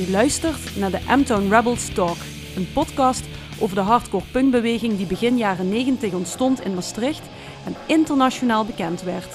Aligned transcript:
Je 0.00 0.10
luistert 0.10 0.76
naar 0.76 0.90
de 0.90 1.00
M-Town 1.16 1.48
Rebels 1.50 1.88
Talk, 1.88 2.16
een 2.56 2.72
podcast 2.72 3.24
over 3.58 3.74
de 3.74 3.80
hardcore 3.80 4.24
punkbeweging 4.32 4.96
die 4.96 5.06
begin 5.06 5.36
jaren 5.36 5.68
90 5.68 6.12
ontstond 6.12 6.60
in 6.64 6.74
Maastricht 6.74 7.22
en 7.64 7.74
internationaal 7.86 8.64
bekend 8.64 9.02
werd. 9.02 9.34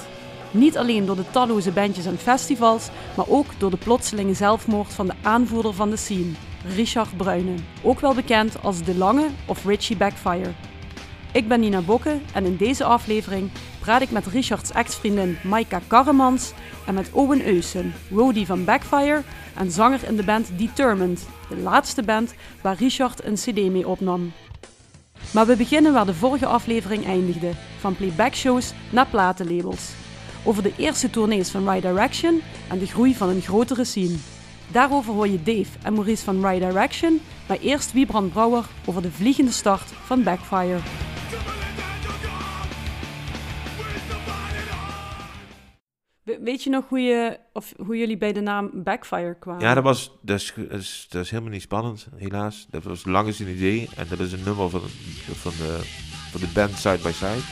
Niet 0.50 0.78
alleen 0.78 1.06
door 1.06 1.16
de 1.16 1.30
talloze 1.30 1.70
bandjes 1.70 2.06
en 2.06 2.18
festivals, 2.18 2.88
maar 3.16 3.28
ook 3.28 3.46
door 3.58 3.70
de 3.70 3.76
plotselinge 3.76 4.34
zelfmoord 4.34 4.94
van 4.94 5.06
de 5.06 5.14
aanvoerder 5.22 5.74
van 5.74 5.90
de 5.90 5.96
scene, 5.96 6.32
Richard 6.74 7.16
Bruinen, 7.16 7.66
ook 7.82 8.00
wel 8.00 8.14
bekend 8.14 8.62
als 8.62 8.82
De 8.82 8.96
Lange 8.96 9.28
of 9.46 9.64
Richie 9.64 9.96
Backfire. 9.96 10.52
Ik 11.32 11.48
ben 11.48 11.60
Nina 11.60 11.80
Bokke 11.80 12.18
en 12.32 12.44
in 12.44 12.56
deze 12.56 12.84
aflevering 12.84 13.50
praat 13.86 14.00
ik 14.00 14.10
met 14.10 14.26
Richards 14.26 14.72
ex-vriendin 14.72 15.38
Maika 15.42 15.80
Karremans 15.86 16.52
en 16.86 16.94
met 16.94 17.10
Owen 17.12 17.46
Eusen, 17.46 17.94
roadie 18.10 18.46
van 18.46 18.64
Backfire 18.64 19.22
en 19.54 19.70
zanger 19.70 20.04
in 20.04 20.16
de 20.16 20.22
band 20.22 20.50
Determined, 20.56 21.26
de 21.48 21.56
laatste 21.56 22.02
band 22.02 22.34
waar 22.60 22.76
Richard 22.76 23.24
een 23.24 23.34
cd 23.34 23.70
mee 23.70 23.88
opnam. 23.88 24.32
Maar 25.30 25.46
we 25.46 25.56
beginnen 25.56 25.92
waar 25.92 26.06
de 26.06 26.14
vorige 26.14 26.46
aflevering 26.46 27.06
eindigde, 27.06 27.50
van 27.78 27.96
playback-shows 27.96 28.72
naar 28.90 29.06
platenlabels. 29.06 29.90
Over 30.44 30.62
de 30.62 30.72
eerste 30.76 31.10
tournees 31.10 31.50
van 31.50 31.70
Right 31.70 31.82
Direction 31.82 32.40
en 32.68 32.78
de 32.78 32.86
groei 32.86 33.14
van 33.14 33.28
een 33.28 33.42
grotere 33.42 33.84
scene. 33.84 34.16
Daarover 34.68 35.12
hoor 35.12 35.28
je 35.28 35.42
Dave 35.42 35.78
en 35.82 35.94
Maurice 35.94 36.24
van 36.24 36.46
Right 36.46 36.68
Direction, 36.68 37.20
maar 37.48 37.58
eerst 37.58 37.92
Wiebrand 37.92 38.32
Brouwer 38.32 38.64
over 38.84 39.02
de 39.02 39.10
vliegende 39.10 39.52
start 39.52 39.90
van 40.04 40.22
Backfire. 40.22 40.78
Weet 46.26 46.62
je 46.62 46.70
nog 46.70 46.88
hoe, 46.88 47.00
je, 47.00 47.38
of 47.52 47.72
hoe 47.84 47.96
jullie 47.96 48.16
bij 48.16 48.32
de 48.32 48.40
naam 48.40 48.70
Backfire 48.74 49.36
kwamen? 49.38 49.62
Ja, 49.62 49.74
dat 49.74 49.82
was 49.82 50.18
dat 50.22 50.40
is, 50.40 51.06
dat, 51.08 51.24
is, 51.24 51.30
helemaal 51.30 51.52
niet 51.52 51.62
spannend, 51.62 52.08
helaas. 52.16 52.66
Dat 52.70 52.82
was 52.82 53.04
lang 53.04 53.26
eens 53.26 53.38
een 53.38 53.48
idee. 53.48 53.88
En 53.96 54.06
dat 54.08 54.18
is 54.18 54.32
een 54.32 54.42
nummer 54.44 54.70
van, 54.70 54.80
van, 55.34 55.52
de, 55.58 55.78
van 56.30 56.40
de 56.40 56.48
band 56.54 56.76
Side 56.76 56.98
by 57.02 57.10
Side. 57.12 57.42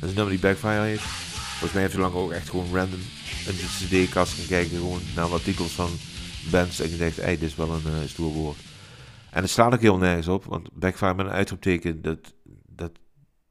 Dat 0.00 0.02
is 0.02 0.08
een 0.08 0.14
nummer 0.14 0.30
die 0.30 0.38
Backfire 0.38 0.80
heeft. 0.80 1.02
Volgens 1.02 1.72
mij 1.72 1.82
heeft 1.82 1.94
hij 1.94 2.02
lang 2.02 2.14
ook 2.14 2.32
echt 2.32 2.48
gewoon 2.48 2.74
random 2.74 3.00
in 3.46 3.54
de 3.56 3.86
cd-kast 4.04 4.32
gaan 4.32 4.46
kijken. 4.46 4.76
Gewoon 4.76 5.00
naar 5.14 5.28
wat 5.28 5.44
titels 5.44 5.72
van 5.72 5.90
bands. 6.50 6.80
En 6.80 6.90
je 6.90 6.96
denkt, 6.96 7.16
hey, 7.16 7.38
dit 7.38 7.48
is 7.48 7.56
wel 7.56 7.70
een 7.70 8.08
stoer 8.08 8.32
woord. 8.32 8.58
En 9.30 9.42
het 9.42 9.50
slaat 9.50 9.74
ook 9.74 9.80
heel 9.80 9.98
nergens 9.98 10.28
op. 10.28 10.44
Want 10.44 10.68
Backfire 10.72 11.14
met 11.14 11.26
een 11.26 11.32
uitroepteken, 11.32 12.02
dat, 12.02 12.34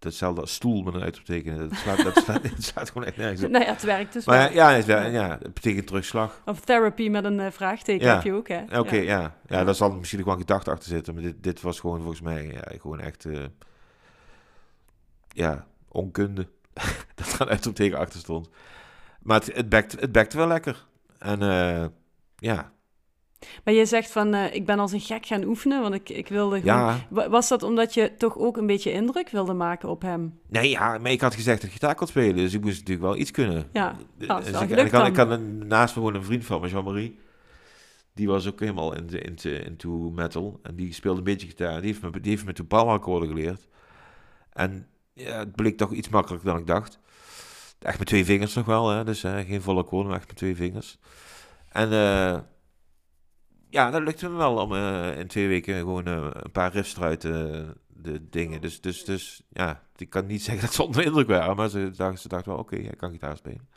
dat, 0.03 0.11
datzelfde 0.11 0.41
als 0.41 0.53
stoel 0.53 0.81
met 0.81 0.93
een 0.93 1.01
uitroepteken. 1.01 1.57
Dat 1.69 1.77
slaat, 1.77 2.03
dat 2.03 2.15
slaat, 2.23 2.43
het 2.43 2.63
slaat 2.63 2.87
gewoon 2.91 3.07
echt 3.07 3.17
nergens 3.17 3.43
op. 3.43 3.49
Nou 3.49 3.63
ja, 3.65 3.71
het 3.71 3.83
werkt 3.83 4.13
dus 4.13 4.25
Maar 4.25 4.37
wel. 4.37 4.51
ja, 4.51 4.71
het, 4.71 4.85
wel- 4.85 5.05
ja, 5.09 5.29
het 5.41 5.53
betekent 5.53 5.87
terugslag. 5.87 6.41
Of 6.45 6.59
therapy 6.59 7.09
met 7.09 7.23
een 7.23 7.39
eh, 7.39 7.51
vraagteken 7.51 8.07
Ja. 8.07 8.13
heb 8.13 8.23
je 8.23 8.33
ook, 8.33 8.47
hè? 8.47 8.79
Oké, 8.79 8.95
Ja. 8.95 9.01
ja. 9.01 9.19
Ja, 9.21 9.35
ja, 9.57 9.63
daar 9.63 9.75
zal 9.75 9.91
misschien 9.91 10.19
ook 10.19 10.25
wel 10.25 10.33
een 10.33 10.39
gedachte 10.39 10.71
achter 10.71 10.89
zitten. 10.89 11.13
Maar 11.13 11.23
dit, 11.23 11.43
dit 11.43 11.61
was 11.61 11.79
gewoon 11.79 11.99
volgens 11.99 12.21
mij 12.21 12.45
ja, 12.47 12.63
gewoon 12.79 12.99
echt... 12.99 13.25
eh, 13.25 13.43
ja, 15.27 15.67
onkunde. 15.87 16.47
dat 17.15 17.33
er 17.33 17.41
een 17.41 17.47
uitroepteken 17.49 17.97
achter 17.97 18.19
stond. 18.19 18.49
Maar 19.21 19.39
het, 19.39 19.55
het, 19.55 19.69
bekt, 19.69 19.99
het 19.99 20.11
bekte 20.11 20.37
wel 20.37 20.47
lekker. 20.47 20.85
En 21.19 21.41
eh, 21.41 21.85
ja, 22.35 22.71
Maar 23.63 23.73
je 23.73 23.85
zegt 23.85 24.11
van, 24.11 24.33
eh, 24.33 24.53
ik 24.53 24.65
ben 24.65 24.79
als 24.79 24.91
een 24.91 24.99
gek 24.99 25.25
gaan 25.25 25.43
oefenen, 25.43 25.81
want 25.81 25.93
ik, 25.93 26.09
ik 26.09 26.27
wilde 26.27 26.59
gewoon... 26.61 26.75
ja. 26.79 27.05
Wa- 27.09 27.29
Was 27.29 27.47
dat 27.47 27.63
omdat 27.63 27.93
je 27.93 28.11
toch 28.17 28.37
ook 28.37 28.57
een 28.57 28.65
beetje 28.67 28.91
indruk 28.91 29.29
wilde 29.29 29.53
maken 29.53 29.89
op 29.89 30.01
hem? 30.01 30.39
Nee, 30.49 30.69
ja, 30.69 30.97
maar 30.97 31.11
ik 31.11 31.21
had 31.21 31.35
gezegd 31.35 31.57
dat 31.57 31.65
ik 31.67 31.73
gitaar 31.73 31.95
kon 31.95 32.07
spelen. 32.07 32.35
Dus 32.35 32.53
ik 32.53 32.61
moest 32.61 32.79
natuurlijk 32.79 33.05
wel 33.07 33.17
iets 33.17 33.31
kunnen. 33.31 33.69
Ja, 33.73 33.95
Dus 34.17 34.27
nou, 34.27 34.41
is 34.41 34.49
wel 34.49 34.61
ik, 34.61 34.69
en 34.69 34.75
gelukt 34.75 34.87
ik, 34.93 34.99
had, 34.99 35.07
ik 35.07 35.15
had 35.15 35.29
een, 35.29 35.67
naast 35.67 35.95
me 35.95 36.01
gewoon 36.01 36.15
een 36.15 36.23
vriend 36.23 36.45
van 36.45 36.61
me, 36.61 36.67
Jean-Marie. 36.67 37.19
Die 38.13 38.27
was 38.27 38.47
ook 38.47 38.59
helemaal 38.59 38.95
into, 38.95 39.17
into, 39.17 39.49
into 39.49 39.89
metal. 40.15 40.59
En 40.63 40.75
die 40.75 40.93
speelde 40.93 41.17
een 41.17 41.23
beetje 41.23 41.47
gitaar. 41.47 41.81
Die 41.81 41.89
heeft 41.89 42.01
me, 42.01 42.19
die 42.19 42.31
heeft 42.31 42.45
me 42.45 42.53
toen 42.53 42.67
powerakkoorden 42.67 43.27
geleerd. 43.29 43.67
En 44.53 44.87
ja, 45.13 45.37
het 45.39 45.55
bleek 45.55 45.77
toch 45.77 45.91
iets 45.91 46.09
makkelijker 46.09 46.49
dan 46.49 46.59
ik 46.59 46.67
dacht. 46.67 46.99
Echt 47.79 47.97
met 47.99 48.07
twee 48.07 48.25
vingers 48.25 48.53
nog 48.53 48.65
wel, 48.65 48.89
hè. 48.89 49.03
Dus 49.03 49.23
eh, 49.23 49.37
geen 49.37 49.61
volle 49.61 49.79
akkoorden, 49.81 50.07
maar 50.09 50.17
echt 50.19 50.27
met 50.27 50.37
twee 50.37 50.55
vingers. 50.55 50.97
En 51.69 51.91
eh, 51.91 52.37
ja, 53.73 53.91
dat 53.91 54.01
lukte 54.01 54.29
me 54.29 54.37
wel 54.37 54.55
om 54.57 54.73
eh, 54.75 55.19
in 55.19 55.27
twee 55.27 55.47
weken 55.47 55.75
gewoon 55.75 56.05
eh, 56.05 56.27
een 56.33 56.51
paar 56.51 56.71
riffs 56.71 56.95
eruit 56.95 57.25
eh, 57.25 57.31
de 57.87 58.29
dingen. 58.29 58.61
Dus, 58.61 58.81
dus, 58.81 59.05
dus 59.05 59.41
ja, 59.49 59.83
ik 59.95 60.09
kan 60.09 60.25
niet 60.25 60.43
zeggen 60.47 60.65
dat 60.65 60.73
ze 60.73 60.83
onder 60.83 61.01
de 61.01 61.07
indruk 61.07 61.27
waren. 61.27 61.55
Maar 61.55 61.69
ze 61.69 61.91
dachten, 61.95 62.19
ze 62.19 62.27
dachten 62.27 62.51
wel, 62.51 62.61
oké, 62.61 62.75
hij 62.75 62.95
kan 62.97 63.11
gitaar 63.11 63.37
spelen. 63.37 63.67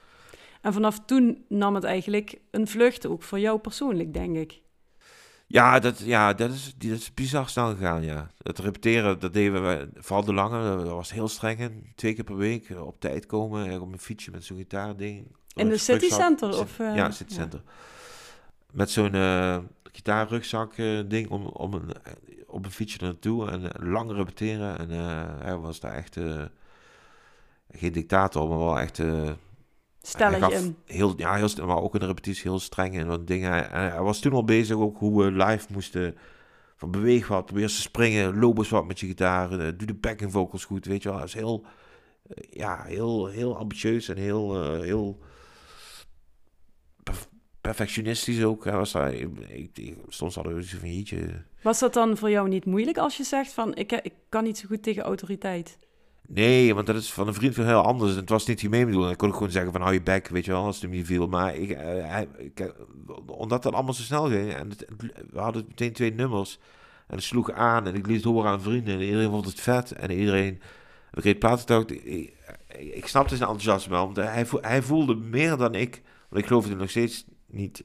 En 0.61 0.73
vanaf 0.73 1.01
toen 1.07 1.45
nam 1.49 1.75
het 1.75 1.84
eigenlijk 1.84 2.39
een 2.51 2.69
vlucht, 2.69 3.07
ook 3.07 3.23
voor 3.23 3.39
jou 3.39 3.59
persoonlijk, 3.59 4.12
denk 4.12 4.37
ik. 4.37 4.61
Ja, 5.47 5.79
dat, 5.79 5.99
ja 5.99 6.33
dat, 6.34 6.51
is, 6.53 6.75
die- 6.78 6.91
dat 6.91 6.99
is 6.99 7.15
bizar 7.15 7.49
snel 7.49 7.71
gegaan, 7.75 8.03
ja. 8.03 8.31
Het 8.43 8.59
repeteren, 8.59 9.19
dat 9.19 9.33
deden 9.33 9.63
we, 9.69 9.89
vooral 9.95 10.25
de 10.25 10.33
lange, 10.34 10.77
dat 10.84 10.89
was 10.89 11.13
heel 11.13 11.28
streng. 11.28 11.93
Twee 11.95 12.15
keer 12.15 12.25
per 12.25 12.37
week 12.37 12.71
op 12.81 13.01
tijd 13.01 13.27
komen, 13.27 13.81
op 13.81 13.93
een 13.93 13.99
fietsje 13.99 14.31
met 14.31 14.45
zo'n 14.45 14.57
gitaarding. 14.57 15.37
In 15.55 15.69
de 15.69 15.77
City. 15.78 16.09
Center? 16.09 16.59
Of, 16.59 16.78
ja, 16.78 17.11
City 17.11 17.33
ja. 17.33 17.39
Center. 17.41 17.63
Met 18.73 18.91
zo'n 18.91 19.15
gitaarrugzak 19.97 20.73
eh, 20.77 21.01
ding 21.09 21.29
om, 21.31 21.47
om 21.47 21.75
een, 21.75 21.93
eh, 21.93 22.12
op 22.47 22.65
een 22.65 22.71
fietsje 22.71 22.99
naartoe 23.01 23.51
en 23.51 23.73
eh, 23.73 23.89
lang 23.93 24.12
repeteren. 24.12 24.79
En 24.79 24.91
hij 25.41 25.57
was 25.57 25.81
daar 25.81 25.93
echt 25.93 26.17
geen 27.71 27.93
dictator, 27.93 28.49
maar 28.49 28.59
wel 28.59 28.79
echt... 28.79 29.03
Stellig 30.03 30.51
in. 30.51 30.77
Heel, 30.84 31.15
ja, 31.17 31.34
heel, 31.34 31.67
maar 31.67 31.83
ook 31.83 31.95
in 31.95 32.01
de 32.01 32.07
repetitie 32.07 32.43
heel 32.43 32.59
streng 32.59 32.97
en 32.97 33.07
wat 33.07 33.27
dingen. 33.27 33.51
Hij, 33.51 33.67
hij- 33.71 34.01
was 34.03 34.21
toen 34.21 34.33
al 34.33 34.45
bezig 34.45 34.77
ook 34.77 34.99
hoe 34.99 35.25
we 35.25 35.31
live 35.45 35.67
moesten 35.73 36.17
van 36.77 36.91
beweeg 36.91 37.28
wat, 37.28 37.47
probeer 37.47 37.67
te 37.67 37.81
springen, 37.81 38.39
loop 38.39 38.59
eens 38.59 38.69
wat 38.69 38.87
met 38.87 39.01
je 39.01 39.07
gitaar, 39.07 39.49
doe 39.49 39.87
de 39.87 39.95
backing 39.95 40.33
vocals 40.33 40.65
goed, 40.65 40.84
weet 40.84 41.03
je 41.03 41.09
wel. 41.09 41.19
Hij 41.19 41.27
is 41.27 41.34
heel, 41.34 41.65
ja, 42.51 42.83
heel, 42.83 43.27
heel 43.27 43.57
ambitieus 43.57 44.09
en 44.09 44.17
heel, 44.17 44.73
heel 44.83 45.19
perfectionistisch 47.66 48.43
ook. 48.44 48.65
Was 48.65 48.93
daar, 48.93 49.15
ik, 49.15 49.28
ik, 49.49 49.71
ik- 49.78 49.97
soms 50.09 50.34
hadden 50.34 50.54
we 50.54 50.65
van, 50.65 50.94
jeetje, 50.94 51.43
Was 51.62 51.78
dat 51.78 51.94
dan 51.94 52.16
voor 52.16 52.31
jou 52.31 52.49
niet 52.49 52.65
moeilijk 52.65 52.99
als 52.99 53.16
je 53.16 53.25
zegt 53.25 53.53
van, 53.53 53.75
ik, 53.75 53.93
ik 53.93 54.12
kan 54.28 54.44
niet 54.44 54.59
zo 54.59 54.66
goed 54.69 54.82
tegen 54.82 55.03
autoriteit? 55.03 55.78
Nee, 56.28 56.75
want 56.75 56.87
dat 56.87 56.97
is 56.97 57.12
van 57.12 57.27
een 57.27 57.34
vriend 57.34 57.54
veel 57.54 57.65
heel 57.65 57.82
anders. 57.82 58.12
En 58.12 58.16
het 58.19 58.28
was 58.28 58.47
niet 58.47 58.60
hiermee 58.60 58.84
bedoeld. 58.84 59.10
Ik 59.10 59.16
kon 59.16 59.28
ook 59.28 59.34
gewoon 59.34 59.50
zeggen 59.50 59.72
van 59.72 59.81
hou 59.81 59.93
je 59.93 60.03
bek, 60.03 60.28
weet 60.28 60.44
je 60.44 60.50
wel, 60.50 60.65
als 60.65 60.75
het 60.75 60.84
hem 60.84 60.93
niet 60.93 61.06
viel. 61.06 61.27
Maar 61.27 61.56
ik, 61.56 61.71
eh, 61.71 62.21
ik, 62.38 62.60
eh, 62.60 62.66
omdat 63.27 63.62
dat 63.62 63.75
allemaal 63.75 63.94
zo 63.94 64.03
snel 64.03 64.28
ging 64.28 64.54
en 64.54 64.69
het, 64.69 64.87
we 65.31 65.38
hadden 65.38 65.65
meteen 65.69 65.93
twee 65.93 66.15
nummers. 66.15 66.59
En 67.06 67.15
het 67.15 67.25
sloeg 67.25 67.50
aan 67.50 67.87
en 67.87 67.94
ik 67.94 68.06
liet 68.06 68.16
het 68.16 68.25
horen 68.25 68.50
aan 68.50 68.60
vrienden. 68.62 68.94
En 68.94 69.00
iedereen 69.03 69.31
vond 69.31 69.44
het 69.44 69.60
vet. 69.60 69.93
En 69.93 70.10
iedereen, 70.10 70.60
ik 71.15 71.22
reed 71.22 71.38
platen 71.38 71.81
ik, 71.88 71.91
ik, 72.04 72.34
ik 72.94 73.06
snapte 73.06 73.37
zijn 73.37 73.48
enthousiasme 73.48 73.93
wel. 73.94 74.04
Want 74.04 74.16
hij, 74.16 74.47
hij 74.60 74.83
voelde 74.83 75.15
meer 75.15 75.56
dan 75.56 75.75
ik. 75.75 76.03
Want 76.28 76.43
ik 76.43 76.48
geloofde 76.48 76.75
nog 76.75 76.91
steeds 76.91 77.25
niet. 77.47 77.84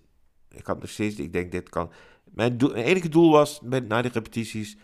Ik 0.49 0.65
had 0.65 0.79
nog 0.79 0.89
steeds, 0.89 1.15
ik 1.15 1.33
denk 1.33 1.51
dit 1.51 1.69
kan. 1.69 1.91
Mijn, 2.23 2.73
enige 2.73 3.09
doel 3.09 3.31
was 3.31 3.59
bij, 3.63 3.79
na 3.79 4.01
de 4.01 4.07
repetities 4.07 4.77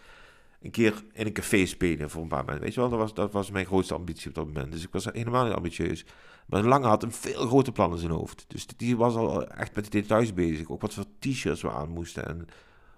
een 0.62 0.72
keer 0.72 1.04
in 1.14 1.26
een 1.26 1.34
café 1.34 1.66
spelen 1.66 2.10
voor 2.10 2.22
een 2.22 2.28
paar 2.28 2.46
mensen. 2.46 2.64
Weet 2.64 2.74
je 2.74 2.80
wel, 2.80 2.90
dat 2.90 3.00
was, 3.00 3.14
dat 3.14 3.32
was 3.32 3.52
mijn 3.52 3.66
grootste 3.66 3.94
ambitie 3.94 4.28
op 4.30 4.36
dat 4.36 4.46
moment. 4.46 4.72
Dus 4.72 4.84
ik 4.84 4.92
was 4.92 5.06
helemaal 5.06 5.46
niet 5.46 5.54
ambitieus. 5.54 6.06
Maar 6.48 6.64
Lange 6.64 6.88
had 6.88 7.04
een 7.04 7.12
veel 7.12 7.48
groter 7.48 7.74
plan 7.74 7.92
in 7.92 7.98
zijn 7.98 8.12
hoofd. 8.12 8.46
Dus 8.48 8.68
die 8.68 8.98
was 8.98 9.16
al 9.16 9.48
echt 9.48 9.76
met 9.76 9.84
de 9.84 9.90
details 9.90 10.34
bezig. 10.34 10.70
Ook 10.70 10.82
wat 10.82 10.94
voor 10.94 11.06
t-shirts 11.20 11.62
we 11.62 11.72
aan 11.72 11.90
moesten 11.90 12.28
en 12.28 12.48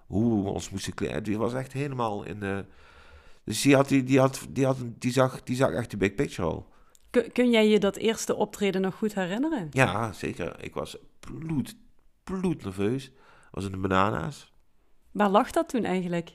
hoe 0.06 0.44
we 0.44 0.50
ons 0.50 0.70
moesten 0.70 0.94
kleden. 0.94 1.22
Die 1.22 1.38
was 1.38 1.54
echt 1.54 1.72
helemaal 1.72 2.22
in 2.22 2.40
de... 2.40 2.64
Dus 3.44 3.62
die, 3.62 3.74
had, 3.74 3.88
die, 3.88 4.18
had, 4.18 4.46
die, 4.50 4.64
had, 4.64 4.76
die, 4.98 5.12
zag, 5.12 5.42
die 5.42 5.56
zag 5.56 5.70
echt 5.70 5.90
de 5.90 5.96
big 5.96 6.14
picture 6.14 6.48
al. 6.48 6.68
Kun, 7.10 7.32
kun 7.32 7.50
jij 7.50 7.68
je 7.68 7.78
dat 7.78 7.96
eerste 7.96 8.34
optreden 8.34 8.80
nog 8.80 8.94
goed 8.94 9.14
herinneren? 9.14 9.68
Ja, 9.70 10.12
zeker. 10.12 10.64
Ik 10.64 10.74
was 10.74 10.96
bloed, 11.20 11.76
bloed 12.24 12.64
nerveus. 12.64 13.10
was 13.50 13.64
in 13.64 13.70
de 13.70 13.76
Banana's. 13.76 14.52
Waar 15.10 15.28
lag 15.30 15.50
dat 15.50 15.68
toen 15.68 15.84
eigenlijk? 15.84 16.30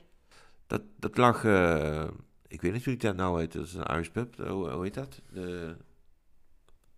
Dat, 0.66 0.82
dat 0.98 1.16
lag... 1.16 1.44
eh, 1.44 2.04
ik 2.48 2.60
weet 2.62 2.72
niet 2.72 2.84
hoe 2.84 2.96
dat 2.96 3.16
nou 3.16 3.40
heet. 3.40 3.52
Dat 3.52 3.64
is 3.64 3.74
een 3.74 3.84
Irish 3.84 4.08
pub. 4.08 4.36
Hoe, 4.36 4.70
hoe 4.70 4.82
heet 4.82 4.94
dat? 4.94 5.20
De, 5.32 5.76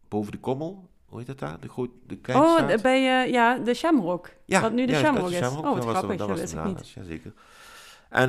boven 0.08 0.32
de 0.32 0.38
Kommel. 0.38 0.90
Hoe 1.06 1.18
heet 1.18 1.26
dat 1.26 1.38
daar? 1.38 1.60
De, 1.60 1.68
groot, 1.68 1.90
de 2.06 2.16
kleine 2.16 2.46
Oh, 2.46 2.68
de- 2.68 2.78
bij 2.82 3.24
eh, 3.24 3.32
ja, 3.32 3.58
de 3.58 3.74
Shamrock. 3.74 4.30
Ja, 4.44 4.60
Wat 4.60 4.72
nu 4.72 4.86
de 4.86 4.92
ja, 4.92 4.98
Shamrock 4.98 5.30
dat 5.32 5.40
is. 5.42 5.48
Oh, 5.48 5.54
wat 5.54 5.62
dat 5.64 5.84
was 5.84 5.94
grappig, 5.96 6.08
dat 6.08 6.18
dat 6.18 6.28
was 6.28 6.38
wist 6.40 6.52
de 6.52 6.58
ik 6.58 6.64
niet. 6.64 6.88
Jazeker. 6.90 7.32
En 8.08 8.28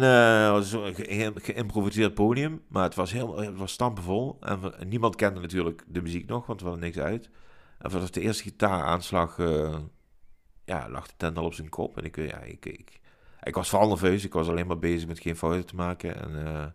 was 0.52 0.72
een 0.72 0.96
ge- 0.96 1.32
geïmproviseerd 1.36 2.14
podium, 2.14 2.62
maar 2.68 2.84
het 2.84 2.96
was, 2.96 3.12
heel, 3.12 3.38
het 3.38 3.58
was 3.58 3.72
stampenvol. 3.72 4.38
En, 4.40 4.74
niemand 4.86 5.16
kende 5.16 5.40
natuurlijk 5.40 5.84
de 5.88 6.02
muziek 6.02 6.28
nog, 6.28 6.46
want 6.46 6.62
we 6.62 6.68
hadden 6.68 6.86
niks 6.86 7.00
uit. 7.00 7.30
En 7.78 7.92
vanaf 7.92 8.10
de 8.10 8.22
eerste 8.22 8.44
gitaaraanslag 8.44 9.40
eh, 9.40 9.78
ja, 10.66 10.90
lag 10.90 11.08
de 11.08 11.14
tent 11.18 11.38
al 11.38 11.46
op 11.46 11.54
zijn 11.54 11.70
kop. 11.70 11.98
En 11.98 12.04
ik, 12.04 12.16
ja, 12.16 12.40
ik, 12.40 12.66
ik, 12.66 13.00
ik 13.44 13.56
was 13.56 13.70
vooral 13.70 13.88
nerveus. 13.88 14.26
Ik 14.26 14.34
was 14.34 14.48
alleen 14.48 14.68
maar 14.68 14.80
bezig 14.80 15.08
met 15.08 15.20
geen 15.20 15.36
fouten 15.36 15.66
te 15.66 15.76
maken. 15.76 16.22
En 16.22 16.46
eh, 16.46 16.66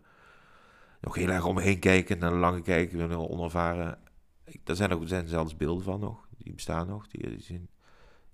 nog 1.01 1.15
heel 1.15 1.29
erg 1.29 1.45
om 1.45 1.55
me 1.55 1.61
heen 1.61 1.79
kijken, 1.79 2.17
naar 2.17 2.31
lange 2.31 2.61
kijken. 2.61 3.29
Onervaren. 3.29 3.97
Ik, 4.45 4.61
daar 4.63 4.75
zijn 4.75 4.91
ook 4.91 5.01
er 5.01 5.07
zijn 5.07 5.27
zelfs 5.27 5.57
beelden 5.57 5.83
van 5.83 5.99
nog. 5.99 6.27
Die 6.37 6.53
bestaan 6.53 6.87
nog. 6.87 7.07
Die, 7.07 7.29
die 7.29 7.41
zien, 7.41 7.69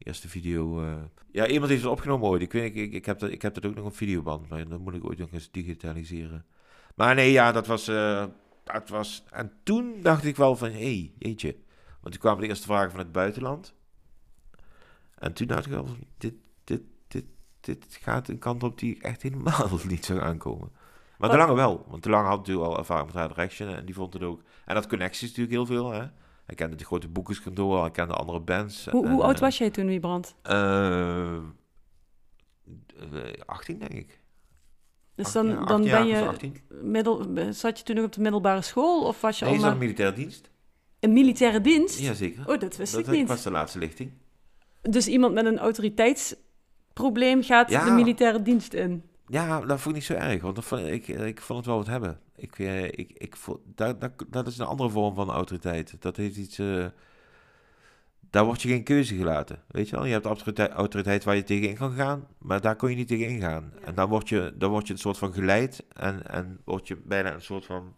Eerste 0.03 0.29
video. 0.29 0.83
eh. 0.83 0.93
Ja, 1.31 1.47
iemand 1.47 1.69
heeft 1.69 1.83
het 1.83 1.91
opgenomen 1.91 2.27
ooit. 2.29 2.41
Ik, 2.41 2.51
weet, 2.51 2.75
ik, 2.75 2.93
ik, 2.93 3.05
heb 3.05 3.19
dat, 3.19 3.29
ik 3.29 3.41
heb 3.41 3.53
dat 3.53 3.65
ook 3.65 3.75
nog 3.75 3.85
op 3.85 3.95
videoband, 3.95 4.49
maar 4.49 4.67
dat 4.67 4.79
moet 4.79 4.93
ik 4.93 5.05
ooit 5.05 5.17
nog 5.17 5.31
eens 5.31 5.51
digitaliseren. 5.51 6.45
Maar 6.95 7.15
nee, 7.15 7.31
ja, 7.31 7.51
dat 7.51 7.67
was, 7.67 7.87
eh, 7.87 8.25
dat 8.63 8.89
was... 8.89 9.23
En 9.29 9.51
toen 9.63 9.95
dacht 10.01 10.25
ik 10.25 10.35
wel 10.35 10.55
van, 10.55 10.69
hé, 10.69 10.77
hey, 10.77 11.11
jeetje. 11.17 11.55
Want 12.01 12.13
toen 12.13 12.21
kwamen 12.21 12.41
de 12.41 12.47
eerste 12.47 12.65
vragen 12.65 12.91
van 12.91 12.99
het 12.99 13.11
buitenland. 13.11 13.73
En 15.15 15.33
toen 15.33 15.47
dacht 15.47 15.65
ik 15.65 15.71
wel, 15.71 15.85
van, 15.85 15.97
dit, 16.17 16.33
dit, 16.63 16.81
dit, 17.07 17.25
dit 17.59 17.85
gaat 18.01 18.27
een 18.27 18.39
kant 18.39 18.63
op 18.63 18.79
die 18.79 18.95
ik 18.95 19.03
echt 19.03 19.21
helemaal 19.21 19.69
niet 19.87 20.05
zou 20.05 20.19
aankomen. 20.19 20.71
Maar 21.17 21.29
de 21.29 21.37
lange 21.37 21.53
wel, 21.53 21.85
want 21.87 22.03
de 22.03 22.09
lange 22.09 22.27
had 22.27 22.37
natuurlijk 22.37 22.67
al 22.67 22.77
ervaring 22.77 23.05
met 23.05 23.15
Hard 23.15 23.35
Direction 23.35 23.69
en 23.69 23.85
die 23.85 23.95
vond 23.95 24.13
het 24.13 24.23
ook. 24.23 24.41
En 24.65 24.75
dat 24.75 24.87
connecties 24.87 25.27
natuurlijk 25.27 25.55
heel 25.55 25.65
veel, 25.65 25.91
hè. 25.91 26.05
Hij 26.45 26.55
kende 26.55 26.75
de 26.75 26.85
grote 26.85 27.07
boekerskantoor, 27.07 27.81
hij 27.81 27.91
kende 27.91 28.13
andere 28.13 28.39
bands. 28.39 28.85
Hoe, 28.89 29.05
en, 29.05 29.11
hoe 29.11 29.23
oud 29.23 29.35
eh, 29.35 29.41
was 29.41 29.57
jij 29.57 29.69
toen, 29.69 29.85
Wiebrand? 29.87 30.35
eh, 30.41 31.35
eh, 31.35 31.41
18 33.45 33.79
denk 33.79 33.91
ik. 33.93 34.19
Dus 35.15 35.31
dan, 35.31 35.47
dan 35.47 35.59
18 35.67 35.81
ben 35.91 36.05
je... 36.07 36.27
18. 36.27 36.57
Middel, 36.81 37.25
zat 37.49 37.77
je 37.77 37.83
toen 37.83 37.95
nog 37.95 38.05
op 38.05 38.11
de 38.13 38.21
middelbare 38.21 38.61
school? 38.61 39.05
Of 39.05 39.21
was 39.21 39.39
je 39.39 39.45
Nee, 39.45 39.55
al 39.55 39.61
dat 39.61 39.71
een 39.71 39.77
militaire 39.77 40.15
dienst? 40.15 40.49
een 40.99 41.13
militaire 41.13 41.61
dienst? 41.61 41.99
Jazeker. 41.99 42.49
Oh, 42.49 42.59
dat 42.59 42.75
wist 42.77 42.93
dat, 42.93 43.01
ik 43.07 43.11
niet. 43.11 43.27
was 43.27 43.43
de 43.43 43.51
laatste 43.51 43.79
lichting. 43.79 44.11
Dus 44.81 45.07
iemand 45.07 45.33
met 45.33 45.45
een 45.45 45.59
autoriteitsprobleem 45.59 47.43
gaat 47.43 47.69
Ja. 47.69 47.85
de 47.85 47.91
militaire 47.91 48.41
dienst 48.41 48.73
in. 48.73 49.03
Ja, 49.27 49.59
dat 49.59 49.79
vond 49.81 49.85
ik 49.85 49.93
niet 49.93 50.03
zo 50.03 50.13
erg, 50.13 50.41
want 50.41 50.55
dat 50.55 50.65
vond, 50.65 50.81
ik, 50.87 51.07
ik 51.07 51.41
vond 51.41 51.59
het 51.59 51.67
wel 51.67 51.77
wat 51.77 51.87
hebben. 51.87 52.19
Ik, 52.41 52.59
eh, 52.59 52.83
ik, 52.83 53.11
ik, 53.13 53.35
vond- 53.35 53.59
dat, 53.65 54.01
dat, 54.01 54.11
dat 54.27 54.47
is 54.47 54.57
een 54.57 54.65
andere 54.65 54.89
vorm 54.89 55.15
van 55.15 55.29
autoriteit. 55.29 56.01
Dat 56.01 56.17
heeft 56.17 56.37
iets... 56.37 56.59
eh, 56.59 56.85
daar 58.29 58.45
word 58.45 58.61
je 58.61 58.67
geen 58.67 58.83
keuze 58.83 59.15
gelaten, 59.15 59.63
weet 59.67 59.89
je 59.89 59.95
wel? 59.95 60.05
Je 60.05 60.11
hebt 60.11 60.25
autoriteit, 60.25 60.71
autoriteit 60.71 61.23
waar 61.23 61.35
je 61.35 61.43
tegenin 61.43 61.75
kan 61.75 61.91
gaan, 61.93 62.27
maar 62.37 62.61
daar 62.61 62.75
kon 62.75 62.89
je 62.89 62.95
niet 62.95 63.07
tegenin 63.07 63.41
gaan. 63.41 63.73
En 63.83 63.95
dan 63.95 64.09
word 64.09 64.29
je, 64.29 64.53
dan 64.57 64.69
word 64.71 64.87
je 64.87 64.93
een 64.93 64.99
soort 64.99 65.17
van 65.17 65.33
geleid 65.33 65.85
en, 65.93 66.27
en 66.27 66.61
word 66.65 66.87
je 66.87 66.95
bijna 66.97 67.33
een 67.33 67.41
soort 67.41 67.65
van... 67.65 67.95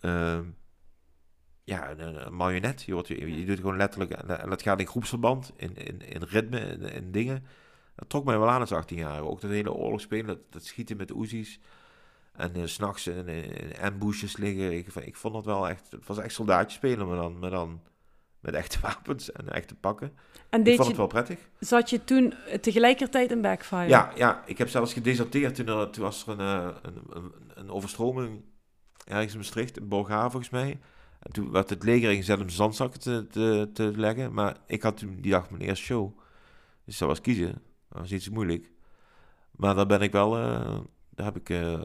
ehm, 0.00 0.44
ja, 1.64 1.90
een, 1.90 2.26
een 2.26 2.36
marionet. 2.36 2.82
Je, 2.82 2.92
wordt, 2.92 3.08
je, 3.08 3.38
je 3.38 3.44
doet 3.46 3.56
gewoon 3.56 3.76
letterlijk... 3.76 4.10
En, 4.10 4.48
dat 4.50 4.62
gaat 4.62 4.80
in 4.80 4.86
groepsverband, 4.86 5.52
in, 5.56 5.76
in, 5.76 6.00
in 6.00 6.22
ritme, 6.22 6.60
in, 6.60 6.82
in 6.82 7.12
dingen. 7.12 7.44
Dat 7.94 8.08
trok 8.08 8.24
mij 8.24 8.38
wel 8.38 8.48
aan 8.50 8.60
als 8.60 8.72
18 8.72 8.98
jaar. 8.98 9.20
Ook 9.20 9.40
dat 9.40 9.50
hele 9.50 9.72
oorlogsspelen, 9.72 10.26
dat, 10.26 10.38
dat 10.50 10.64
schieten 10.64 10.96
met 10.96 11.10
Uzi's. 11.16 11.60
En 12.38 12.54
eh, 12.54 12.62
s 12.64 12.72
s'nachts 12.72 13.06
in, 13.06 13.28
in, 13.28 13.78
ambushes 13.80 14.36
liggen. 14.36 14.72
Ik, 14.72 14.94
ik 14.94 15.16
vond 15.16 15.34
het 15.34 15.44
wel 15.44 15.68
echt... 15.68 15.90
Het 15.90 16.06
was 16.06 16.18
echt 16.18 16.34
soldaatje 16.34 16.76
spelen, 16.76 17.08
maar 17.08 17.16
dan, 17.16 17.38
maar 17.38 17.50
dan 17.50 17.80
met 18.40 18.54
echte 18.54 18.78
wapens 18.86 19.32
en 19.32 19.52
echte 19.52 19.74
pakken. 19.74 20.12
En 20.50 20.60
ik 20.60 20.66
vond 20.66 20.82
je, 20.82 20.84
het 20.84 20.96
wel 20.96 21.06
prettig. 21.06 21.38
zat 21.58 21.90
je 21.90 22.04
toen 22.04 22.34
tegelijkertijd 22.60 23.30
in 23.30 23.40
backfire? 23.40 23.88
Ja, 23.88 24.12
ja, 24.16 24.42
ik 24.46 24.58
heb 24.58 24.68
zelfs 24.68 24.92
gedeserteerd. 24.92 25.54
Toen, 25.54 25.66
er, 25.68 25.90
toen 25.90 26.02
was 26.02 26.26
er 26.26 26.32
een, 26.32 26.40
eh, 26.40 26.76
een, 26.82 27.02
een, 27.10 27.32
een 27.54 27.70
overstroming 27.70 28.42
ergens 29.04 29.32
in 29.32 29.38
Maastricht, 29.38 29.78
in 29.78 29.88
Borghaven 29.88 30.30
volgens 30.30 30.52
mij. 30.52 30.78
En 31.18 31.32
toen 31.32 31.50
werd 31.50 31.70
het 31.70 31.82
leger 31.82 32.10
ingezet 32.10 32.40
om 32.40 32.48
zandzakken 32.48 33.00
te, 33.00 33.26
te, 33.30 33.70
te 33.72 33.92
leggen. 33.96 34.32
Maar 34.32 34.56
ik 34.66 34.82
had 34.82 34.96
toen 34.96 35.20
die 35.20 35.30
dag 35.30 35.50
mijn 35.50 35.62
eerste 35.62 35.84
show. 35.84 36.18
Dus 36.84 36.98
dat 36.98 37.08
was 37.08 37.20
kiezen. 37.20 37.62
Dat 37.88 38.00
was 38.00 38.12
iets 38.12 38.28
moeilijk. 38.28 38.70
Maar 39.50 39.74
daar 39.74 39.86
ben 39.86 40.00
ik 40.00 40.12
wel... 40.12 40.36
eh, 40.36 40.78
daar 41.10 41.26
heb 41.26 41.36
ik 41.36 41.50
eh, 41.50 41.80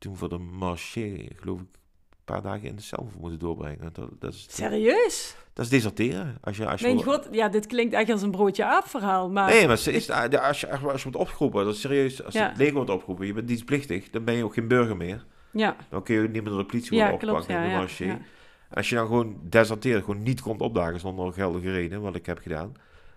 toen 0.00 0.16
voor 0.16 0.28
de 0.28 0.38
marché, 0.38 1.26
geloof 1.36 1.60
ik, 1.60 1.66
een 2.10 2.24
paar 2.24 2.42
dagen 2.42 2.68
in 2.68 2.76
de 2.76 2.82
cel 2.82 3.10
moeten 3.18 3.38
doorbrengen. 3.38 3.92
Dat, 3.92 4.08
dat, 4.18 4.32
is, 4.34 4.46
Serieus? 4.50 5.36
dat 5.52 5.64
is 5.64 5.70
deserteren. 5.70 6.38
Als 6.40 6.56
je, 6.56 6.66
als 6.66 6.80
je 6.80 6.86
Mijn 6.86 7.04
wil- 7.04 7.12
god, 7.14 7.28
ja, 7.30 7.48
dit 7.48 7.66
klinkt 7.66 7.94
echt 7.94 8.10
als 8.10 8.22
een 8.22 8.30
broodje 8.30 8.64
aap 8.64 8.86
verhaal, 8.86 9.30
maar... 9.30 9.48
Nee, 9.50 9.66
maar 9.66 9.76
ze 9.78 9.92
is, 9.92 10.10
als, 10.10 10.30
je, 10.30 10.40
als 10.40 10.60
je 11.02 11.02
wordt 11.02 11.16
opgeroepen, 11.16 11.64
dat 11.64 11.74
is 11.74 11.80
serieus. 11.80 12.24
Als 12.24 12.34
Ja. 12.34 12.48
het 12.48 12.56
leger 12.56 12.74
wordt 12.74 12.90
opgeroepen, 12.90 13.26
je 13.26 13.32
bent 13.32 13.48
dienstplichtig, 13.48 14.10
dan 14.10 14.24
ben 14.24 14.34
je 14.34 14.44
ook 14.44 14.54
geen 14.54 14.68
burger 14.68 14.96
meer. 14.96 15.26
Ja, 15.52 15.76
Dan 15.88 16.02
kun 16.02 16.14
je 16.14 16.20
niet 16.20 16.32
meer 16.32 16.44
door 16.44 16.58
de 16.58 16.64
politie 16.66 16.96
ja 16.96 17.10
worden 17.10 17.28
klopt. 17.28 17.46
Ja, 17.46 17.62
in 17.62 17.70
de 17.70 17.76
marché. 17.76 18.04
ja. 18.04 18.18
Als 18.70 18.88
je 18.88 18.94
dan 18.94 19.06
gewoon 19.06 19.40
deserteert, 19.42 20.04
gewoon 20.04 20.22
niet 20.22 20.40
komt 20.40 20.60
opdagen 20.60 21.00
zonder 21.00 21.32
geldige 21.32 21.70
reden, 21.72 22.00
wat 22.00 22.14
ik 22.14 22.26
heb 22.26 22.38
gedaan, 22.38 22.72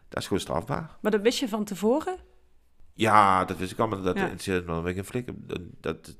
dat 0.09 0.19
is 0.19 0.27
gewoon 0.27 0.41
strafbaar. 0.41 0.97
Maar 1.01 1.11
dat 1.11 1.21
wist 1.21 1.39
je 1.39 1.47
van 1.47 1.63
tevoren? 1.63 2.15
Ja, 2.93 3.45
dat 3.45 3.57
wist 3.57 3.71
ik 3.71 3.79
allemaal. 3.79 4.01
Dat 4.01 4.15
Ja. 4.15 4.21
interesseert 4.21 4.65
me 4.65 4.71
dan 4.73 4.83
ben 4.83 4.91
ik 4.91 4.97
een 4.97 5.05
flikker. 5.05 5.33
Dat, 5.37 5.59
dat, 5.81 6.17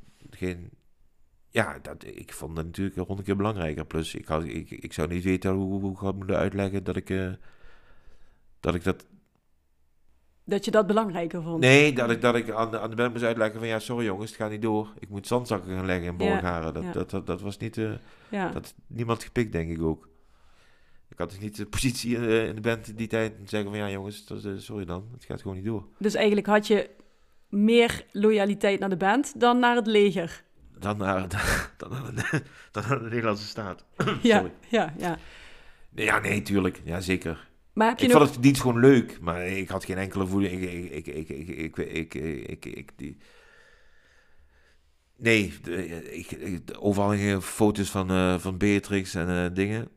Ja, 1.50 1.80
dat, 1.81 2.06
ik 2.06 2.34
vond 2.34 2.56
dat 2.56 2.66
natuurlijk 2.66 2.95
honderd 2.98 3.24
keer 3.24 3.36
belangrijker. 3.36 3.86
Plus, 3.86 4.16
ik, 4.16 4.25
had, 4.25 4.44
ik, 4.44 4.69
ik 4.72 4.94
zou 4.94 5.07
niet 5.07 5.24
weten 5.24 5.51
hoe, 5.51 5.80
hoe 5.81 5.92
ik 5.92 5.98
had 5.98 6.16
moeten 6.16 6.36
uitleggen 6.38 6.84
dat 6.84 6.95
ik, 6.95 7.10
eh, 7.10 7.31
dat 8.60 8.75
ik 8.75 8.84
dat 8.84 9.06
Dat 10.44 10.66
je 10.66 10.72
dat 10.72 10.88
belangrijker 10.88 11.42
vond? 11.44 11.60
Nee, 11.60 11.94
dat 11.94 12.10
ik, 12.12 12.22
dat 12.22 12.36
ik 12.36 12.50
aan, 12.51 12.72
de, 12.72 12.80
aan 12.80 12.90
de 12.90 12.95
band 12.95 13.12
moest 13.12 13.24
uitleggen 13.24 13.60
van 13.60 13.68
ja, 13.68 13.80
sorry 13.80 14.06
jongens, 14.06 14.30
het 14.31 14.40
gaat 14.40 14.50
niet 14.51 14.62
door. 14.62 14.94
Ik 15.00 15.10
moet 15.10 15.28
zandzakken 15.28 15.75
gaan 15.75 15.86
leggen 15.86 16.06
in 16.06 16.12
Ja, 16.25 16.31
Borgaren. 16.31 16.74
Dat, 16.74 16.84
ja. 16.84 16.92
dat, 16.92 17.10
dat, 17.10 17.25
dat 17.28 17.42
was 17.42 17.57
niet, 17.57 17.78
eh, 17.78 17.92
Ja. 18.30 18.51
dat 18.51 18.74
niemand 18.88 19.24
gepikt, 19.24 19.51
denk 19.51 19.69
ik 19.72 19.81
ook. 19.81 20.10
Ik 21.10 21.18
had 21.19 21.30
dus 21.30 21.39
niet 21.39 21.56
de 21.57 21.66
positie 21.78 22.16
in, 22.16 22.22
de- 22.22 22.46
in 22.48 22.56
de 22.56 22.62
band 22.62 22.98
die 22.98 23.07
tijd 23.07 23.31
om 23.38 23.44
te 23.44 23.50
zeggen 23.50 23.69
van 23.69 23.80
ja 23.80 23.89
jongens, 23.89 24.25
eh, 24.46 24.51
sorry 24.57 24.86
dan, 24.86 25.07
het 25.13 25.24
gaat 25.25 25.42
gewoon 25.42 25.56
niet 25.56 25.66
door. 25.66 25.88
Dus 25.98 26.13
eigenlijk 26.13 26.48
had 26.48 26.68
je 26.68 26.89
meer 27.53 28.05
loyaliteit 28.11 28.79
naar 28.79 28.89
de 28.89 28.97
band 28.97 29.39
dan 29.39 29.59
naar 29.59 29.75
het 29.75 29.88
leger. 29.88 30.44
Dan 30.79 30.97
naar, 30.97 31.27
dan, 31.77 31.89
naar, 31.89 32.15
de, 32.15 32.41
dan 32.71 32.83
naar 32.88 33.00
de 33.00 33.09
Nederlandse 33.09 33.47
staat. 33.47 33.85
ja, 34.21 34.44
ja, 34.69 34.94
ja. 34.97 35.17
Ja, 35.95 36.19
nee, 36.19 36.41
tuurlijk. 36.41 36.81
Ja, 36.83 37.00
zeker. 37.01 37.47
Maar 37.73 37.88
heb 37.88 38.00
je 38.00 38.05
ik 38.05 38.11
nog... 38.11 38.21
vond 38.21 38.33
het 38.33 38.44
dienst 38.44 38.61
gewoon 38.61 38.79
leuk, 38.79 39.19
maar 39.21 39.47
ik 39.47 39.69
had 39.69 39.85
geen 39.85 39.97
enkele 39.97 40.27
voeding. 40.27 40.61
Ik, 40.61 40.91
ik, 40.91 41.07
ik, 41.07 41.29
ik, 41.29 41.77
ik, 41.77 42.15
ik, 42.47 42.65
ik, 42.65 42.91
die... 42.95 43.17
Nee, 45.17 45.53
ik, 46.11 46.61
overal 46.79 47.09
gingen 47.09 47.41
foto's 47.41 47.89
van, 47.89 48.09
eh, 48.09 48.39
van 48.39 48.57
Beatrix 48.57 49.15
en 49.15 49.29
eh, 49.29 49.55
dingen. 49.55 49.88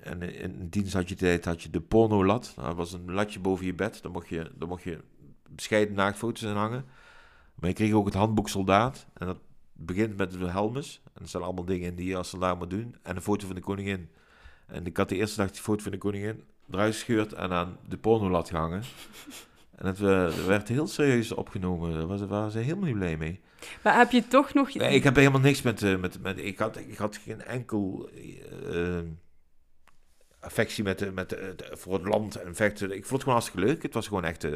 En 0.00 0.22
eh, 0.22 0.42
in 0.42 0.68
dienst 0.68 0.92
had 0.92 1.08
je, 1.08 1.14
tijd, 1.14 1.44
had 1.44 1.62
je 1.62 1.70
de 1.70 1.80
pornolat. 1.80 2.52
Dat 2.56 2.64
nou, 2.64 2.76
was 2.76 2.92
een 2.92 3.12
latje 3.12 3.40
boven 3.40 3.66
je 3.66 3.74
bed. 3.74 4.02
Dan 4.02 4.12
mocht 4.12 4.28
je, 4.28 4.50
daar 4.54 4.68
mocht 4.68 4.82
je 4.82 5.00
bescheiden 5.48 5.94
naaktfoto's 5.94 6.42
in 6.42 6.56
hangen. 6.56 6.84
Maar 7.54 7.68
je 7.68 7.74
kreeg 7.76 7.92
ook 7.92 8.04
het 8.06 8.14
handboek 8.14 8.48
soldaat. 8.48 9.06
En 9.14 9.26
dat 9.26 9.38
begint 9.72 10.16
met 10.16 10.30
de 10.30 10.50
helmes. 10.50 11.00
En 11.14 11.22
er 11.22 11.28
staan 11.28 11.42
allemaal 11.42 11.64
dingen 11.64 11.88
in 11.88 11.94
die 11.94 12.06
je 12.08 12.16
als 12.16 12.28
soldaat 12.28 12.58
moet 12.58 12.70
doen. 12.70 12.96
En 13.02 13.16
een 13.16 13.22
foto 13.22 13.46
van 13.46 13.54
de 13.54 13.60
koningin. 13.60 14.08
En 14.66 14.86
ik 14.86 14.96
had 14.96 15.08
de 15.08 15.16
eerste 15.16 15.36
dag 15.40 15.50
die 15.50 15.60
foto 15.62 15.82
van 15.82 15.92
de 15.92 15.98
koningin 15.98 16.42
eruit 16.70 16.92
gescheurd 16.94 17.32
en 17.32 17.50
aan 17.50 17.78
de 17.88 17.96
pornolat 17.96 18.48
gehangen. 18.48 18.82
En 19.74 19.86
het 19.86 20.00
eh, 20.00 20.46
werd 20.46 20.68
heel 20.68 20.86
serieus 20.86 21.32
opgenomen. 21.32 21.92
Daar 21.94 22.06
was- 22.06 22.20
waren 22.26 22.50
ze 22.50 22.58
helemaal 22.58 22.84
niet 22.84 22.94
blij 22.94 23.16
mee. 23.16 23.40
Maar 23.82 23.96
heb 23.96 24.10
je 24.10 24.26
toch 24.28 24.54
nog... 24.54 24.74
Nee, 24.74 24.94
ik 24.94 25.04
heb 25.04 25.16
helemaal 25.16 25.40
niks 25.40 25.62
met... 25.62 25.82
eh, 25.82 25.96
met, 25.96 26.22
met 26.22 26.38
ik, 26.38 26.58
had, 26.58 26.76
ik 26.76 26.96
had 26.96 27.16
geen 27.16 27.42
enkel 27.42 28.08
eh, 28.72 28.98
affectie 30.40 30.84
met, 30.84 30.98
de- 30.98 31.12
met 31.12 31.36
voor 31.72 31.92
het 31.94 32.04
land 32.06 32.36
en 32.36 32.54
vechten. 32.54 32.86
Ik 32.90 32.92
vond 33.06 33.10
het 33.10 33.20
gewoon 33.22 33.34
hartstikke 33.38 33.66
leuk. 33.66 33.82
Het 33.82 33.94
was 33.94 34.06
gewoon 34.08 34.24
echt... 34.24 34.44
eh, 34.44 34.52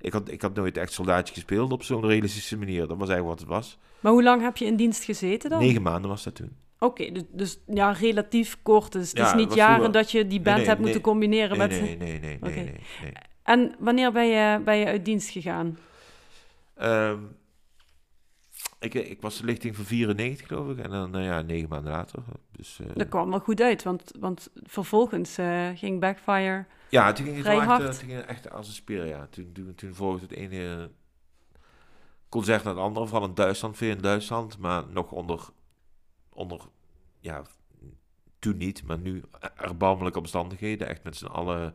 ik, 0.00 0.12
had, 0.12 0.30
ik 0.30 0.42
had 0.42 0.54
nooit 0.54 0.76
echt 0.76 0.92
soldaatje 0.92 1.34
gespeeld 1.34 1.72
op 1.72 1.82
zo'n 1.82 2.06
realistische 2.06 2.58
manier. 2.58 2.86
Dat 2.86 2.98
was 2.98 3.08
eigenlijk 3.08 3.28
wat 3.28 3.38
het 3.38 3.48
was. 3.48 3.78
Maar 4.00 4.12
hoe 4.12 4.22
lang 4.22 4.42
heb 4.42 4.56
je 4.56 4.64
in 4.64 4.76
dienst 4.76 5.04
gezeten 5.04 5.50
dan? 5.50 5.58
Negen 5.58 5.82
maanden 5.82 6.10
was 6.10 6.22
dat 6.24 6.34
toen. 6.34 6.56
Oké, 6.78 7.12
dus, 7.12 7.22
dus 7.32 7.58
ja, 7.66 7.90
relatief 7.92 8.58
kort. 8.62 8.92
Dus 8.92 9.08
het 9.08 9.18
Ja, 9.18 9.26
is 9.26 9.34
niet 9.34 9.54
jaren 9.54 9.74
vroeger- 9.74 9.92
dat 9.92 10.10
je 10.10 10.26
die 10.26 10.40
band 10.40 10.56
nee, 10.56 10.66
hebt 10.66 10.76
nee. 10.78 10.86
moeten 10.86 11.04
combineren 11.10 11.58
Nee, 11.58 11.68
met... 11.68 11.80
nee, 11.80 11.96
nee, 11.96 12.18
nee, 12.20 12.38
nee, 12.40 12.54
nee. 12.64 12.74
En 13.42 13.74
wanneer 13.78 14.12
ben 14.12 14.26
je, 14.26 14.60
ben 14.64 14.76
je 14.76 14.84
uit 14.86 15.04
dienst 15.04 15.30
gegaan? 15.30 15.78
Ehm, 16.74 17.18
ik, 18.78 18.94
ik 18.94 19.20
was 19.20 19.38
de 19.38 19.44
lichting 19.44 19.76
van 19.76 19.84
94, 19.84 20.46
geloof 20.46 20.70
ik. 20.70 20.78
En 20.78 20.90
dan, 20.90 21.10
nou 21.10 21.24
ja, 21.24 21.40
negen 21.42 21.68
maanden 21.68 21.92
later. 21.92 22.22
Dus, 22.50 22.80
eh, 22.80 22.86
Dat 22.94 23.08
kwam 23.08 23.30
wel 23.30 23.40
goed 23.40 23.60
uit, 23.60 23.82
want, 23.82 24.12
want 24.18 24.50
vervolgens 24.62 25.38
eh, 25.38 25.68
ging 25.74 26.00
Backfire... 26.00 26.66
ja, 26.90 27.12
toen 27.12 27.24
ging 27.24 27.36
het 27.36 27.46
wel 27.46 27.62
hard. 27.62 27.82
eh, 27.82 27.88
toen 27.88 28.08
ging 28.08 28.12
het 28.12 28.26
echt 28.26 28.50
als 28.50 28.68
een 28.68 28.74
speer, 28.74 29.06
ja. 29.06 29.26
Toen, 29.30 29.52
toen, 29.52 29.74
toen 29.74 29.94
volgde 29.94 30.20
het 30.26 30.32
ene 30.32 30.90
concert 32.28 32.64
naar 32.64 32.74
het 32.74 32.82
andere. 32.82 33.06
Vooral 33.06 33.28
in 33.28 33.34
Duitsland, 33.34 33.76
veel 33.76 33.90
in 33.90 34.00
Duitsland. 34.00 34.58
Maar 34.58 34.84
nog 34.88 35.12
onder, 35.12 35.48
onder 36.32 36.60
ja, 37.20 37.42
toen 38.38 38.56
niet. 38.56 38.82
Maar 38.84 38.98
nu 38.98 39.22
erbarmelijke 39.56 40.18
omstandigheden. 40.18 40.88
Echt 40.88 41.04
met 41.04 41.16
z'n 41.16 41.26
allen... 41.26 41.74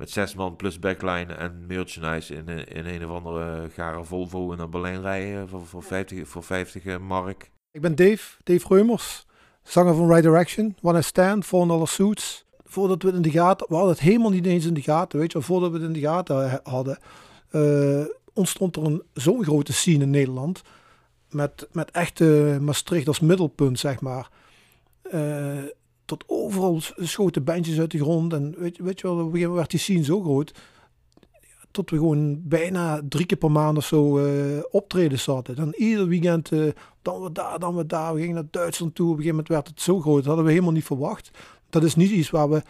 Met 0.00 0.10
zes 0.10 0.34
man 0.34 0.56
plus 0.56 0.78
backline 0.78 1.32
en 1.34 1.64
merchandise 1.68 2.34
in, 2.34 2.48
een- 2.48 2.66
in 2.66 2.86
een 2.86 3.06
of 3.10 3.16
andere 3.16 3.68
gare 3.74 4.04
Volvo 4.04 4.54
naar 4.54 4.68
Berlijn 4.68 5.00
rijden 5.00 5.48
voor, 5.48 5.66
voor 5.66 5.82
50, 5.82 6.28
voor 6.28 6.42
50 6.42 6.84
eh, 6.84 6.96
mark. 6.98 7.50
Ik 7.70 7.80
ben 7.80 7.94
Dave, 7.96 8.36
Dave 8.44 8.66
Reumers, 8.74 9.26
zanger 9.62 9.94
van 9.94 10.08
Right 10.08 10.22
Direction, 10.22 10.76
One 10.82 10.98
I 10.98 11.02
Stand, 11.02 11.44
Four 11.44 11.66
Dollar 11.66 11.88
Suits. 11.88 12.44
Voordat 12.64 13.02
we 13.02 13.08
het 13.08 13.16
in 13.16 13.22
de 13.22 13.30
gaten, 13.30 13.66
we 13.68 13.74
hadden 13.74 13.92
het 13.92 14.02
helemaal 14.02 14.30
niet 14.30 14.46
eens 14.46 14.64
in 14.66 14.74
de 14.74 14.82
gaten, 14.82 15.18
weet 15.18 15.32
je 15.32 15.38
wel, 15.38 15.46
voordat 15.46 15.70
we 15.70 15.76
het 15.76 15.86
in 15.86 15.92
de 15.92 16.00
gaten 16.00 16.60
hadden, 16.62 16.98
eh, 17.50 18.04
ontstond 18.32 18.76
er 18.76 18.84
een 18.84 19.02
zo'n 19.14 19.44
grote 19.44 19.72
scene 19.72 20.02
in 20.04 20.10
Nederland, 20.10 20.62
met, 21.30 21.68
met 21.72 21.90
echte 21.90 22.58
Maastricht 22.60 23.08
als 23.08 23.20
middelpunt, 23.20 23.78
zeg 23.78 24.00
maar. 24.00 24.28
Eh, 25.02 25.58
tot 26.10 26.24
overal 26.26 26.80
schoten 26.96 27.44
bandjes 27.44 27.78
uit 27.78 27.90
de 27.90 27.98
grond. 27.98 28.32
En 28.32 28.54
weet, 28.58 28.78
weet 28.78 29.00
je 29.00 29.06
wel, 29.06 29.16
op 29.16 29.18
een 29.18 29.24
gegeven 29.24 29.48
moment 29.48 29.56
werd 29.56 29.70
die 29.70 29.80
scene 29.80 30.04
zo 30.04 30.20
groot. 30.20 30.54
Tot 31.70 31.90
we 31.90 31.96
gewoon 31.96 32.48
bijna 32.48 33.00
drie 33.08 33.26
keer 33.26 33.38
per 33.38 33.50
maand 33.50 33.76
of 33.76 33.84
zo 33.84 34.18
uh, 34.18 34.62
optreden 34.70 35.18
zaten. 35.18 35.56
Dan 35.56 35.74
ieder 35.76 36.06
weekend, 36.06 36.50
uh, 36.50 36.72
dan 37.02 37.22
we 37.22 37.32
daar, 37.32 37.58
dan 37.58 37.76
we 37.76 37.86
daar. 37.86 38.14
We 38.14 38.20
gingen 38.20 38.34
naar 38.34 38.48
Duitsland 38.50 38.94
toe. 38.94 39.06
Op 39.06 39.16
een 39.16 39.22
gegeven 39.22 39.36
moment 39.36 39.54
werd 39.54 39.68
het 39.68 39.80
zo 39.80 40.00
groot. 40.00 40.16
Dat 40.16 40.26
hadden 40.26 40.44
we 40.44 40.50
helemaal 40.50 40.72
niet 40.72 40.84
verwacht. 40.84 41.30
Dat 41.68 41.82
is 41.82 41.94
niet 41.94 42.10
iets 42.10 42.30
waar 42.30 42.50
we, 42.50 42.62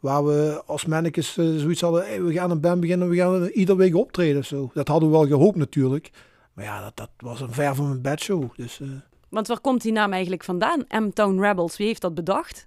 waar 0.00 0.24
we 0.24 0.62
als 0.66 0.84
mannetjes 0.84 1.36
uh, 1.36 1.58
zoiets 1.58 1.80
hadden. 1.80 2.26
We 2.26 2.32
gaan 2.32 2.50
een 2.50 2.60
band 2.60 2.80
beginnen, 2.80 3.08
we 3.08 3.16
gaan 3.16 3.46
ieder 3.46 3.76
week 3.76 3.96
optreden. 3.96 4.44
Zo. 4.44 4.70
Dat 4.74 4.88
hadden 4.88 5.10
we 5.10 5.16
wel 5.16 5.26
gehoopt 5.26 5.56
natuurlijk. 5.56 6.10
Maar 6.52 6.64
ja, 6.64 6.82
dat, 6.82 6.96
dat 6.96 7.10
was 7.16 7.40
een 7.40 7.52
ver 7.52 7.74
van 7.74 7.88
mijn 7.88 8.02
bedshow. 8.02 8.44
Dus, 8.56 8.80
Want 9.28 9.46
waar 9.46 9.60
komt 9.60 9.82
die 9.82 9.92
naam 9.92 10.12
eigenlijk 10.12 10.44
vandaan? 10.44 10.84
M-Town 10.88 11.40
Rebels, 11.40 11.76
wie 11.76 11.86
heeft 11.86 12.00
dat 12.00 12.14
bedacht? 12.14 12.66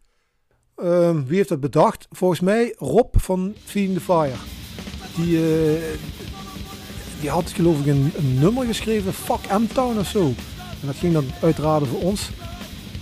Um, 0.84 1.26
wie 1.26 1.38
heeft 1.38 1.50
dat 1.50 1.60
bedacht? 1.60 2.08
Volgens 2.12 2.40
mij 2.40 2.76
Rob 2.78 3.16
van 3.18 3.54
Feeding 3.66 3.98
the 3.98 4.04
Fire. 4.04 4.36
Die, 5.16 5.38
uh, 5.38 5.82
die 7.20 7.30
had 7.30 7.52
geloof 7.52 7.80
ik 7.80 7.86
een, 7.86 8.12
een, 8.16 8.40
nummer 8.40 8.66
geschreven, 8.66 9.14
Fuck 9.14 9.60
M-Town 9.60 10.00
of 10.00 10.08
zo. 10.08 10.26
En 10.82 10.88
dat 10.88 10.96
ging 10.96 11.14
dan 11.14 11.26
uiteraard 11.42 11.88
voor 11.88 12.00
ons. 12.00 12.30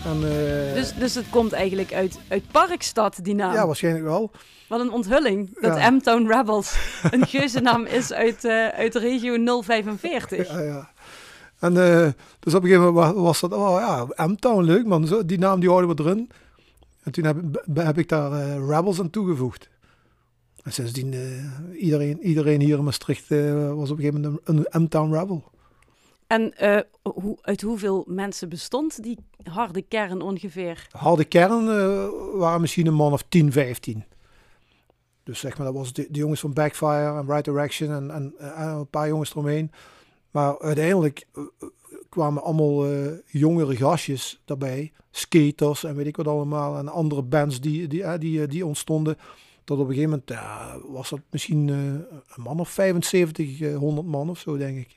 En, 0.05 0.15
uh, 0.15 0.73
dus, 0.73 0.93
dus 0.93 1.15
het 1.15 1.25
komt 1.29 1.51
eigenlijk 1.51 1.93
uit, 1.93 2.19
uit 2.27 2.43
Parkstad, 2.51 3.19
die 3.21 3.35
naam? 3.35 3.53
Ja, 3.53 3.65
waarschijnlijk 3.65 4.05
wel. 4.05 4.31
Wat 4.67 4.79
een 4.79 4.91
onthulling, 4.91 5.59
dat 5.61 5.77
ja. 5.77 5.89
M-Town 5.89 6.27
Rebels 6.27 6.75
een 7.11 7.27
geuzennaam 7.27 7.85
is 7.85 8.13
uit, 8.13 8.43
uh, 8.43 8.67
uit 8.67 8.93
de 8.93 8.99
regio 8.99 9.61
045. 9.61 10.51
Ja, 10.51 10.59
ja. 10.59 10.89
En 11.59 11.73
dus 12.39 12.53
op 12.53 12.63
een 12.63 12.69
gegeven 12.69 12.93
moment 12.93 13.15
was 13.15 13.39
dat, 13.39 13.53
oh 13.53 13.79
ja, 13.79 14.25
M-Town, 14.25 14.63
leuk 14.63 14.85
man, 14.85 15.07
zo, 15.07 15.25
die 15.25 15.39
naam 15.39 15.59
die 15.59 15.69
houden 15.69 15.95
we 15.95 16.03
erin. 16.03 16.29
En 17.05 17.11
toen 17.11 17.23
heb, 17.23 17.37
heb 17.73 17.97
ik 17.97 18.09
daar 18.09 18.31
uh, 18.31 18.67
Rebels 18.69 18.99
aan 18.99 19.09
toegevoegd. 19.09 19.69
En 20.63 20.73
sindsdien, 20.73 21.13
uh, 21.13 21.81
iedereen, 21.81 22.21
iedereen 22.21 22.61
hier 22.61 22.77
in 22.77 22.83
Maastricht 22.83 23.31
uh, 23.31 23.73
was 23.73 23.91
op 23.91 23.97
een 23.97 24.03
gegeven 24.03 24.21
moment 24.21 24.67
een, 24.71 24.81
M-Town 24.81 25.13
Rebel. 25.13 25.43
En 26.27 26.53
hoe, 27.01 27.37
uit 27.41 27.61
hoeveel 27.61 28.03
mensen 28.07 28.49
bestond 28.49 29.03
die 29.03 29.17
harde 29.43 29.81
kern 29.81 30.21
ongeveer? 30.21 30.87
Harde 30.91 31.25
kern 31.25 31.65
waren 32.37 32.61
misschien 32.61 32.87
een 32.87 32.93
man 32.93 33.13
of 33.13 33.23
10, 33.29 33.51
15. 33.51 34.03
Dus 35.23 35.39
zeg 35.39 35.57
maar, 35.57 35.65
dat 35.65 35.75
was 35.75 35.93
de, 35.93 36.07
de 36.09 36.19
jongens 36.19 36.39
van 36.39 36.53
Backfire 36.53 37.17
en 37.17 37.25
Right 37.25 37.45
Direction 37.45 37.91
en, 37.91 38.11
en, 38.11 38.33
en 38.55 38.67
een 38.67 38.89
paar 38.89 39.07
jongens 39.07 39.31
eromheen. 39.31 39.71
Maar 40.31 40.59
uiteindelijk 40.59 41.27
kwamen 42.15 42.43
allemaal 42.43 42.91
uh, 42.91 43.11
jongere 43.25 43.75
gastjes 43.75 44.41
daarbij. 44.45 44.91
Skaters 45.11 45.83
en 45.83 45.95
weet 45.95 46.05
ik 46.05 46.17
wat 46.17 46.27
allemaal. 46.27 46.77
En 46.77 46.87
andere 46.87 47.21
bands 47.21 47.61
die, 47.61 47.87
die, 47.87 48.01
uh, 48.01 48.13
die, 48.19 48.39
uh, 48.39 48.47
die 48.47 48.65
ontstonden. 48.65 49.17
Tot 49.63 49.79
op 49.79 49.87
een 49.87 49.93
gegeven 49.93 50.23
moment 50.27 50.91
was 50.91 51.09
dat 51.09 51.19
misschien 51.29 51.67
een 51.67 52.05
man 52.35 52.59
of 52.59 52.69
75, 52.69 53.59
100 53.73 54.07
man 54.07 54.29
of 54.29 54.39
zo, 54.39 54.57
denk 54.57 54.77
ik. 54.77 54.95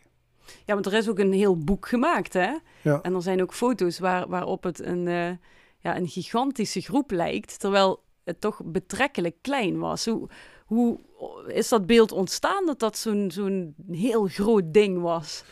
Ja, 0.64 0.74
want 0.74 0.86
er 0.86 0.92
is 0.92 1.08
ook 1.08 1.18
een 1.18 1.32
heel 1.32 1.58
boek 1.58 1.88
gemaakt, 1.88 2.32
hè? 2.32 2.52
Ja. 2.82 3.00
En 3.02 3.14
er 3.14 3.22
zijn 3.22 3.42
ook 3.42 3.54
foto's 3.54 3.98
waar, 3.98 4.28
waarop 4.28 4.62
het 4.62 4.80
een, 4.84 5.04
ja, 5.78 5.96
een 5.96 6.08
gigantische 6.08 6.80
groep 6.80 7.10
lijkt. 7.10 7.60
Terwijl 7.60 8.02
het 8.24 8.40
toch 8.40 8.60
betrekkelijk 8.64 9.36
klein 9.40 9.78
was. 9.78 10.04
Hoe, 10.04 10.28
hoe 10.66 10.98
is 11.46 11.68
dat 11.68 11.86
beeld 11.86 12.12
ontstaan 12.12 12.66
dat 12.66 12.78
dat 12.78 12.98
zo'n 12.98 13.30
zo'n 13.30 13.74
heel 13.90 14.26
groot 14.26 14.74
ding 14.74 15.00
was? 15.00 15.44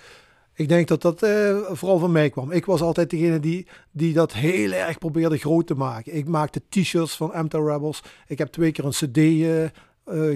Ik 0.56 0.68
denk 0.68 0.88
dat 0.88 1.02
dat 1.02 1.22
uh, 1.22 1.56
vooral 1.70 1.98
van 1.98 2.12
mij 2.12 2.30
kwam. 2.30 2.50
Ik 2.50 2.66
was 2.66 2.80
altijd 2.80 3.10
degene 3.10 3.40
die, 3.40 3.66
die 3.90 4.12
dat 4.12 4.32
heel 4.32 4.72
erg 4.72 4.98
probeerde 4.98 5.38
groot 5.38 5.66
te 5.66 5.74
maken. 5.74 6.16
Ik 6.16 6.28
maakte 6.28 6.62
t-shirts 6.68 7.16
van 7.16 7.32
Amta 7.32 7.58
Rebels. 7.58 8.02
Ik 8.26 8.38
heb 8.38 8.48
twee 8.48 8.72
keer 8.72 8.84
een 8.84 8.90
cd 8.90 9.16
uh, 9.16 9.62
uh, 9.62 9.68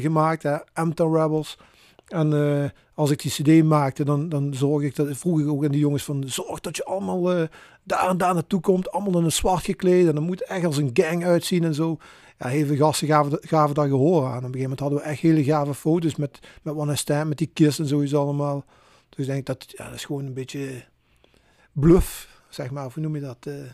gemaakt, 0.03 0.47
Amta 0.73 1.05
Rebels. 1.05 1.59
En 2.07 2.73
als 2.95 3.11
ik 3.11 3.23
die 3.23 3.31
cd 3.31 3.65
maakte, 3.65 4.05
dan, 4.05 4.29
dan 4.29 4.55
zorg 4.55 4.83
ik 4.83 4.97
dat, 4.97 5.17
vroeg 5.17 5.41
ik 5.41 5.49
ook 5.49 5.65
aan 5.65 5.71
die 5.71 5.81
jongens 5.81 6.05
van, 6.05 6.23
zorg 6.27 6.61
dat 6.61 6.77
je 6.77 6.85
allemaal 6.85 7.49
daar 7.83 8.09
en 8.09 8.19
daar 8.19 8.35
naartoe 8.35 8.61
komt, 8.61 8.91
allemaal 8.91 9.19
in 9.19 9.25
een 9.25 9.33
zwart 9.33 9.65
gekleed. 9.65 10.09
En 10.09 10.15
dan 10.15 10.25
moet 10.25 10.45
echt 10.45 10.65
als 10.65 10.77
een 10.77 10.91
gang 10.93 11.25
uitzien 11.25 11.65
en 11.65 11.75
zo. 11.75 11.97
Ja, 12.39 12.49
heel 12.49 12.77
gasten 12.77 13.09
gaven, 13.09 13.39
gaven 13.41 13.75
daar 13.75 13.89
gehoor 13.89 14.25
aan. 14.25 14.29
Op 14.29 14.35
een 14.35 14.43
gegeven 14.43 14.61
moment 14.63 14.81
hadden 14.81 14.99
we 14.99 15.05
echt 15.05 15.21
hele 15.21 15.45
gave 15.45 15.75
foto's 15.75 16.17
met, 16.17 16.39
met 16.63 16.75
One 16.75 16.97
Stand, 16.97 17.29
met 17.29 17.39
die 17.39 17.51
kist 17.53 17.79
en 17.79 17.89
sowieso 17.89 18.23
allemaal. 18.23 18.65
Dus 19.11 19.27
ik 19.27 19.33
denk 19.33 19.47
dat 19.47 19.65
ja, 19.77 19.85
dat 19.85 19.95
is 19.95 20.05
gewoon 20.05 20.27
een 20.27 20.35
beetje 20.35 20.85
bluff, 21.73 22.43
zeg 22.49 22.71
maar. 22.71 22.85
Of 22.85 22.95
hoe 22.95 23.03
noem 23.03 23.15
je 23.15 23.21
dat? 23.21 23.47
Uh... 23.49 23.71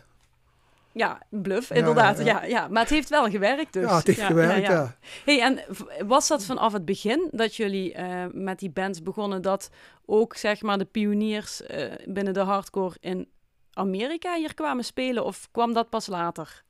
Ja, 0.91 1.21
bluff, 1.29 1.71
inderdaad. 1.71 2.17
Ja, 2.17 2.23
ja, 2.23 2.43
ja, 2.43 2.67
Maar 2.67 2.81
het 2.81 2.91
heeft 2.91 3.09
wel 3.09 3.29
gewerkt 3.29 3.73
dus. 3.73 3.83
Ja, 3.83 3.97
het 3.97 4.07
heeft 4.07 4.21
gewerkt, 4.21 4.67
ja. 4.67 4.95
Hey, 5.25 5.41
en 5.41 5.59
was 6.07 6.27
dat 6.27 6.45
vanaf 6.45 6.73
het 6.73 6.85
begin 6.85 7.27
dat 7.31 7.55
jullie 7.55 7.95
uh, 7.95 8.25
met 8.31 8.59
die 8.59 8.69
bands 8.69 9.03
begonnen... 9.03 9.41
dat 9.41 9.69
ook, 10.05 10.35
zeg 10.35 10.61
maar, 10.61 10.77
de 10.77 10.85
pioniers 10.85 11.61
uh, 11.61 11.91
binnen 12.05 12.33
de 12.33 12.39
hardcore 12.39 12.95
in 12.99 13.27
Amerika 13.73 14.35
hier 14.35 14.53
kwamen 14.53 14.83
spelen? 14.83 15.25
Of 15.25 15.47
kwam 15.51 15.73
dat 15.73 15.89
pas 15.89 16.07
later? 16.07 16.63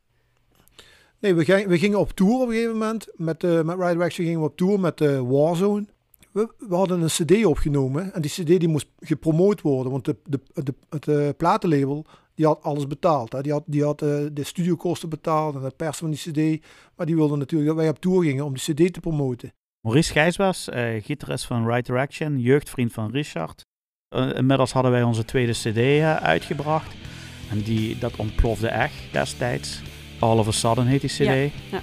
Nee, 1.19 1.35
we, 1.35 1.45
gingen, 1.45 1.69
we 1.69 1.77
gingen 1.77 1.99
op 1.99 2.11
tour 2.11 2.33
op 2.33 2.47
een 2.47 2.53
gegeven 2.53 2.77
moment. 2.77 3.07
Met, 3.15 3.43
uh, 3.43 3.61
met 3.61 3.79
Ride 3.79 4.03
Action 4.03 4.25
gingen 4.25 4.39
we 4.39 4.47
op 4.47 4.57
tour 4.57 4.79
met 4.79 4.97
de 4.97 5.23
Warzone 5.23 5.85
we, 6.37 6.75
hadden 6.75 7.01
een 7.01 7.07
cd 7.07 7.45
opgenomen 7.45 8.13
en 8.13 8.21
die 8.21 8.31
cd 8.31 8.45
die 8.59 8.67
moest 8.67 8.87
gepromoot 8.99 9.61
worden, 9.61 9.91
want 9.91 10.05
de, 10.05 10.15
de, 10.25 10.39
de, 10.53 10.73
het 10.89 11.07
uh, 11.07 11.29
platenlabel 11.37 12.05
die 12.35 12.45
had 12.45 12.63
alles 12.63 12.87
betaald. 12.87 13.31
Hè. 13.31 13.41
Die 13.41 13.51
had, 13.51 13.63
die 13.65 13.83
had 13.83 14.01
uh, 14.01 14.25
de 14.31 14.43
studiokosten 14.43 15.09
betaald 15.09 15.55
en 15.55 15.61
de 15.61 15.71
pers 15.75 15.97
van 15.97 16.09
die 16.09 16.19
cd, 16.19 16.65
maar 16.95 17.05
die 17.05 17.15
wilden 17.15 17.39
natuurlijk 17.39 17.69
dat 17.69 17.79
wij 17.79 17.89
op 17.89 17.99
tour 17.99 18.23
gingen 18.23 18.45
om 18.45 18.53
die 18.53 18.73
cd 18.73 18.93
te 18.93 18.99
promoten. 18.99 19.53
Maurice 19.81 20.11
Gijs 20.11 20.35
was 20.35 20.69
uh, 20.73 21.03
gitarist 21.03 21.45
van 21.45 21.67
Right 21.67 21.85
Direction, 21.85 22.39
jeugdvriend 22.39 22.93
van 22.93 23.11
Richard. 23.11 23.65
inmiddels 24.35 24.71
hadden 24.71 24.91
wij 24.91 25.03
onze 25.03 25.25
tweede 25.25 25.51
cd 25.51 26.01
uitgebracht 26.21 26.95
en 27.49 27.61
die, 27.61 27.97
dat 27.97 28.15
ontplofde 28.15 28.67
echt 28.67 28.93
destijds. 29.11 29.81
All 30.19 30.37
of 30.37 30.47
a 30.47 30.51
Sudden 30.51 30.85
heet 30.85 31.01
die 31.01 31.09
cd. 31.09 31.17
Ja, 31.17 31.33
ja. 31.71 31.81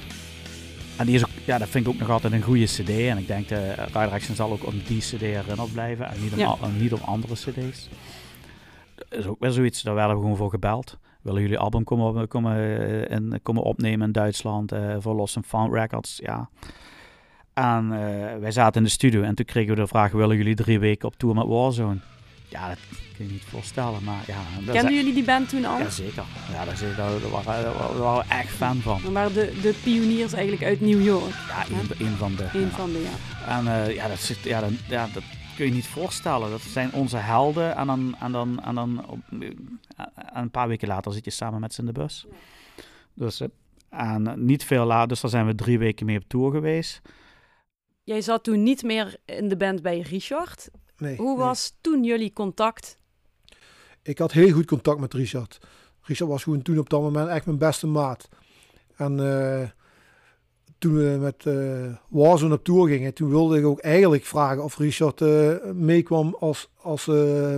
En 0.96 1.06
die 1.06 1.14
is 1.14 1.24
ook, 1.24 1.30
ja, 1.44 1.58
dat 1.58 1.68
vind 1.68 1.86
ik 1.86 1.92
ook 1.92 1.98
nog 1.98 2.10
altijd 2.10 2.32
een 2.32 2.42
goede 2.42 2.64
CD. 2.64 2.88
En 2.88 3.18
ik 3.18 3.26
denk, 3.26 3.48
de 3.48 3.74
uh, 3.94 4.12
Action 4.12 4.36
zal 4.36 4.52
ook 4.52 4.66
om 4.66 4.74
die 4.86 5.00
CD 5.00 5.20
herinnerd 5.20 5.72
blijven. 5.72 6.06
En 6.06 6.22
niet 6.22 6.32
om, 6.32 6.38
ja. 6.38 6.56
niet 6.78 6.92
om 6.92 7.00
andere 7.00 7.34
CD's. 7.34 7.88
Dat 8.94 9.18
is 9.18 9.26
ook 9.26 9.40
weer 9.40 9.50
zoiets, 9.50 9.82
daar 9.82 9.94
werden 9.94 10.16
we 10.16 10.22
gewoon 10.22 10.36
voor 10.36 10.50
gebeld. 10.50 10.98
Willen 11.22 11.42
jullie 11.42 11.58
album 11.58 11.84
komen, 11.84 12.28
komen, 12.28 12.56
in, 13.08 13.32
eh, 13.32 13.38
komen 13.42 13.62
opnemen 13.62 14.06
in 14.06 14.12
Duitsland 14.12 14.72
uh, 14.72 14.96
voor 14.98 15.14
Lost 15.14 15.36
and 15.36 15.46
Found 15.46 15.72
Records? 15.72 16.20
Ja. 16.22 16.48
En 17.52 17.84
uh, 17.84 17.98
wij 18.40 18.50
zaten 18.50 18.80
in 18.80 18.86
de 18.86 18.92
studio 18.92 19.22
en 19.22 19.34
toen 19.34 19.44
kregen 19.44 19.74
we 19.74 19.80
de 19.80 19.86
vraag: 19.86 20.12
willen 20.12 20.36
jullie 20.36 20.54
drie 20.54 20.78
weken 20.78 21.08
op 21.08 21.16
tour 21.16 21.34
met 21.34 21.46
Warzone? 21.46 21.98
Ja, 22.54 22.68
dat 22.68 22.78
kun 23.16 23.26
je 23.26 23.32
niet 23.32 23.44
voorstellen, 23.44 24.04
maar 24.04 24.24
ja. 24.26 24.72
Kenden 24.72 24.94
jullie 24.94 25.14
die 25.14 25.24
band 25.24 25.48
toen 25.48 25.64
al? 25.64 25.78
Ja, 25.78 25.90
zeker. 25.90 26.24
Ja, 26.52 26.64
daar, 26.64 26.78
daar, 26.96 27.20
daar, 27.20 27.30
waren, 27.98 28.26
we 28.26 28.34
echt 28.34 28.50
fan 28.50 28.80
van. 28.80 29.12
Maar 29.12 29.32
de, 29.32 29.58
de 29.62 29.74
pioniers 29.82 30.32
eigenlijk 30.32 30.64
uit 30.64 30.80
New 30.80 31.04
York? 31.04 31.34
Ja, 31.48 31.64
een, 31.66 32.06
een 32.06 32.16
van 32.16 32.34
de. 32.34 32.48
Een 32.52 32.70
van 32.70 32.92
de, 32.92 32.98
ja. 32.98 33.58
En 33.58 33.64
uh, 33.64 33.94
ja, 33.94 34.08
dat, 34.08 34.26
ja, 34.42 34.68
ja, 34.88 35.08
dat 35.12 35.22
kun 35.56 35.66
je 35.66 35.72
niet 35.72 35.86
voorstellen. 35.86 36.50
Dat 36.50 36.60
zijn 36.60 36.92
onze 36.92 37.16
helden 37.16 37.76
en 37.76 37.86
dan, 37.86 38.16
en 38.20 38.32
dan, 38.32 38.62
en 38.62 38.74
dan 38.74 39.08
op, 39.08 39.18
en 39.30 39.70
een 40.32 40.50
paar 40.50 40.68
weken 40.68 40.88
later 40.88 41.12
zit 41.12 41.24
je 41.24 41.30
samen 41.30 41.60
met 41.60 41.74
ze 41.74 41.80
in 41.80 41.86
de 41.86 41.92
bus. 41.92 42.26
Dus, 43.14 43.40
eh, 43.40 43.48
en 43.88 44.44
niet 44.46 44.64
veel 44.64 44.84
later, 44.84 45.08
dus 45.08 45.20
daar 45.20 45.30
zijn 45.30 45.46
we 45.46 45.54
drie 45.54 45.78
weken 45.78 46.06
mee 46.06 46.16
op 46.16 46.24
tour 46.26 46.50
geweest. 46.50 47.00
Jij 48.04 48.20
zat 48.20 48.44
toen 48.44 48.62
niet 48.62 48.82
meer 48.82 49.16
in 49.24 49.48
de 49.48 49.56
band 49.56 49.82
bij 49.82 50.00
Richard. 50.00 50.70
Nee, 50.98 51.16
Hoe 51.16 51.38
was 51.38 51.76
toen 51.80 52.04
jullie 52.04 52.32
contact? 52.32 52.98
Ik 54.02 54.18
had 54.18 54.32
heel 54.32 54.52
goed 54.52 54.66
contact 54.66 55.00
met 55.00 55.14
Richard. 55.14 55.60
Richard 56.02 56.30
was 56.30 56.42
gewoon 56.42 56.62
toen 56.62 56.78
op 56.78 56.90
dat 56.90 57.00
moment 57.00 57.28
echt 57.28 57.46
mijn 57.46 57.58
beste 57.58 57.86
maat. 57.86 58.28
En 58.96 59.18
uh, 59.18 59.62
toen 60.78 60.94
we 60.94 61.16
met 61.20 61.44
uh, 61.44 61.94
Warzone 62.08 62.54
op 62.54 62.64
tour 62.64 62.88
gingen, 62.88 63.14
toen 63.14 63.30
wilde 63.30 63.58
ik 63.58 63.64
ook 63.64 63.78
eigenlijk 63.78 64.24
vragen 64.24 64.64
of 64.64 64.78
Richard 64.78 65.20
uh, 65.20 65.54
meekwam 65.72 66.36
als, 66.38 66.70
als 66.76 67.06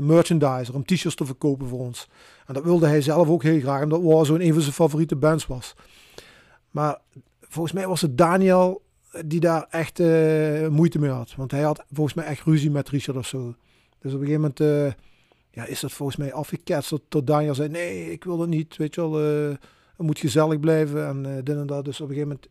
merchandiser, 0.00 0.74
om 0.74 0.84
t-shirts 0.84 1.16
te 1.16 1.26
verkopen 1.26 1.68
voor 1.68 1.78
ons. 1.78 2.08
En 2.46 2.54
dat 2.54 2.64
wilde 2.64 2.86
hij 2.86 3.00
zelf 3.00 3.28
ook 3.28 3.42
heel 3.42 3.60
graag, 3.60 3.82
omdat 3.82 4.02
Warzone 4.02 4.44
een 4.44 4.52
van 4.52 4.62
zijn 4.62 4.74
favoriete 4.74 5.16
bands 5.16 5.46
was. 5.46 5.74
Maar 6.70 7.00
volgens 7.40 7.74
mij 7.74 7.86
was 7.86 8.00
het 8.00 8.18
Daniel 8.18 8.82
die 9.26 9.40
daar 9.40 9.66
echt 9.70 10.00
uh, 10.00 10.68
moeite 10.68 10.98
mee 10.98 11.10
had. 11.10 11.34
Want 11.36 11.50
hij 11.50 11.62
had 11.62 11.84
volgens 11.92 12.16
mij 12.16 12.24
echt 12.24 12.42
ruzie 12.42 12.70
met 12.70 12.88
Richard 12.88 13.18
of 13.18 13.26
zo. 13.26 13.54
Dus 13.98 14.14
op 14.14 14.20
een 14.20 14.26
gegeven 14.26 14.40
moment 14.40 14.60
uh, 14.60 15.02
ja, 15.50 15.64
is 15.64 15.80
dat 15.80 15.92
volgens 15.92 16.18
mij 16.18 16.32
afgeketst 16.32 16.94
tot, 17.08 17.26
Daniel 17.26 17.54
zei, 17.54 17.68
nee, 17.68 18.12
ik 18.12 18.24
wil 18.24 18.36
dat 18.36 18.48
niet, 18.48 18.76
weet 18.76 18.94
je 18.94 19.00
wel. 19.00 19.22
Uh, 19.22 19.54
het 19.96 20.06
moet 20.06 20.18
gezellig 20.18 20.60
blijven 20.60 21.06
en 21.06 21.44
dit 21.44 21.56
en 21.56 21.66
dat. 21.66 21.84
Dus 21.84 22.00
op 22.00 22.08
een 22.08 22.14
gegeven 22.14 22.28
moment 22.28 22.48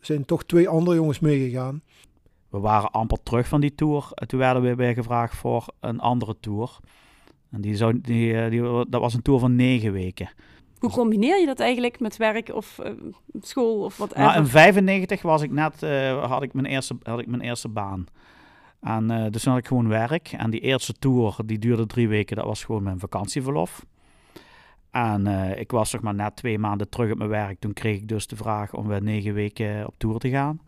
zijn 0.00 0.24
toch 0.24 0.44
twee 0.44 0.68
andere 0.68 0.96
jongens 0.96 1.20
meegegaan. 1.20 1.82
We 2.48 2.58
waren 2.58 2.90
amper 2.90 3.22
terug 3.22 3.48
van 3.48 3.60
die 3.60 3.74
tour. 3.74 4.10
Toen 4.26 4.38
werden 4.38 4.62
we 4.62 4.74
weer 4.74 4.94
gevraagd 4.94 5.36
voor 5.36 5.66
een 5.80 6.00
andere 6.00 6.36
tour. 6.40 6.78
En 7.50 7.60
die 7.60 7.76
zou, 7.76 8.00
die, 8.00 8.48
die, 8.48 8.62
dat 8.88 9.00
was 9.00 9.14
een 9.14 9.22
tour 9.22 9.40
van 9.40 9.56
negen 9.56 9.92
weken. 9.92 10.28
Hoe 10.78 10.90
combineer 10.90 11.40
je 11.40 11.46
dat 11.46 11.60
eigenlijk 11.60 12.00
met 12.00 12.16
werk 12.16 12.48
of 12.48 12.78
uh, 12.84 12.90
school 13.40 13.84
of 13.84 13.96
wat? 13.96 14.16
Nou, 14.16 14.36
in 14.36 14.46
95 14.46 15.22
was 15.22 15.42
ik 15.42 15.50
net, 15.50 15.82
uh, 15.82 16.24
had, 16.24 16.42
ik 16.42 16.52
mijn 16.52 16.66
eerste, 16.66 16.96
had 17.02 17.18
ik 17.18 17.26
mijn 17.26 17.42
eerste 17.42 17.68
baan. 17.68 18.06
En 18.80 19.10
uh, 19.10 19.26
dus 19.30 19.42
toen 19.42 19.52
had 19.52 19.60
ik 19.60 19.66
gewoon 19.66 19.88
werk. 19.88 20.32
En 20.32 20.50
die 20.50 20.60
eerste 20.60 20.92
tour, 20.92 21.36
die 21.44 21.58
duurde 21.58 21.86
drie 21.86 22.08
weken, 22.08 22.36
dat 22.36 22.44
was 22.44 22.64
gewoon 22.64 22.82
mijn 22.82 22.98
vakantieverlof. 22.98 23.84
En 24.90 25.26
ik 25.58 25.70
was 25.70 25.90
zeg 25.90 26.00
maar 26.00 26.14
net 26.14 26.36
twee 26.36 26.58
maanden 26.58 26.88
terug 26.88 27.12
op 27.12 27.18
mijn 27.18 27.30
werk. 27.30 27.60
Toen 27.60 27.72
kreeg 27.72 27.96
ik 27.96 28.08
dus 28.08 28.26
de 28.26 28.36
vraag 28.36 28.74
om 28.74 28.86
weer 28.86 29.02
negen 29.02 29.34
weken 29.34 29.86
op 29.86 29.94
tour 29.98 30.18
te 30.18 30.28
gaan. 30.28 30.60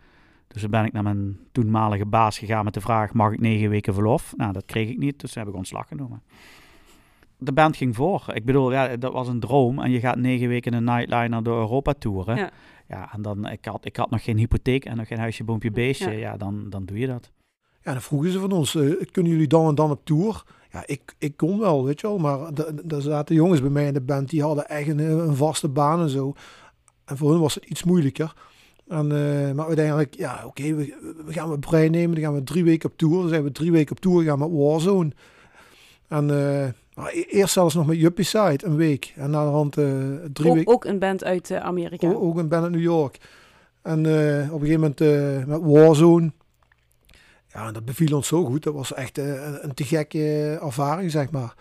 Dus 0.48 0.60
dan 0.62 0.70
ben 0.70 0.84
ik 0.84 0.92
naar 0.92 1.02
mijn 1.02 1.38
toenmalige 1.52 2.06
baas 2.06 2.38
gegaan 2.38 2.64
met 2.64 2.74
de 2.74 2.80
vraag: 2.80 3.12
mag 3.12 3.32
ik 3.32 3.40
negen 3.40 3.70
weken 3.70 3.94
verlof? 3.94 4.34
Nou, 4.36 4.52
dat 4.52 4.64
kreeg 4.64 4.88
ik 4.88 4.98
niet, 4.98 5.20
dus 5.20 5.34
heb 5.34 5.48
ik 5.48 5.54
ontslag 5.54 5.88
genomen. 5.88 6.22
De 7.38 7.52
band 7.52 7.76
ging 7.76 7.96
voor. 7.96 8.24
Ik 8.32 8.44
bedoel, 8.44 8.72
ja, 8.72 8.96
dat 8.96 9.12
was 9.12 9.28
een 9.28 9.40
droom. 9.40 9.78
En 9.78 9.90
je 9.90 10.00
gaat 10.00 10.16
negen 10.16 10.48
weken 10.48 10.72
een 10.72 10.84
nightliner 10.84 11.42
door 11.42 11.58
Europa 11.58 11.94
toeren. 11.98 12.36
Ja. 12.36 12.50
ja, 12.88 13.12
en 13.12 13.22
dan, 13.22 13.48
ik 13.48 13.64
had, 13.64 13.84
ik 13.84 13.96
had 13.96 14.10
nog 14.10 14.24
geen 14.24 14.38
hypotheek 14.38 14.84
en 14.84 14.96
nog 14.96 15.06
geen 15.06 15.18
huisje, 15.18 15.44
boompje, 15.44 15.70
beestje. 15.70 16.10
Ja, 16.10 16.36
dan, 16.36 16.70
dan 16.70 16.84
doe 16.84 16.98
je 16.98 17.06
dat. 17.06 17.30
Ja, 17.82 17.92
dan 17.92 18.02
vroegen 18.02 18.30
ze 18.30 18.38
van 18.38 18.52
ons, 18.52 18.74
uh, 18.74 19.02
kunnen 19.10 19.32
jullie 19.32 19.46
dan 19.46 19.68
en 19.68 19.74
dan 19.74 19.90
op 19.90 20.04
tour? 20.04 20.42
Ja, 20.72 20.82
ik, 20.86 21.14
ik 21.18 21.36
kon 21.36 21.58
wel, 21.58 21.84
weet 21.84 22.00
je 22.00 22.06
wel. 22.06 22.18
Maar 22.18 22.38
er 22.88 23.02
zaten 23.02 23.34
jongens 23.34 23.60
bij 23.60 23.70
mij 23.70 23.86
in 23.86 23.92
de 23.92 24.00
band, 24.00 24.30
die 24.30 24.42
hadden 24.42 24.68
echt 24.68 24.88
een, 24.88 24.98
een 24.98 25.36
vaste 25.36 25.68
baan 25.68 26.00
en 26.00 26.08
zo. 26.08 26.34
En 27.04 27.16
voor 27.16 27.30
hen 27.30 27.40
was 27.40 27.54
het 27.54 27.64
iets 27.64 27.84
moeilijker. 27.84 28.34
En, 28.88 29.04
uh, 29.04 29.52
maar 29.52 29.66
uiteindelijk, 29.66 30.14
ja, 30.14 30.42
oké, 30.46 30.74
we, 30.74 31.14
we, 31.26 31.32
gaan 31.32 31.50
we 31.50 31.58
brein 31.58 31.90
nemen. 31.90 32.14
Dan 32.14 32.24
gaan 32.24 32.34
we 32.34 32.42
drie 32.42 32.64
weken 32.64 32.90
op 32.90 32.96
tour. 32.96 33.20
Dan 33.20 33.28
zijn 33.28 33.42
we 33.42 33.52
drie 33.52 33.72
weken 33.72 33.96
op 33.96 34.00
tour 34.00 34.24
gaan 34.24 34.38
met 34.38 34.50
Warzone. 34.50 35.12
En 36.08 36.28
uh, 36.28 36.68
eerst 37.06 37.52
zelfs 37.52 37.74
nog 37.74 37.86
met 37.86 37.96
Juppie 37.96 38.24
Side, 38.24 38.58
een 38.64 38.76
week. 38.76 39.12
En 39.16 39.30
de 39.30 39.36
hand 39.36 39.78
uh, 39.78 40.14
drie 40.32 40.52
weken... 40.52 40.72
Ook 40.72 40.84
een 40.84 40.98
band 40.98 41.24
uit 41.24 41.52
Amerika. 41.52 42.08
Ook, 42.08 42.22
ook, 42.22 42.38
een 42.38 42.48
band 42.48 42.62
uit 42.62 42.72
New 42.72 42.82
York. 42.82 43.18
En 43.82 43.98
op 43.98 44.60
een 44.60 44.66
gegeven 44.66 44.94
moment 44.98 45.46
met 45.46 45.60
Warzone. 45.62 46.32
Ja, 47.52 47.72
dat 47.72 47.84
beviel 47.84 48.16
ons 48.16 48.28
zo 48.28 48.44
goed. 48.44 48.62
Dat 48.62 48.74
was 48.74 48.94
echt 48.94 49.18
een, 49.18 49.64
een 49.64 49.74
te 49.74 49.84
gekke 49.84 50.58
ervaring, 50.62 51.10
zeg 51.10 51.30
maar. 51.30 51.54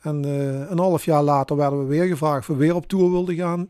En 0.00 0.24
een 0.70 0.78
half 0.78 1.04
jaar 1.04 1.22
later 1.22 1.56
werden 1.56 1.78
we 1.78 1.84
weer 1.84 2.06
gevraagd 2.06 2.40
of 2.40 2.46
we 2.46 2.62
weer 2.62 2.74
op 2.74 2.86
tour 2.86 3.10
wilden 3.10 3.34
gaan. 3.34 3.68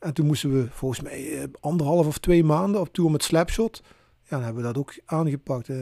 En 0.00 0.14
toen 0.14 0.26
moesten 0.26 0.52
we 0.52 0.66
volgens 0.70 1.00
mij 1.00 1.38
eh, 1.38 1.44
anderhalf 1.60 2.06
of 2.06 2.18
twee 2.18 2.44
maanden 2.44 2.80
op 2.80 2.92
tour 2.92 3.10
met 3.10 3.22
Slapshot. 3.22 3.82
Ja, 4.22 4.36
dan 4.36 4.42
hebben 4.42 4.62
we 4.62 4.68
dat 4.68 4.78
ook 4.78 4.98
aangepakt. 5.04 5.68
Eh. 5.68 5.76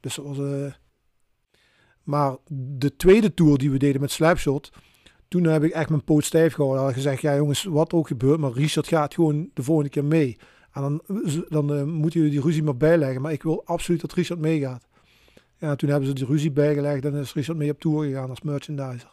dus 0.00 0.14
dat 0.14 0.24
was... 0.24 0.38
Uh... 0.38 0.72
Maar 2.04 2.36
de 2.78 2.96
tweede 2.96 3.34
tour 3.34 3.58
die 3.58 3.70
we 3.70 3.78
deden 3.78 4.00
met 4.00 4.10
Slapshot... 4.10 4.70
Toen 5.28 5.44
heb 5.44 5.64
ik 5.64 5.72
echt 5.72 5.88
mijn 5.88 6.04
poot 6.04 6.24
stijf 6.24 6.54
gehouden. 6.54 6.88
Ik 6.88 6.94
gezegd, 6.94 7.20
ja 7.20 7.36
jongens, 7.36 7.64
wat 7.64 7.92
ook 7.92 8.06
gebeurt, 8.06 8.40
maar 8.40 8.52
Richard 8.52 8.88
gaat 8.88 9.14
gewoon 9.14 9.50
de 9.54 9.62
volgende 9.62 9.90
keer 9.90 10.04
mee. 10.04 10.36
En 10.72 10.82
dan, 10.82 11.02
dan 11.48 11.72
uh, 11.72 11.82
moeten 11.82 12.20
jullie 12.20 12.34
die 12.34 12.44
ruzie 12.44 12.62
maar 12.62 12.76
bijleggen. 12.76 13.22
Maar 13.22 13.32
ik 13.32 13.42
wil 13.42 13.62
absoluut 13.64 14.00
dat 14.00 14.12
Richard 14.12 14.40
meegaat. 14.40 14.86
Ja, 15.58 15.76
toen 15.76 15.88
hebben 15.88 16.08
ze 16.08 16.14
die 16.14 16.26
ruzie 16.26 16.50
bijgelegd 16.50 17.04
en 17.04 17.14
is 17.14 17.34
Richard 17.34 17.58
mee 17.58 17.70
op 17.70 17.80
tour 17.80 18.04
gegaan 18.04 18.30
als 18.30 18.40
merchandiser. 18.40 19.12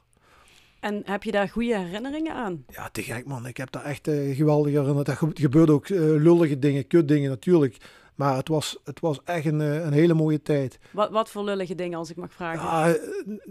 En 0.79 1.01
heb 1.05 1.23
je 1.23 1.31
daar 1.31 1.49
goede 1.49 1.77
herinneringen 1.77 2.33
aan? 2.33 2.65
Ja, 2.67 2.89
te 2.89 3.03
gek 3.03 3.25
man. 3.25 3.47
Ik 3.47 3.57
heb 3.57 3.71
daar 3.71 3.83
echt 3.83 4.07
uh, 4.07 4.35
geweldige 4.35 4.79
herinneringen. 4.79 5.05
Er 5.05 5.41
gebeurde 5.41 5.71
ook 5.71 5.89
uh, 5.89 5.99
lullige 5.99 6.59
dingen, 6.59 6.87
kutdingen 6.87 7.29
natuurlijk. 7.29 7.77
Maar 8.21 8.35
het 8.35 8.47
was, 8.47 8.77
het 8.83 8.99
was 8.99 9.19
echt 9.23 9.45
een, 9.45 9.61
eh, 9.61 9.85
een 9.85 9.93
hele 9.93 10.13
mooie 10.13 10.41
tijd. 10.41 10.79
Wat, 10.91 11.09
wat 11.11 11.29
voor 11.29 11.43
lullige 11.43 11.75
dingen, 11.75 11.97
als 11.97 12.09
ik 12.09 12.15
mag 12.15 12.33
vragen? 12.33 12.61
Ja, 12.61 12.97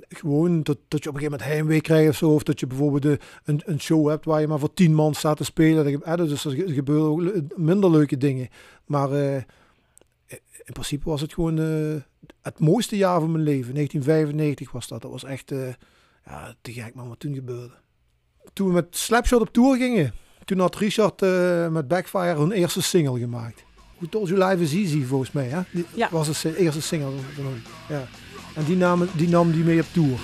gewoon 0.09 0.63
dat, 0.63 0.79
dat 0.89 1.03
je 1.03 1.09
op 1.09 1.15
een 1.15 1.21
gegeven 1.21 1.39
moment 1.39 1.45
heimwee 1.45 1.81
krijgt 1.81 2.09
of 2.09 2.17
zo. 2.17 2.35
Of 2.35 2.43
dat 2.43 2.61
je 2.61 2.67
bijvoorbeeld 2.67 3.03
de, 3.03 3.19
een, 3.45 3.63
een 3.65 3.81
show 3.81 4.09
hebt 4.09 4.25
waar 4.25 4.41
je 4.41 4.49
maar 4.49 4.59
voor 4.59 4.75
tien 4.75 4.95
man 4.95 5.15
staat 5.15 5.37
te 5.37 5.45
spelen. 5.45 6.01
Dus 6.17 6.45
er 6.45 6.51
gebeuren 6.51 7.11
ook 7.11 7.57
minder 7.57 7.91
leuke 7.91 8.17
dingen. 8.17 8.49
Maar 8.85 9.13
in 10.65 10.73
principe 10.73 11.09
was 11.09 11.21
het 11.21 11.35
gewoon 11.35 11.57
het 12.43 12.59
mooiste 12.59 12.97
jaar 12.97 13.21
van 13.21 13.33
mijn 13.33 13.45
leven. 13.45 13.75
1995 13.75 14.73
was 14.73 14.89
dat. 14.89 15.03
Dat 15.03 15.11
was 15.11 15.25
echt 15.25 15.53
ja, 16.25 16.55
te 16.61 16.73
gek 16.73 16.95
man, 16.95 17.09
wat 17.09 17.21
toen 17.21 17.35
gebeurde. 17.35 17.75
Toen 18.53 18.67
we 18.67 18.73
met 18.73 18.97
Slapshot 18.97 19.41
op 19.41 19.53
tour 19.53 19.77
gingen, 19.77 20.15
toen 20.45 20.59
had 20.59 20.77
Richard 20.77 21.21
met 21.71 21.89
Backfire 21.89 22.39
hun 22.39 22.53
eerste 22.53 22.83
single 22.83 23.19
gemaakt. 23.19 23.69
Who 24.01 24.09
Told 24.09 24.29
You 24.29 24.39
Live 24.39 24.63
is 24.63 24.73
Easy 24.73 25.05
volgens 25.05 25.33
mij, 25.33 25.49
hè? 25.49 25.61
Die 25.71 25.85
ja. 25.95 26.09
was 26.11 26.43
de 26.43 26.57
eerste 26.57 26.83
single 26.83 27.11
van. 27.35 27.45
Ja. 27.89 28.09
En 28.55 28.65
die 28.65 28.77
nam, 28.77 29.09
die 29.17 29.29
nam 29.29 29.53
die 29.53 29.65
mee 29.65 29.81
op 29.81 29.87
tour. 29.93 30.21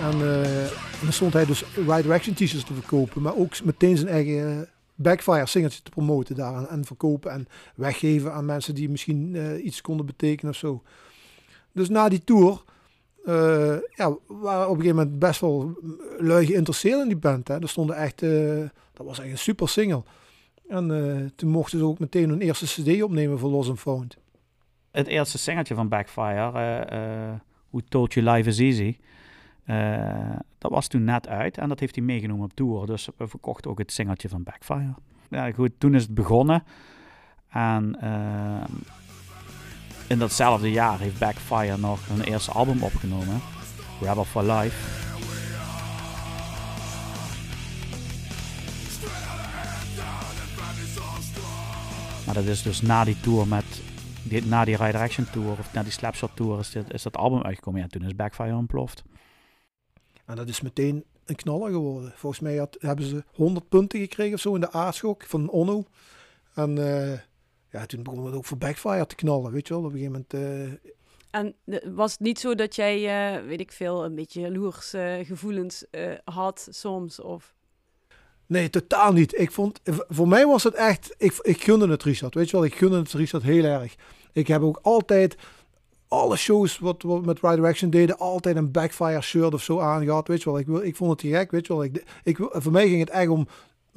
En, 0.00 0.18
uh, 0.18 0.64
en 0.64 1.02
dan 1.02 1.12
stond 1.12 1.32
hij 1.32 1.44
dus 1.44 1.64
Right 1.74 2.02
Direction 2.02 2.34
t-shirts 2.34 2.64
te 2.64 2.74
verkopen, 2.74 3.22
maar 3.22 3.36
ook 3.36 3.64
meteen 3.64 3.96
zijn 3.96 4.08
eigen 4.08 4.68
Backfire 4.94 5.46
singeltje 5.46 5.82
te 5.82 5.90
promoten 5.90 6.36
daar 6.36 6.64
en, 6.64 6.84
verkopen 6.84 7.32
en 7.32 7.48
weggeven 7.74 8.32
aan 8.32 8.44
mensen 8.44 8.74
die 8.74 8.88
misschien 8.88 9.34
uh, 9.34 9.64
iets 9.64 9.80
konden 9.80 10.06
betekenen 10.06 10.52
of 10.52 10.58
zo. 10.58 10.82
Dus 11.72 11.88
na 11.88 12.08
die 12.08 12.24
tour 12.24 12.62
uh, 13.24 13.76
ja, 13.94 14.16
waren 14.26 14.68
op 14.68 14.76
een 14.76 14.80
gegeven 14.80 14.96
moment 14.96 15.18
best 15.18 15.40
wel 15.40 15.78
lui 16.18 16.46
geïnteresseerd 16.46 17.00
in 17.00 17.08
die 17.08 17.16
band. 17.16 17.48
Hè. 17.48 17.60
Er 17.60 17.68
stonden 17.68 17.96
echt, 17.96 18.22
uh, 18.22 18.68
dat 18.92 19.06
was 19.06 19.18
echt 19.18 19.30
een 19.30 19.38
super 19.38 19.68
single. 19.68 20.02
En 20.68 21.32
toen 21.36 21.50
mochten 21.50 21.78
ze 21.78 21.84
ook 21.84 21.98
meteen 21.98 22.28
hun 22.28 22.40
eerste 22.40 22.82
cd 22.82 23.02
opnemen 23.02 23.38
voor 23.38 23.50
Lost 23.50 23.68
and 23.68 23.80
Found. 23.80 24.16
Het 24.90 25.06
eerste 25.06 25.38
singeltje 25.38 25.74
van 25.74 25.88
Backfire, 25.88 26.50
Who 27.70 27.80
Told 27.88 28.14
You 28.14 28.30
Life 28.30 28.48
Is 28.48 28.58
Easy, 28.58 28.96
dat 30.58 30.70
was 30.70 30.86
toen 30.86 31.04
net 31.04 31.28
uit 31.28 31.58
en 31.58 31.68
dat 31.68 31.80
heeft 31.80 31.94
hij 31.94 32.04
meegenomen 32.04 32.44
op 32.44 32.54
tour. 32.54 32.86
Dus 32.86 33.08
we 33.16 33.28
verkochten 33.28 33.70
ook 33.70 33.78
het 33.78 33.92
singeltje 33.92 34.28
van 34.28 34.42
Backfire. 34.42 34.94
Ja, 35.30 35.52
goed, 35.52 35.70
toen 35.78 35.94
is 35.94 36.02
het 36.02 36.14
begonnen. 36.14 36.62
En 37.48 37.96
uh, 38.02 38.64
in 40.10 40.18
datzelfde 40.18 40.70
jaar 40.70 40.98
heeft 40.98 41.18
Backfire 41.18 41.76
nog 41.76 42.08
hun 42.08 42.22
eerste 42.22 42.50
album 42.50 42.82
opgenomen. 42.82 43.40
Rebel 44.00 44.24
for 44.24 44.42
Life. 44.42 44.76
Maar 52.26 52.34
dat 52.34 52.44
is 52.44 52.62
dus 52.62 52.82
na 52.82 53.04
die 53.04 53.20
tour 53.20 53.46
met 53.46 53.64
die, 54.22 54.44
na 54.44 54.64
die 54.64 54.76
Ride 54.76 54.98
Action 54.98 55.26
Tour 55.30 55.50
of 55.50 55.72
na 55.72 55.82
die 55.82 55.92
Slapshot 55.92 56.30
Tour 56.34 56.58
is, 56.58 56.70
dit, 56.70 56.92
is 56.92 57.02
dat 57.02 57.16
album 57.16 57.42
uitgekomen. 57.42 57.80
Ja, 57.80 57.86
toen 57.86 58.04
is 58.04 58.16
Backfire 58.16 58.54
ontploft. 58.54 59.02
En 60.24 60.36
dat 60.36 60.48
is 60.48 60.60
meteen 60.60 61.04
een 61.24 61.36
knaller 61.36 61.70
geworden. 61.70 62.12
Volgens 62.16 62.40
mij 62.40 62.68
hebben 62.78 63.04
ze 63.04 63.24
100 63.34 63.68
punten 63.68 64.00
gekregen 64.00 64.34
of 64.34 64.40
zo 64.40 64.54
in 64.54 64.60
de 64.60 64.72
aarschok 64.72 65.24
van 65.24 65.50
Onno. 65.50 65.84
En 66.54 66.76
uh, 66.76 67.18
ja, 67.70 67.86
toen 67.86 68.02
begon 68.02 68.26
het 68.26 68.34
ook 68.34 68.44
voor 68.44 68.58
Backfire 68.58 69.06
te 69.06 69.14
knallen, 69.14 69.52
weet 69.52 69.68
je 69.68 69.74
wel. 69.74 69.82
Op 69.82 69.92
een 69.92 69.98
gegeven 69.98 70.26
moment... 70.30 70.34
Uh, 70.34 70.90
en 71.30 71.54
was 71.94 72.12
het 72.12 72.20
niet 72.20 72.38
zo 72.38 72.54
dat 72.54 72.74
jij, 72.74 73.36
uh, 73.38 73.46
weet 73.46 73.60
ik 73.60 73.72
veel, 73.72 74.04
een 74.04 74.14
beetje 74.14 74.40
jaloers 74.40 74.94
gevoelens 75.22 75.84
had 76.24 76.68
soms? 76.70 77.20
Of... 77.20 77.54
Nee, 78.46 78.70
totaal 78.70 79.12
niet. 79.12 79.38
Ik 79.38 79.50
vond, 79.50 79.80
voor 80.08 80.28
mij 80.28 80.46
was 80.46 80.62
het 80.62 80.74
echt, 80.74 81.14
ik, 81.18 81.38
ik 81.42 81.62
gunde 81.62 81.88
het 81.88 82.02
Richard, 82.02 82.34
weet 82.34 82.50
je 82.50 82.56
wel. 82.56 82.64
Ik 82.64 82.74
gunde 82.74 82.98
het 82.98 83.12
Richard 83.12 83.42
heel 83.42 83.64
erg. 83.64 83.94
Ik 84.32 84.46
heb 84.46 84.62
ook 84.62 84.78
altijd 84.82 85.36
alle 86.08 86.36
shows 86.36 86.78
wat 86.78 87.02
we 87.02 87.20
met 87.20 87.40
Ride 87.40 87.54
Direction 87.54 87.90
deden, 87.90 88.18
altijd 88.18 88.56
een 88.56 88.70
backfire 88.70 89.20
shirt 89.20 89.54
of 89.54 89.62
zo 89.62 89.80
aangehad. 89.80 90.28
Weet 90.28 90.42
je 90.42 90.50
wel, 90.50 90.58
ik, 90.58 90.68
ik 90.68 90.96
vond 90.96 91.10
het 91.10 91.18
te 91.18 91.36
gek, 91.36 91.50
weet 91.50 91.66
je 91.66 91.72
wel. 91.72 91.84
Ik, 91.84 92.04
ik, 92.24 92.36
voor 92.38 92.72
mij 92.72 92.88
ging 92.88 93.00
het 93.00 93.10
echt 93.10 93.28
om 93.28 93.46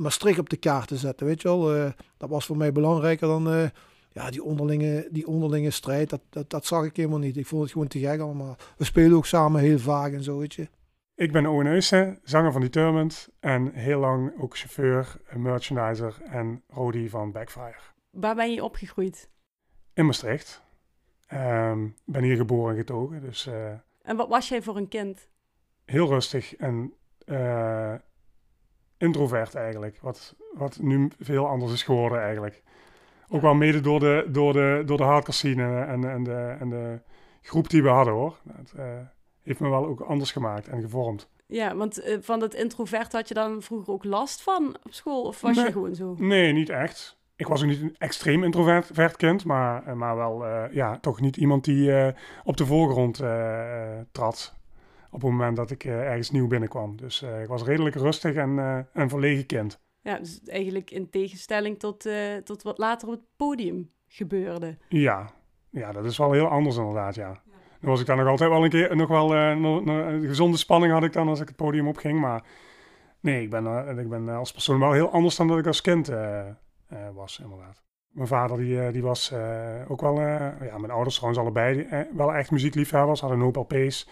Maastricht 0.03 0.39
op 0.39 0.49
de 0.49 0.57
kaart 0.57 0.87
te 0.87 0.97
zetten, 0.97 1.25
weet 1.25 1.41
je 1.41 1.47
wel. 1.47 1.75
Uh, 1.75 1.91
dat 2.17 2.29
was 2.29 2.45
voor 2.45 2.57
mij 2.57 2.71
belangrijker 2.71 3.27
dan 3.27 3.53
uh, 3.53 3.69
ja, 4.11 4.29
die, 4.29 4.43
onderlinge, 4.43 5.07
die 5.11 5.27
onderlinge 5.27 5.71
strijd. 5.71 6.09
Dat, 6.09 6.21
dat, 6.29 6.49
dat 6.49 6.65
zag 6.65 6.85
ik 6.85 6.95
helemaal 6.95 7.19
niet. 7.19 7.37
Ik 7.37 7.47
vond 7.47 7.61
het 7.61 7.71
gewoon 7.71 7.87
te 7.87 7.99
gek 7.99 8.19
allemaal. 8.19 8.55
We 8.77 8.83
spelen 8.83 9.17
ook 9.17 9.25
samen 9.25 9.61
heel 9.61 9.79
vaak 9.79 10.13
en 10.13 10.23
zo, 10.23 10.37
weet 10.37 10.53
je. 10.53 10.67
Ik 11.15 11.31
ben 11.31 11.45
Owen 11.45 11.67
Eusen, 11.67 12.19
zanger 12.23 12.51
van 12.51 12.61
Determined 12.61 13.29
en 13.39 13.73
heel 13.73 13.99
lang 13.99 14.41
ook 14.41 14.57
chauffeur, 14.57 15.15
merchandiser 15.35 16.21
en 16.23 16.63
roadie 16.67 17.09
van 17.09 17.31
Backfire. 17.31 17.79
Waar 18.09 18.35
ben 18.35 18.53
je 18.53 18.63
opgegroeid? 18.63 19.29
In 19.93 20.05
Maastricht. 20.05 20.61
Um, 21.33 21.95
ben 22.05 22.23
hier 22.23 22.35
geboren 22.35 22.71
en 22.71 22.77
getogen. 22.77 23.21
Dus, 23.21 23.47
uh, 23.47 23.71
en 24.01 24.15
wat 24.15 24.27
was 24.27 24.49
jij 24.49 24.61
voor 24.61 24.77
een 24.77 24.87
kind? 24.87 25.27
Heel 25.85 26.07
rustig 26.07 26.55
en 26.55 26.93
uh, 27.25 27.93
introvert 29.03 29.55
eigenlijk. 29.55 29.97
Wat, 30.01 30.35
wat 30.53 30.77
nu 30.81 31.09
veel 31.19 31.47
anders 31.47 31.71
is 31.73 31.83
geworden 31.83 32.21
eigenlijk. 32.21 32.63
Ook 33.29 33.41
wel 33.41 33.53
mede 33.53 33.81
door 33.81 33.99
de, 33.99 34.27
door 34.29 34.53
de, 34.53 34.83
door 34.85 34.97
de 34.97 35.03
hardcore 35.03 35.31
scene 35.31 35.83
en, 35.83 36.09
en, 36.09 36.23
de, 36.23 36.55
en 36.59 36.69
de 36.69 36.99
groep 37.41 37.69
die 37.69 37.83
we 37.83 37.89
hadden 37.89 38.13
hoor. 38.13 38.37
Dat 38.43 38.73
uh, 38.77 38.85
heeft 39.41 39.59
me 39.59 39.69
wel 39.69 39.85
ook 39.85 39.99
anders 39.99 40.31
gemaakt 40.31 40.67
en 40.67 40.81
gevormd. 40.81 41.29
Ja, 41.45 41.75
want 41.75 42.05
uh, 42.05 42.17
van 42.21 42.39
dat 42.39 42.53
introvert 42.53 43.11
had 43.11 43.27
je 43.27 43.33
dan 43.33 43.61
vroeger 43.61 43.93
ook 43.93 44.03
last 44.03 44.41
van 44.41 44.77
op 44.83 44.93
school? 44.93 45.23
Of 45.23 45.41
was 45.41 45.55
nee, 45.55 45.65
je 45.65 45.71
gewoon 45.71 45.95
zo? 45.95 46.15
Nee, 46.17 46.53
niet 46.53 46.69
echt. 46.69 47.17
ik 47.35 47.47
was 47.47 47.61
ook 47.61 47.67
niet 47.67 47.81
een 47.81 47.95
extreem 47.97 48.43
introvert 48.43 49.15
kind, 49.15 49.45
maar, 49.45 49.97
maar 49.97 50.15
wel 50.15 50.45
ja, 50.71 50.97
toch 50.99 51.21
niet 51.21 51.37
iemand 51.37 51.63
die 51.63 52.13
op 52.43 52.57
de 52.57 52.65
voorgrond 52.65 53.21
trad 54.11 54.55
op 55.13 55.21
het 55.21 55.31
moment 55.31 55.55
dat 55.55 55.71
ik 55.71 55.83
ergens 55.83 56.31
nieuw 56.31 56.47
binnenkwam. 56.47 56.97
Dus 56.97 57.21
ik 57.21 57.47
was 57.47 57.63
redelijk 57.63 57.95
rustig 57.95 58.35
en, 58.35 58.87
en 58.93 59.09
verlegen 59.09 59.45
kind. 59.45 59.81
Ja, 60.01 60.17
dus 60.17 60.41
eigenlijk 60.45 60.91
in 60.91 61.09
tegenstelling 61.09 61.79
tot, 61.79 62.09
tot 62.43 62.63
wat 62.63 62.77
later 62.77 63.07
op 63.07 63.13
het 63.13 63.23
podium 63.35 63.91
gebeurde. 64.07 64.77
Ja, 64.89 65.29
ja, 65.69 65.91
dat 65.91 66.05
is 66.05 66.17
wel 66.17 66.31
heel 66.31 66.47
anders 66.47 66.77
inderdaad, 66.77 67.15
ja. 67.15 67.41
Dan 67.79 67.89
was 67.89 67.99
ik 67.99 68.05
dan 68.05 68.17
nog 68.17 68.27
altijd 68.27 68.49
wel 68.49 68.63
een 68.63 68.69
keer, 68.69 68.95
nog 68.95 69.07
wel 69.07 69.35
een 69.35 70.27
gezonde 70.27 70.57
spanning 70.57 70.93
had 70.93 71.03
ik 71.03 71.13
dan 71.13 71.27
als 71.27 71.39
ik 71.39 71.47
het 71.47 71.55
podium 71.55 71.87
opging. 71.87 72.19
Maar 72.19 72.43
nee, 73.19 73.41
ik 73.41 73.49
ben, 73.49 73.97
ik 73.99 74.09
ben 74.09 74.29
als 74.29 74.51
persoon 74.51 74.79
wel 74.79 74.91
heel 74.91 75.11
anders 75.11 75.35
dan 75.35 75.47
dat 75.47 75.57
ik 75.57 75.67
als 75.67 75.81
kind 75.81 76.09
uh, 76.09 76.45
was, 77.13 77.39
inderdaad. 77.39 77.81
Mijn 78.09 78.27
vader 78.27 78.57
die, 78.57 78.91
die 78.91 79.03
was 79.03 79.33
ook 79.87 80.01
wel, 80.01 80.21
ja, 80.21 80.77
mijn 80.77 80.91
ouders 80.91 81.15
trouwens 81.15 81.41
allebei 81.43 81.87
wel 82.15 82.33
echt 82.33 82.51
muziekliefhebbers, 82.51 83.19
hadden 83.19 83.39
een 83.39 83.45
hoop 83.45 83.55
LP's. 83.55 84.09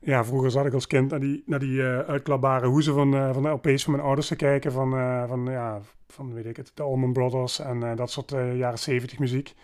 Ja, 0.00 0.24
vroeger 0.24 0.50
zat 0.50 0.66
ik 0.66 0.72
als 0.74 0.86
kind 0.86 1.10
naar 1.10 1.20
die, 1.20 1.42
naar 1.46 1.58
die 1.58 1.82
uitklapbare 1.82 2.66
hoezen 2.66 2.94
van, 2.94 3.34
van 3.34 3.42
de 3.42 3.48
LP's 3.48 3.84
van 3.84 3.92
mijn 3.92 4.04
ouders 4.04 4.26
te 4.26 4.36
kijken. 4.36 4.72
Van, 4.72 4.90
van, 5.28 5.44
ja, 5.44 5.80
van 6.08 6.34
weet 6.34 6.46
ik 6.46 6.56
het, 6.56 6.70
de 6.74 6.82
Allman 6.82 7.12
Brothers 7.12 7.58
en 7.58 7.96
dat 7.96 8.10
soort 8.10 8.30
jaren 8.30 8.78
zeventig 8.78 9.18
muziek. 9.18 9.54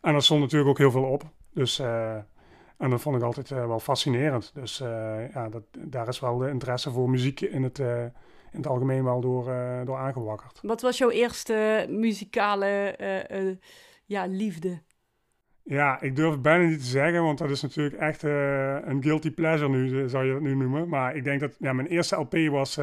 En 0.00 0.12
dat 0.12 0.24
stond 0.24 0.40
natuurlijk 0.40 0.70
ook 0.70 0.78
heel 0.78 0.90
veel 0.90 1.04
op. 1.04 1.22
Dus, 1.52 1.78
en 2.78 2.90
dat 2.90 3.00
vond 3.00 3.16
ik 3.16 3.22
altijd 3.22 3.48
wel 3.48 3.78
fascinerend. 3.78 4.50
Dus 4.54 4.78
ja, 5.32 5.48
dat, 5.48 5.62
daar 5.78 6.08
is 6.08 6.20
wel 6.20 6.38
de 6.38 6.48
interesse 6.48 6.90
voor 6.90 7.10
muziek 7.10 7.40
in 7.40 7.62
het, 7.62 7.78
in 7.78 8.12
het 8.52 8.66
algemeen 8.66 9.04
wel 9.04 9.20
door, 9.20 9.44
door 9.84 9.96
aangewakkerd. 9.96 10.58
Wat 10.62 10.80
was 10.80 10.98
jouw 10.98 11.10
eerste 11.10 11.86
muzikale 11.88 12.96
ja, 14.04 14.24
liefde? 14.26 14.82
Ja, 15.64 16.00
ik 16.00 16.16
durf 16.16 16.32
het 16.32 16.42
bijna 16.42 16.68
niet 16.68 16.78
te 16.78 16.84
zeggen, 16.84 17.22
want 17.22 17.38
dat 17.38 17.50
is 17.50 17.62
natuurlijk 17.62 17.96
echt 17.96 18.22
een 18.22 19.02
guilty 19.02 19.30
pleasure 19.30 19.68
nu, 19.68 20.08
zou 20.08 20.24
je 20.24 20.32
dat 20.32 20.40
nu 20.40 20.54
noemen. 20.54 20.88
Maar 20.88 21.16
ik 21.16 21.24
denk 21.24 21.40
dat 21.40 21.56
ja, 21.58 21.72
mijn 21.72 21.88
eerste 21.88 22.16
LP 22.16 22.36
was 22.50 22.76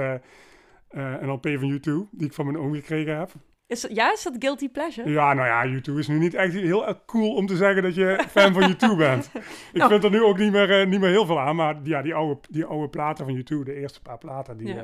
een 0.90 1.30
LP 1.30 1.48
van 1.60 1.78
U2, 1.78 2.10
die 2.12 2.28
ik 2.28 2.34
van 2.34 2.46
mijn 2.46 2.58
oom 2.58 2.74
gekregen 2.74 3.18
heb. 3.18 3.32
Is, 3.68 3.88
ja, 3.90 4.14
is 4.14 4.24
dat 4.24 4.36
guilty 4.40 4.70
pleasure? 4.70 5.10
Ja, 5.10 5.34
nou 5.34 5.48
ja, 5.48 5.66
YouTube 5.66 6.00
is 6.00 6.08
nu 6.08 6.18
niet 6.18 6.34
echt 6.34 6.54
heel 6.54 7.02
cool 7.06 7.36
om 7.36 7.46
te 7.46 7.56
zeggen 7.56 7.84
dat 7.84 7.96
je 7.96 8.24
fan 8.30 8.54
van 8.54 8.68
YouTube 8.68 8.96
bent. 9.08 9.32
Ik 9.34 9.44
nou. 9.74 9.90
vind 9.92 10.04
er 10.04 10.10
nu 10.12 10.24
ook 10.24 10.38
niet 10.38 10.52
meer, 10.52 10.88
niet 10.88 11.00
meer 11.00 11.10
heel 11.10 11.26
veel 11.26 11.40
aan, 11.40 11.56
maar 11.56 11.78
ja, 11.84 12.02
die 12.02 12.14
oude, 12.14 12.40
die 12.50 12.66
oude 12.66 12.90
platen 12.90 13.26
van 13.26 13.34
YouTube, 13.34 13.64
de 13.64 13.74
eerste 13.74 14.02
paar 14.02 14.18
platen, 14.18 14.58
die, 14.58 14.76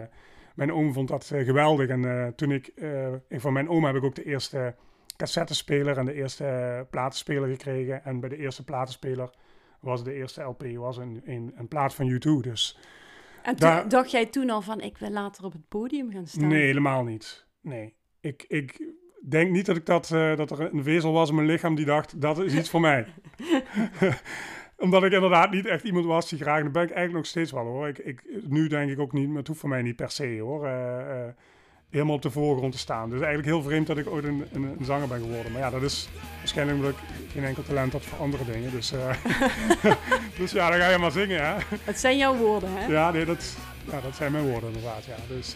mijn 0.55 0.73
oom 0.73 0.93
vond 0.93 1.07
dat 1.07 1.25
geweldig. 1.25 1.87
En 1.87 2.33
toen 2.35 2.51
ik, 2.51 2.71
ik, 3.27 3.41
van 3.41 3.53
mijn 3.53 3.69
oom 3.69 3.83
heb 3.85 3.95
ik 3.95 4.03
ook 4.03 4.15
de 4.15 4.23
eerste 4.23 4.75
cassettespeler 5.17 5.97
en 5.97 6.05
de 6.05 6.13
eerste 6.13 6.87
platenspeler 6.89 7.49
gekregen. 7.49 8.03
En 8.03 8.19
bij 8.19 8.29
de 8.29 8.37
eerste 8.37 8.63
platenspeler 8.63 9.29
was 9.79 10.03
de 10.03 10.13
eerste 10.13 10.41
LP 10.41 10.63
was 10.75 10.97
een, 10.97 11.21
een, 11.25 11.53
een 11.55 11.67
plaat 11.67 11.95
van 11.95 12.05
YouTube, 12.05 12.41
dus... 12.41 12.79
En 13.43 13.55
daar, 13.55 13.89
dacht 13.89 14.11
jij 14.11 14.25
toen 14.25 14.49
al 14.49 14.61
van, 14.61 14.81
ik 14.81 14.97
wil 14.97 15.09
later 15.09 15.45
op 15.45 15.53
het 15.53 15.67
podium 15.67 16.11
gaan 16.11 16.27
staan? 16.27 16.47
Nee, 16.47 16.65
helemaal 16.65 17.03
niet. 17.03 17.45
Nee 17.61 17.95
ik, 18.27 18.45
ik 18.47 18.93
denk 19.21 19.51
niet 19.51 19.65
dat, 19.65 19.75
ik 19.75 19.85
dat, 19.85 20.09
uh, 20.13 20.35
dat 20.35 20.51
er 20.51 20.73
een 20.73 20.83
wezel 20.83 21.11
was 21.11 21.29
in 21.29 21.35
mijn 21.35 21.47
lichaam 21.47 21.75
die 21.75 21.85
dacht, 21.85 22.21
dat 22.21 22.39
is 22.39 22.53
iets 22.53 22.69
voor 22.69 22.81
mij. 22.81 23.07
Omdat 24.77 25.03
ik 25.03 25.11
inderdaad 25.11 25.51
niet 25.51 25.65
echt 25.65 25.83
iemand 25.83 26.05
was 26.05 26.29
die 26.29 26.39
graag, 26.39 26.63
dat 26.63 26.71
ben 26.71 26.83
ik 26.83 26.91
eigenlijk 26.91 27.17
nog 27.17 27.25
steeds 27.25 27.51
wel 27.51 27.65
hoor. 27.65 27.87
Ik, 27.87 27.97
ik, 27.97 28.23
nu 28.47 28.67
denk 28.67 28.91
ik 28.91 28.99
ook 28.99 29.13
niet, 29.13 29.27
maar 29.27 29.37
het 29.37 29.47
hoeft 29.47 29.59
voor 29.59 29.69
mij 29.69 29.81
niet 29.81 29.95
per 29.95 30.11
se 30.11 30.39
hoor. 30.39 30.65
Uh, 30.65 30.71
uh, 30.71 31.27
helemaal 31.89 32.15
op 32.15 32.21
de 32.21 32.31
voorgrond 32.31 32.71
te 32.71 32.77
staan. 32.77 33.09
Dus 33.09 33.19
eigenlijk 33.19 33.47
heel 33.47 33.61
vreemd 33.61 33.87
dat 33.87 33.97
ik 33.97 34.09
ooit 34.09 34.23
een, 34.23 34.45
een, 34.53 34.63
een, 34.63 34.85
zanger 34.85 35.07
ben 35.07 35.19
geworden. 35.19 35.51
Maar 35.51 35.61
ja, 35.61 35.69
dat 35.69 35.81
is 35.81 36.09
waarschijnlijk 36.37 36.77
omdat 36.77 36.91
ik 36.91 36.97
geen 37.31 37.43
enkel 37.43 37.63
talent 37.63 37.93
had 37.93 38.05
voor 38.05 38.17
andere 38.17 38.45
dingen. 38.45 38.71
Dus, 38.71 38.93
dus 40.39 40.51
ja, 40.51 40.69
dan 40.69 40.79
ga 40.79 40.89
je 40.89 40.97
maar 40.97 41.11
zingen 41.11 41.45
hè. 41.45 41.55
Het 41.83 41.99
zijn 41.99 42.17
jouw 42.17 42.35
woorden 42.35 42.69
hè? 42.73 42.85
Ja, 42.85 43.11
nee, 43.11 43.25
dat, 43.25 43.57
ja, 43.91 44.01
dat 44.01 44.15
zijn 44.15 44.31
mijn 44.31 44.49
woorden 44.49 44.69
inderdaad. 44.69 45.05
Ja. 45.05 45.15
Dus, 45.27 45.55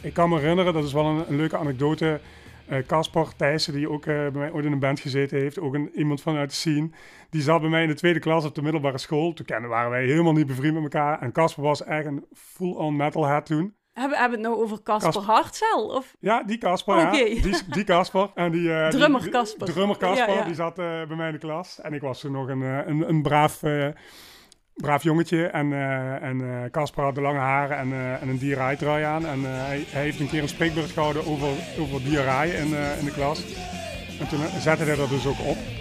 ik 0.00 0.12
kan 0.12 0.28
me 0.28 0.38
herinneren, 0.38 0.72
dat 0.72 0.84
is 0.84 0.92
wel 0.92 1.04
een, 1.04 1.24
een 1.28 1.36
leuke 1.36 1.56
anekdote. 1.56 2.20
Eh, 2.66 2.78
Caspar 2.86 3.24
uh, 3.24 3.30
Thijssen, 3.36 3.72
die 3.72 3.90
ook 3.90 4.04
bij 4.04 4.30
mij 4.30 4.52
ooit 4.52 4.64
in 4.64 4.72
een 4.72 4.78
band 4.78 5.00
gezeten 5.00 5.38
heeft, 5.38 5.58
ook 5.58 5.74
een, 5.74 5.90
iemand 5.94 6.20
vanuit 6.20 6.50
de 6.50 6.56
scene, 6.56 6.90
die 7.30 7.42
zat 7.42 7.60
bij 7.60 7.70
mij 7.70 7.82
in 7.82 7.88
de 7.88 7.94
tweede 7.94 8.18
klas 8.18 8.44
op 8.44 8.54
de 8.54 8.62
middelbare 8.62 8.98
school. 8.98 9.32
Toen 9.32 9.46
kennen, 9.46 9.70
waren 9.70 9.90
wij 9.90 10.04
helemaal 10.04 10.32
niet 10.32 10.46
bevriend 10.46 10.74
met 10.74 10.82
elkaar. 10.82 11.20
En 11.20 11.32
Casper 11.32 11.62
was 11.62 11.84
echt 11.84 12.06
een 12.06 12.24
full-on 12.32 12.96
metalhead 12.96 13.46
toen. 13.46 13.76
Hebben, 13.92 14.18
hebben 14.18 14.38
we 14.38 14.44
het 14.44 14.54
nou 14.54 14.64
over 14.64 14.82
Casper 14.82 15.22
Hartzel? 15.22 15.86
Of? 15.88 16.16
Ja, 16.20 16.42
die 16.42 16.58
Casper, 16.58 16.96
ja. 16.96 17.10
Die, 17.10 17.56
die 17.70 17.84
Casper. 17.84 18.30
En 18.34 18.50
die, 18.50 18.62
uh, 18.62 18.88
drummer 18.88 19.28
Casper. 19.28 19.66
Drummer 19.66 19.96
Casper, 19.96 20.44
die 20.44 20.54
zat 20.54 20.74
bij 20.74 21.06
mij 21.16 21.26
in 21.26 21.32
de 21.32 21.38
klas. 21.38 21.80
En 21.80 21.92
ik 21.92 22.00
was 22.00 22.20
toen 22.20 22.32
nog 22.32 22.48
een, 22.48 22.60
een, 22.60 23.08
een 23.08 23.22
braaf 23.22 23.60
braaf 24.74 25.02
jongetje. 25.02 25.46
En 25.46 25.72
en 26.22 26.68
Casper 26.70 27.04
had 27.04 27.14
de 27.14 27.20
lange 27.20 27.38
haren 27.38 27.76
en, 27.76 28.20
en 28.20 28.28
een 28.28 28.38
diarree 28.38 29.04
aan. 29.04 29.26
En 29.26 29.44
hij, 29.44 29.84
hij, 29.88 30.02
heeft 30.02 30.20
een 30.20 30.28
keer 30.28 30.42
een 30.42 30.48
spreekbeurt 30.48 30.90
gehouden 30.90 31.26
over, 31.26 31.48
over 31.80 32.00
in, 32.06 32.74
in 32.98 33.04
de 33.04 33.12
klas. 33.14 33.44
En 34.20 34.28
toen 34.28 34.40
zette 34.60 34.84
hij 34.84 34.96
dat 34.96 35.08
dus 35.08 35.26
ook 35.26 35.40
op. 35.46 35.77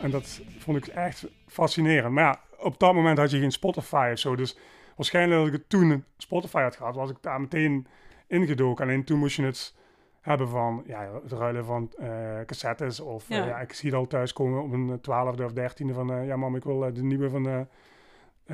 En 0.00 0.10
dat 0.10 0.40
vond 0.58 0.76
ik 0.76 0.86
echt 0.86 1.26
fascinerend. 1.46 2.14
Maar 2.14 2.24
ja, 2.24 2.40
op 2.58 2.78
dat 2.78 2.94
moment 2.94 3.18
had 3.18 3.30
je 3.30 3.38
geen 3.38 3.50
Spotify 3.50 4.08
of 4.12 4.18
zo. 4.18 4.36
Dus 4.36 4.58
waarschijnlijk 4.96 5.38
dat 5.38 5.46
ik 5.46 5.52
het 5.52 5.68
toen 5.68 6.04
Spotify 6.16 6.60
had 6.60 6.76
gehad, 6.76 6.94
was 6.94 7.10
ik 7.10 7.16
daar 7.20 7.40
meteen 7.40 7.86
ingedoken. 8.26 8.84
Alleen 8.84 9.04
toen 9.04 9.18
moest 9.18 9.36
je 9.36 9.42
het 9.42 9.74
hebben 10.20 10.48
van 10.48 10.82
ja, 10.86 11.10
het 11.22 11.32
ruilen 11.32 11.64
van 11.64 11.92
uh, 12.00 12.40
cassettes. 12.46 13.00
Of 13.00 13.28
ja. 13.28 13.40
Uh, 13.40 13.46
ja. 13.46 13.60
ik 13.60 13.72
zie 13.72 13.90
het 13.90 13.98
al 13.98 14.06
thuiskomen 14.06 14.62
op 14.62 14.72
een 14.72 14.98
twaalfde 15.00 15.44
of 15.44 15.52
dertiende 15.52 15.92
van... 15.92 16.12
Uh, 16.12 16.26
ja 16.26 16.36
mam, 16.36 16.56
ik 16.56 16.64
wil 16.64 16.92
de 16.92 17.02
nieuwe 17.02 17.30
van 17.30 17.68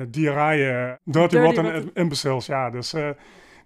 diarree. 0.07 0.57
Dirty, 0.57 0.97
Dirty 1.03 1.37
Rotten 1.37 1.93
Imbeciles. 1.93 2.45
Ja, 2.45 2.69
dus 2.69 2.93
ik 2.93 3.15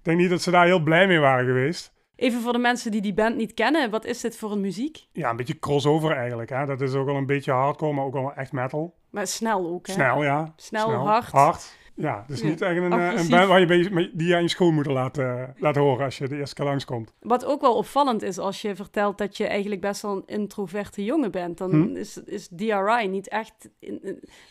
denk 0.02 0.18
niet 0.18 0.30
dat 0.30 0.42
ze 0.42 0.52
daar 0.52 0.66
heel 0.66 0.84
blij 0.84 1.08
mee 1.08 1.20
waren 1.20 1.46
geweest. 1.46 1.94
Even 2.22 2.42
voor 2.42 2.54
de 2.54 2.60
mensen 2.60 2.92
die 2.92 3.02
die 3.02 3.14
band 3.14 3.36
niet 3.36 3.54
kennen, 3.54 3.90
wat 3.90 4.06
is 4.06 4.22
dit 4.22 4.38
voor 4.38 4.52
een 4.52 4.62
muziek? 4.62 5.08
Ja, 5.12 5.30
een 5.30 5.36
beetje 5.36 5.60
crossover 5.60 6.12
eigenlijk. 6.12 6.50
Hè? 6.50 6.66
Dat 6.66 6.82
is 6.82 6.94
ook 6.94 7.08
al 7.08 7.16
een 7.16 7.26
beetje 7.26 7.52
hardcore, 7.52 7.94
maar 7.94 8.06
ook 8.06 8.16
al 8.16 8.34
echt 8.34 8.52
metal. 8.52 8.96
Maar 9.10 9.28
snel 9.28 9.68
ook, 9.68 9.88
hè? 9.88 9.94
Snel, 9.94 10.24
ja. 10.24 10.54
Snel, 10.56 10.88
snel. 10.88 11.08
hard. 11.08 11.32
Hard. 11.32 11.78
Ja, 11.96 12.24
dus 12.28 12.44
niet 12.44 12.62
echt 12.62 12.78
een, 12.78 12.94
eh, 12.94 13.22
een 13.22 13.30
band 13.30 13.48
waar 13.48 13.60
je 13.60 14.12
die 14.14 14.28
je 14.28 14.36
aan 14.36 14.42
je 14.42 14.48
schoonmoeder 14.48 14.94
laat, 14.94 15.18
uh, 15.18 15.44
laten 15.58 15.82
horen 15.82 16.06
als 16.06 16.18
je 16.18 16.28
de 16.28 16.38
eerste 16.38 16.56
keer 16.56 16.66
langskomt. 16.66 17.14
Wat 17.20 17.46
ook 17.46 17.62
wel 17.62 17.76
opvallend 17.76 18.24
is 18.24 18.38
als 18.38 18.62
je 18.62 18.76
vertelt 18.76 19.18
dat 19.18 19.38
je 19.38 19.48
eigenlijk 19.48 19.82
best 19.82 20.02
wel 20.02 20.16
een 20.16 20.24
introverte 20.26 21.04
jongen 21.04 21.32
bent, 21.32 21.58
dan 21.58 21.72
hm? 21.72 21.96
is, 21.96 22.24
is 22.24 22.48
DRI 22.56 23.08
niet 23.08 23.28
echt 23.28 23.70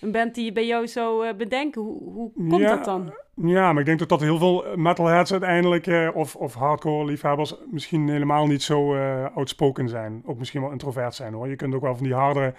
een 0.00 0.12
band 0.12 0.34
die 0.34 0.44
je 0.44 0.52
bij 0.52 0.66
jou 0.66 0.86
zou 0.86 1.26
uh, 1.26 1.34
bedenken. 1.34 1.82
Hoe, 1.82 2.12
hoe 2.12 2.32
komt 2.48 2.68
dat 2.68 2.84
dan? 2.84 3.14
Ja, 3.34 3.70
maar 3.72 3.80
ik 3.80 3.86
denk 3.86 3.98
dat 3.98 4.08
dat 4.08 4.20
heel 4.20 4.38
veel 4.38 4.64
metalheads 4.76 5.32
uiteindelijk, 5.32 5.86
uh, 5.86 6.10
of, 6.14 6.36
of 6.36 6.54
hardcore 6.54 7.04
liefhebbers, 7.04 7.54
misschien 7.70 8.08
helemaal 8.08 8.46
niet 8.46 8.62
zo 8.62 8.96
outspoken 9.34 9.88
zijn. 9.88 10.22
Ook 10.26 10.38
misschien 10.38 10.60
wel 10.60 10.70
introvert 10.70 11.14
zijn 11.14 11.34
hoor. 11.34 11.48
Je 11.48 11.56
kunt 11.56 11.74
ook 11.74 11.82
wel 11.82 11.96
van 11.96 12.04
die 12.04 12.14
harde 12.14 12.54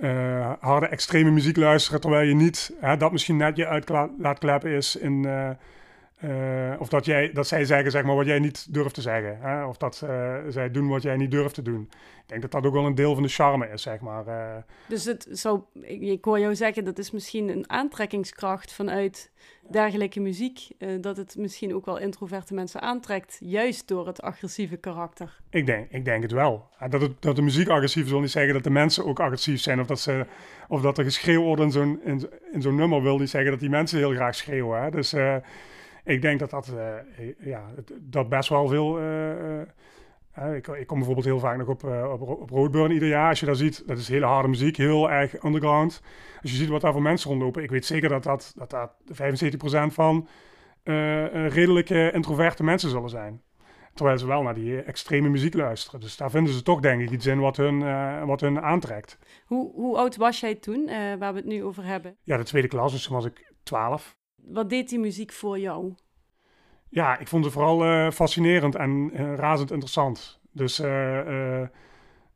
uh, 0.00 0.52
harde 0.60 0.86
extreme 0.86 1.30
muziek 1.30 1.56
luisteren, 1.56 2.00
terwijl 2.00 2.28
je 2.28 2.34
niet 2.34 2.72
hè, 2.80 2.96
dat 2.96 3.12
misschien 3.12 3.36
net 3.36 3.56
je 3.56 3.66
uit 3.66 3.88
laat 4.18 4.38
kleppen 4.38 4.70
is 4.70 4.96
in, 4.96 5.26
uh, 6.24 6.70
uh, 6.70 6.80
of 6.80 6.88
dat, 6.88 7.04
jij, 7.04 7.32
dat 7.32 7.46
zij 7.46 7.64
zeggen 7.64 7.90
zeg 7.90 8.04
maar, 8.04 8.16
wat 8.16 8.26
jij 8.26 8.38
niet 8.38 8.74
durft 8.74 8.94
te 8.94 9.00
zeggen. 9.00 9.38
Hè? 9.40 9.64
Of 9.64 9.76
dat 9.76 9.96
zij 10.48 10.70
doen 10.70 10.88
wat 10.88 11.02
jij 11.02 11.16
niet 11.16 11.30
durft 11.30 11.54
te 11.54 11.62
doen. 11.62 11.88
Ik 12.22 12.36
denk 12.36 12.42
dat 12.42 12.50
dat 12.62 12.66
ook 12.66 12.72
wel 12.72 12.86
een 12.86 12.94
deel 12.94 13.14
van 13.14 13.22
de 13.22 13.28
charme 13.28 13.68
is, 13.68 13.82
zeg 13.82 14.00
maar. 14.00 14.24
Dus 14.88 15.04
het 15.04 15.26
zou, 15.30 15.60
ik, 15.80 16.00
ik 16.00 16.24
hoor 16.24 16.38
jou 16.38 16.54
zeggen, 16.54 16.84
dat 16.84 16.98
is 16.98 17.10
misschien 17.10 17.48
een 17.48 17.70
aantrekkingskracht 17.70 18.72
vanuit 18.72 19.30
dergelijke 19.70 20.20
muziek, 20.20 20.68
dat 21.00 21.16
het 21.16 21.36
misschien 21.38 21.74
ook 21.74 21.84
wel 21.84 21.98
introverte 21.98 22.54
mensen 22.54 22.80
aantrekt, 22.80 23.36
juist 23.40 23.88
door 23.88 24.06
het 24.06 24.22
agressieve 24.22 24.76
karakter. 24.76 25.40
Ik 25.50 25.66
denk, 25.66 25.90
ik 25.90 26.04
denk 26.04 26.22
het 26.22 26.32
wel. 26.32 26.68
Dat, 26.88 27.00
het, 27.00 27.22
dat 27.22 27.36
de 27.36 27.42
muziek 27.42 27.68
agressief 27.68 28.04
is, 28.04 28.10
wil 28.10 28.20
niet 28.20 28.30
zeggen 28.30 28.54
dat 28.54 28.64
de 28.64 28.70
mensen 28.70 29.04
ook 29.04 29.20
agressief 29.20 29.60
zijn, 29.60 29.80
of 29.80 29.86
dat, 29.86 30.00
ze, 30.00 30.26
of 30.68 30.80
dat 30.80 30.98
er 30.98 31.04
geschreeuw 31.04 31.42
wordt 31.42 31.62
in 31.62 31.70
zo'n, 31.70 32.00
in, 32.04 32.30
in 32.52 32.62
zo'n 32.62 32.74
nummer, 32.74 33.02
wil 33.02 33.18
niet 33.18 33.30
zeggen 33.30 33.50
dat 33.50 33.60
die 33.60 33.70
mensen 33.70 33.98
heel 33.98 34.12
graag 34.12 34.34
schreeuwen. 34.34 34.82
Hè? 34.82 34.90
Dus 34.90 35.14
ik 36.04 36.22
denk 36.22 36.38
dat 36.38 36.50
dat, 36.50 36.72
uh, 36.74 37.34
ja, 37.38 37.64
dat 38.00 38.28
best 38.28 38.48
wel 38.48 38.68
veel 38.68 38.98
ik, 40.54 40.66
ik, 40.66 40.86
kom 40.86 40.96
bijvoorbeeld 40.96 41.26
heel 41.26 41.38
vaak 41.38 41.58
nog 41.58 41.68
op, 41.68 41.84
op, 41.84 42.28
op 42.28 42.50
Roadburn 42.50 42.92
ieder 42.92 43.08
jaar. 43.08 43.28
Als 43.28 43.40
je 43.40 43.46
daar 43.46 43.56
ziet, 43.56 43.82
dat 43.86 43.98
is 43.98 44.08
hele 44.08 44.26
harde 44.26 44.48
muziek, 44.48 44.76
heel 44.76 45.10
erg 45.10 45.44
underground. 45.44 46.02
Als 46.42 46.50
je 46.50 46.56
ziet 46.56 46.68
wat 46.68 46.80
daar 46.80 46.92
voor 46.92 47.02
mensen 47.02 47.30
rondlopen, 47.30 47.62
ik 47.62 47.70
weet 47.70 47.86
zeker 47.86 48.08
dat 48.08 48.22
dat, 48.22 48.52
dat, 48.56 48.70
dat 48.70 48.92
75% 49.90 49.92
van 49.92 50.28
redelijke 51.32 52.10
introverte 52.12 52.62
mensen 52.62 52.90
zullen 52.90 53.08
zijn. 53.08 53.42
terwijl 53.94 54.18
ze 54.18 54.26
wel 54.26 54.42
naar 54.42 54.54
die 54.54 54.82
extreme 54.82 55.28
muziek 55.28 55.54
luisteren. 55.54 56.00
Dus 56.00 56.16
daar 56.16 56.30
vinden 56.30 56.52
ze 56.52 56.62
toch 56.62 56.80
denk 56.80 57.00
ik 57.00 57.10
iets 57.10 57.26
in 57.26 57.40
wat 57.40 57.56
hun, 57.56 57.78
wat 58.26 58.40
hun 58.40 58.60
aantrekt. 58.60 59.18
Hoe, 59.44 59.72
hoe 59.72 59.96
oud 59.96 60.16
was 60.16 60.40
jij 60.40 60.54
toen, 60.54 60.86
waar 61.18 61.32
we 61.32 61.38
het 61.38 61.48
nu 61.48 61.64
over 61.64 61.84
hebben? 61.84 62.16
Ja, 62.22 62.36
de 62.36 62.44
tweede 62.44 62.68
klas, 62.68 62.92
dus 62.92 63.02
toen 63.02 63.14
was 63.14 63.24
ik 63.24 63.52
twaalf. 63.62 64.18
Wat 64.44 64.70
deed 64.70 64.88
die 64.88 64.98
muziek 64.98 65.32
voor 65.32 65.58
jou? 65.58 65.94
Ja, 66.88 67.18
ik 67.18 67.28
vond 67.28 67.44
het 67.44 67.52
vooral 67.52 68.10
fascinerend 68.10 68.74
en 68.74 69.10
razend 69.36 69.70
interessant. 69.70 70.40
Dus 70.52 70.76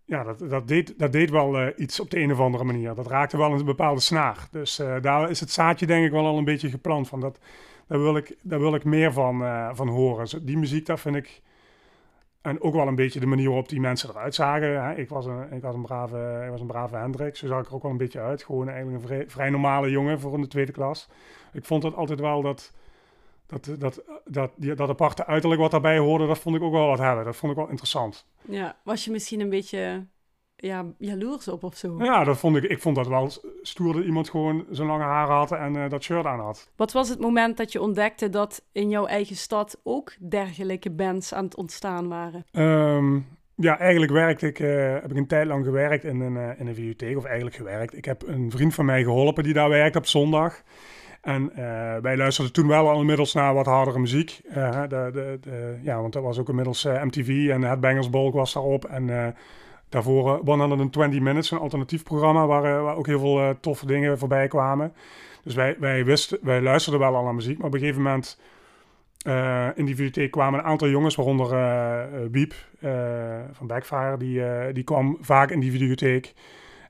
ja, 0.04 0.22
dat, 0.24 0.38
dat, 0.38 0.68
deed, 0.68 0.98
dat 0.98 1.12
deed 1.12 1.30
wel 1.30 1.72
iets 1.80 2.00
op 2.00 2.10
de 2.10 2.20
een 2.20 2.32
of 2.32 2.40
andere 2.40 2.64
manier. 2.64 2.94
Dat 2.94 3.06
raakte 3.06 3.36
wel 3.36 3.52
een 3.52 3.64
bepaalde 3.64 4.00
snaar. 4.00 4.48
Dus 4.50 4.76
daar 5.00 5.30
is 5.30 5.40
het 5.40 5.50
zaadje 5.50 5.86
denk 5.86 6.04
ik 6.04 6.10
wel 6.10 6.26
al 6.26 6.38
een 6.38 6.44
beetje 6.44 6.70
geplant. 6.70 7.08
Van 7.08 7.20
dat, 7.20 7.38
daar, 7.86 8.02
wil 8.02 8.16
ik, 8.16 8.36
daar 8.42 8.60
wil 8.60 8.74
ik 8.74 8.84
meer 8.84 9.12
van, 9.12 9.38
van 9.76 9.88
horen. 9.88 10.46
Die 10.46 10.58
muziek, 10.58 10.86
daar 10.86 10.98
vind 10.98 11.16
ik... 11.16 11.42
En 12.44 12.61
ook 12.61 12.74
wel 12.74 12.88
een 12.88 12.94
beetje 12.94 13.20
de 13.20 13.26
manier 13.26 13.46
waarop 13.46 13.68
die 13.68 13.80
mensen 13.80 14.09
eruit 14.11 14.35
zagen. 14.35 14.85
Hè. 14.85 14.94
Ik, 14.94 15.09
was 15.09 15.26
een, 15.26 15.52
ik, 15.52 15.62
was 15.62 15.74
een 15.74 15.83
brave, 15.83 16.42
ik 16.44 16.50
was 16.50 16.61
een 16.61 16.66
brave 16.66 16.96
Hendrik. 16.96 17.37
Zo 17.37 17.46
zag 17.46 17.61
ik 17.61 17.66
er 17.66 17.74
ook 17.74 17.83
wel 17.83 17.90
een 17.90 17.96
beetje 17.96 18.20
uit. 18.20 18.44
Gewoon 18.44 18.68
eigenlijk 18.68 19.11
een 19.11 19.30
vrij, 19.30 19.50
normale 19.50 19.90
jongen 19.90 20.20
voor 20.20 20.35
in 20.35 20.40
de 20.40 20.46
tweede 20.46 20.72
klas. 20.72 21.09
Ik 21.52 21.64
vond 21.64 21.83
het 21.83 21.94
altijd 21.94 22.20
wel 22.20 22.42
dat 22.42 22.72
dat, 23.46 23.70
dat, 23.78 24.02
dat, 24.24 24.50
die, 24.57 24.74
dat 24.74 24.88
aparte 24.88 25.26
uiterlijk 25.26 25.61
wat 25.61 25.70
daarbij 25.70 25.98
hoorde, 25.98 26.26
dat 26.26 26.38
vond 26.38 26.57
ik 26.57 26.62
ook 26.62 26.72
wel 26.72 26.87
wat 26.87 26.98
hebben. 26.98 27.24
Dat 27.24 27.37
vond 27.37 27.52
ik 27.52 27.59
wel 27.59 27.68
interessant. 27.68 28.26
Ja, 28.40 28.76
was 28.83 29.04
je 29.04 29.11
misschien 29.11 29.40
een 29.40 29.48
beetje 29.48 30.07
ja, 30.64 30.85
jaloers 30.98 31.48
op 31.48 31.64
of 31.64 31.77
zo? 31.77 31.96
Ja, 31.98 32.24
dat 32.24 32.38
vond 32.38 32.57
ik, 32.57 32.64
ik 32.64 32.81
vond 32.81 32.96
dat 32.96 33.07
wel 33.07 33.31
stoer 33.62 33.94
dat 33.94 34.05
iemand 34.05 34.31
gewoon 34.31 34.64
zo'n 34.70 34.87
lange 34.87 35.03
haar 35.05 35.29
had 35.29 35.53
en 35.53 35.74
uh, 35.74 35.88
dat 35.88 36.03
shirt 36.03 36.27
aan 36.27 36.40
had. 36.40 36.70
Wat 36.77 36.92
was 36.92 37.09
het 37.09 37.20
moment 37.20 37.57
dat 37.57 37.72
je 37.72 37.81
ontdekte 37.81 38.29
dat 38.29 38.64
in 38.72 38.88
jouw 38.88 39.07
eigen 39.07 39.37
stad 39.37 39.81
ook 39.83 40.12
dergelijke 40.29 40.90
bands 40.90 41.35
aan 41.35 41.44
het 41.44 41.57
ontstaan 41.57 42.09
waren? 42.09 42.44
Um, 42.53 43.27
ja, 43.57 43.79
eigenlijk 43.79 44.12
werkte 44.12 44.46
ik, 44.46 44.59
uh, 44.59 44.92
heb 44.92 45.11
ik 45.11 45.16
een 45.16 45.27
tijd 45.27 45.46
lang 45.46 45.64
gewerkt 45.64 46.05
in 46.05 46.20
een, 46.20 46.35
uh, 46.35 46.48
in 46.59 46.66
een 46.66 46.74
bibliotheek, 46.74 47.16
of 47.16 47.24
eigenlijk 47.24 47.57
gewerkt. 47.57 47.96
Ik 47.96 48.05
heb 48.05 48.22
een 48.27 48.50
vriend 48.50 48.74
van 48.74 48.85
mij 48.85 49.03
geholpen 49.03 49.44
die 49.44 49.53
daar 49.53 49.68
werkt 49.68 49.96
op 49.96 50.07
zondag. 50.07 50.62
En 51.20 51.50
uh, 51.50 51.57
wij 51.96 52.16
luisterden 52.16 52.53
toen 52.53 52.68
wel 52.68 52.88
al 52.88 53.00
inmiddels 53.00 53.35
naar 53.35 53.55
wat 53.55 53.66
hardere 53.66 53.98
muziek. 53.98 54.40
De, 54.42 54.87
de, 54.88 55.38
de, 55.40 55.79
ja, 55.83 56.00
want 56.00 56.12
dat 56.12 56.22
was 56.22 56.38
ook 56.38 56.48
inmiddels 56.48 56.85
MTV 56.85 57.48
en 57.50 57.62
het 57.62 58.11
Bulk 58.11 58.35
was 58.35 58.53
daarop. 58.53 58.85
En 58.85 59.35
daarvoor 59.94 60.40
120 60.44 61.20
Minutes, 61.20 61.50
een 61.50 61.59
alternatief 61.59 62.02
programma 62.02 62.46
waar, 62.46 62.83
waar 62.83 62.96
ook 62.96 63.07
heel 63.07 63.18
veel 63.18 63.54
toffe 63.61 63.87
dingen 63.87 64.18
voorbij 64.18 64.48
kwamen. 64.48 64.92
Dus 65.42 65.54
wij, 65.54 65.76
wij, 65.78 66.04
wisten, 66.04 66.38
wij 66.42 66.61
luisterden 66.61 67.00
wel 67.00 67.16
al 67.16 67.24
naar 67.24 67.35
muziek, 67.35 67.59
maar 67.59 67.66
op 67.66 67.74
een 67.74 67.80
gegeven 67.80 68.02
moment 68.02 68.40
in 69.76 69.85
die 69.85 69.94
bibliotheek 69.94 70.30
kwamen 70.30 70.59
een 70.59 70.64
aantal 70.64 70.88
jongens, 70.88 71.14
waaronder 71.14 72.30
Wiep 72.30 72.54
van 73.52 73.66
Backfire, 73.66 74.16
die, 74.16 74.72
die 74.72 74.85
kwam 74.85 75.18
vaak 75.20 75.50
in 75.50 75.61
die 75.61 75.70
bibliotheek. 75.70 76.35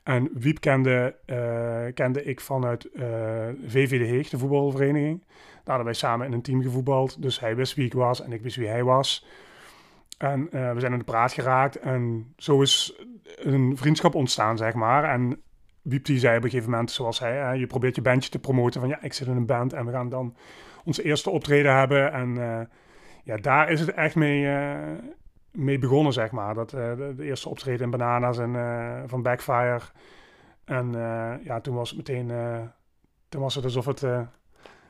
En 0.02 0.30
Wiep 0.34 0.60
kende, 0.60 1.14
kende 1.94 2.24
ik 2.24 2.40
vanuit 2.40 2.88
VV 3.66 3.98
De 3.98 4.04
Heeg, 4.04 4.28
de 4.28 4.38
voetbalvereniging. 4.38 5.22
Daar 5.54 5.76
hadden 5.76 5.84
wij 5.84 5.94
samen 5.94 6.26
in 6.26 6.32
een 6.32 6.42
team 6.42 6.62
gevoetbald. 6.62 7.22
Dus 7.22 7.40
hij 7.40 7.56
wist 7.56 7.74
wie 7.74 7.86
ik 7.86 7.92
was 7.92 8.22
en 8.22 8.32
ik 8.32 8.42
wist 8.42 8.56
wie 8.56 8.68
hij 8.68 8.84
was. 8.84 9.26
En 10.18 10.40
uh, 10.40 10.72
we 10.72 10.80
zijn 10.80 10.92
in 10.92 10.98
de 10.98 11.04
praat 11.04 11.32
geraakt. 11.32 11.78
En 11.78 12.32
zo 12.36 12.62
is 12.62 13.02
een 13.36 13.76
vriendschap 13.76 14.14
ontstaan, 14.14 14.56
zeg 14.56 14.74
maar. 14.74 15.04
En 15.04 15.42
Wiep 15.82 16.06
zei 16.06 16.36
op 16.36 16.44
een 16.44 16.50
gegeven 16.50 16.70
moment, 16.70 16.90
zoals 16.90 17.18
hij, 17.18 17.58
je 17.58 17.66
probeert 17.66 17.96
je 17.96 18.02
bandje 18.02 18.30
te 18.30 18.38
promoten. 18.38 18.80
Van 18.80 18.88
ja, 18.88 19.02
ik 19.02 19.12
zit 19.12 19.26
in 19.26 19.36
een 19.36 19.46
band 19.46 19.72
en 19.72 19.86
we 19.86 19.92
gaan 19.92 20.08
dan 20.08 20.36
onze 20.84 21.02
eerste 21.02 21.30
optreden 21.30 21.76
hebben. 21.76 22.12
En 22.12 22.34
ja, 23.24 23.36
daar 23.36 23.70
is 23.70 23.80
het 23.80 23.92
echt 23.92 24.14
mee 24.14 24.48
mee 25.52 25.78
begonnen, 25.78 26.12
zeg 26.12 26.30
maar. 26.30 26.54
Dat, 26.54 26.70
de, 26.70 27.14
eerste 27.18 27.48
optreden 27.48 27.84
in 27.84 27.90
Bananas 27.90 28.38
en 28.38 28.54
van 29.06 29.22
Backfire. 29.22 29.80
En 30.64 30.92
ja, 31.42 31.60
toen 31.60 31.74
was 31.74 31.88
het 31.90 31.98
meteen, 31.98 32.32
toen 33.28 33.40
was 33.40 33.54
het 33.54 33.64
alsof 33.64 33.84
het, 33.84 34.06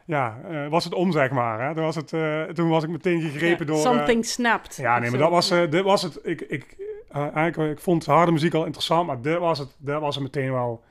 ja, 0.04 0.38
was 0.70 0.84
het 0.84 0.94
om, 0.94 1.12
zeg 1.12 1.30
maar. 1.30 1.60
Hè? 1.60 1.74
Toen, 1.74 1.84
was 1.84 1.96
het, 1.96 2.08
toen 2.54 2.68
was 2.68 2.82
ik 2.82 2.90
meteen 2.90 3.20
gegrepen 3.20 3.66
door... 3.66 3.76
Something 3.76 4.24
snapped. 4.24 4.76
Ja, 4.76 4.98
nee, 4.98 5.10
maar 5.10 5.18
dat 5.18 5.30
was, 5.30 5.48
dit 5.48 5.82
was 5.82 6.02
het. 6.02 6.18
Ik, 6.22 6.40
ik, 6.40 6.76
eigenlijk, 7.12 7.78
ik 7.78 7.80
vond 7.84 8.06
harde 8.06 8.32
muziek 8.32 8.54
al 8.54 8.64
interessant, 8.64 9.06
maar 9.06 9.20
dit 9.20 9.38
was 9.38 9.58
het, 9.58 9.76
dit 9.78 9.98
was 9.98 10.14
het 10.14 10.24
meteen 10.24 10.52
wel 10.52 10.82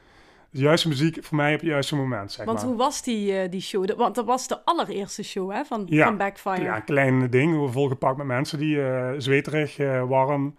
de 0.54 0.62
juiste 0.62 0.88
muziek 0.88 1.18
voor 1.22 1.38
mij 1.38 1.54
op 1.54 1.60
het 1.60 1.70
juiste 1.70 1.96
moment, 1.96 2.32
zeg 2.32 2.46
Want 2.46 2.58
maar. 2.58 2.68
hoe 2.68 2.78
was 2.78 3.02
die, 3.02 3.44
uh, 3.44 3.50
die 3.50 3.62
show? 3.62 3.86
De, 3.86 3.96
want 3.96 4.16
dat 4.16 4.26
was 4.26 4.48
de 4.48 4.66
allereerste 4.66 5.24
show 5.24 5.52
hè, 5.52 5.66
van, 5.66 5.84
ja, 5.86 6.06
van 6.06 6.18
Backfire. 6.18 6.62
Ja, 6.62 6.76
een 6.76 6.84
klein 6.84 7.30
ding, 7.30 7.72
volgepakt 7.72 8.18
met 8.18 8.26
mensen 8.26 8.60
die 8.60 8.76
uh, 8.76 9.10
zweterig, 9.18 9.80
uh, 9.80 10.04
warm. 10.04 10.56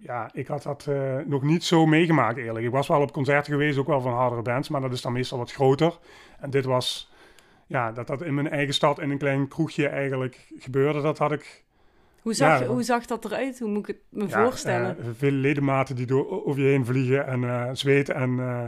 ja, 0.00 0.30
ik 0.32 0.46
had 0.46 0.62
dat 0.62 0.88
nog 1.26 1.42
niet 1.42 1.64
zo 1.64 1.86
meegemaakt 1.86 2.36
eerlijk. 2.36 2.64
Ik 2.64 2.70
was 2.70 2.88
wel 2.88 3.00
op 3.00 3.12
concerten 3.12 3.52
geweest, 3.52 3.78
ook 3.78 3.86
wel 3.86 4.00
van 4.00 4.12
hardere 4.12 4.42
bands, 4.42 4.68
maar 4.68 4.80
dat 4.80 4.92
is 4.92 5.02
dan 5.02 5.12
meestal 5.12 5.38
wat 5.38 5.52
groter. 5.52 5.98
En 6.40 6.50
dit 6.50 6.64
was, 6.64 7.12
ja, 7.66 7.92
dat 7.92 8.06
dat 8.06 8.22
in 8.22 8.34
mijn 8.34 8.50
eigen 8.50 8.74
stad 8.74 9.00
in 9.00 9.10
een 9.10 9.18
klein 9.18 9.48
kroegje 9.48 9.88
eigenlijk 9.88 10.52
gebeurde, 10.58 11.00
dat 11.00 11.18
had 11.18 11.32
ik 11.32 11.64
hoe 12.22 12.34
zag, 12.34 12.60
ja, 12.60 12.66
hoe 12.66 12.82
zag 12.82 13.06
dat 13.06 13.24
eruit? 13.24 13.58
Hoe 13.58 13.68
moet 13.68 13.88
ik 13.88 13.94
het 13.94 13.96
me 14.08 14.28
ja, 14.28 14.42
voorstellen? 14.42 14.96
Uh, 15.00 15.06
veel 15.16 15.30
ledematen 15.30 15.96
die 15.96 16.06
door, 16.06 16.46
over 16.46 16.62
je 16.62 16.68
heen 16.68 16.84
vliegen 16.84 17.26
en 17.26 17.42
uh, 17.42 17.68
zweet 17.72 18.08
en, 18.08 18.30
uh, 18.30 18.64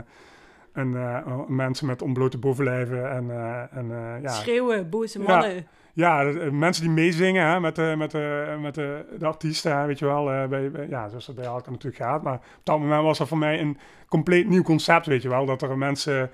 en 0.73 1.45
mensen 1.47 1.87
met 1.87 2.01
ontblote 2.01 2.37
bovenlijven. 2.37 3.11
En, 3.11 3.29
en, 3.71 3.87
ja. 4.21 4.29
Schreeuwen, 4.29 4.89
boze 4.89 5.19
mannen. 5.19 5.67
Ja, 5.95 6.23
mensen 6.51 6.83
die 6.83 6.93
meezingen 6.93 7.47
hè, 7.47 7.59
met, 7.59 7.75
de, 7.75 7.93
met, 7.97 8.11
de, 8.11 8.55
met 8.61 8.75
de, 8.75 9.05
de 9.19 9.25
artiesten, 9.25 9.87
weet 9.87 9.99
je 9.99 10.05
wel. 10.05 10.25
bij, 10.25 10.71
bij, 10.71 10.87
ja, 10.89 11.09
zoals 11.09 11.25
dat 11.25 11.35
bij 11.35 11.45
elkaar 11.45 11.71
natuurlijk 11.71 12.03
gaat. 12.03 12.23
Maar 12.23 12.33
op 12.33 12.61
dat 12.63 12.79
moment 12.79 13.03
was 13.03 13.17
dat 13.17 13.27
voor 13.27 13.37
mij 13.37 13.59
een 13.59 13.77
compleet 14.07 14.47
nieuw 14.47 14.63
concept, 14.63 15.05
weet 15.05 15.21
je 15.21 15.29
wel. 15.29 15.45
Dat 15.45 15.61
er 15.61 15.77
mensen 15.77 16.31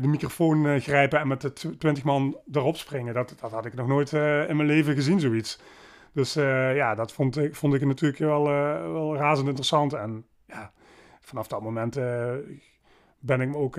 de 0.00 0.08
microfoon 0.08 0.80
grijpen 0.80 1.20
en 1.20 1.28
met 1.28 1.40
de 1.40 1.52
twintig 1.52 2.04
man 2.04 2.38
erop 2.52 2.76
springen. 2.76 3.14
Dat, 3.14 3.34
dat 3.40 3.50
had 3.50 3.66
ik 3.66 3.74
nog 3.74 3.86
nooit 3.86 4.12
in 4.48 4.56
mijn 4.56 4.66
leven 4.66 4.94
gezien, 4.94 5.20
zoiets. 5.20 5.60
Dus 6.12 6.34
ja, 6.34 6.94
dat 6.94 7.12
vond 7.12 7.38
ik, 7.38 7.54
vond 7.54 7.74
ik 7.74 7.84
natuurlijk 7.84 8.20
wel, 8.20 8.42
wel 8.92 9.16
razend 9.16 9.46
interessant. 9.46 9.92
En 9.92 10.24
ja, 10.46 10.72
vanaf 11.20 11.46
dat 11.46 11.62
moment 11.62 11.94
ben 13.18 13.40
ik 13.40 13.48
me 13.48 13.56
ook 13.56 13.76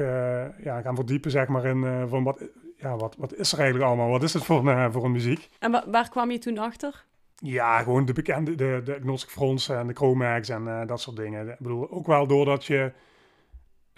ja, 0.64 0.82
gaan 0.82 0.96
verdiepen 0.96 1.32
zeg 1.32 1.48
maar, 1.48 1.66
in 1.66 2.08
van 2.08 2.24
wat, 2.24 2.44
ja, 2.78 2.96
wat, 2.96 3.16
wat 3.18 3.34
is 3.34 3.52
er 3.52 3.60
eigenlijk 3.60 3.90
allemaal? 3.90 4.10
Wat 4.10 4.24
is 4.24 4.34
het 4.34 4.44
voor 4.44 4.68
een, 4.68 4.92
voor 4.92 5.06
een 5.06 5.12
muziek? 5.12 5.50
En 5.60 5.72
wa 5.72 5.84
waar 5.88 6.10
kwam 6.10 6.32
je 6.32 6.38
toen 6.38 6.58
achter? 6.58 7.06
Ja, 7.36 7.82
gewoon 7.82 8.06
de 8.06 8.14
bekende, 8.14 8.56
de, 8.56 8.82
de 8.84 8.96
Agnostic 8.96 9.30
Fronts 9.30 9.70
en 9.70 9.88
de 9.88 9.94
Chromax 9.94 10.50
en 10.50 10.88
dat 10.88 11.02
soort 11.02 11.16
dingen. 11.16 11.50
Ik 11.50 11.60
bedoel, 11.60 11.92
ook 11.92 12.08
wel 12.08 12.28
doordat 12.28 12.66
je 12.66 12.92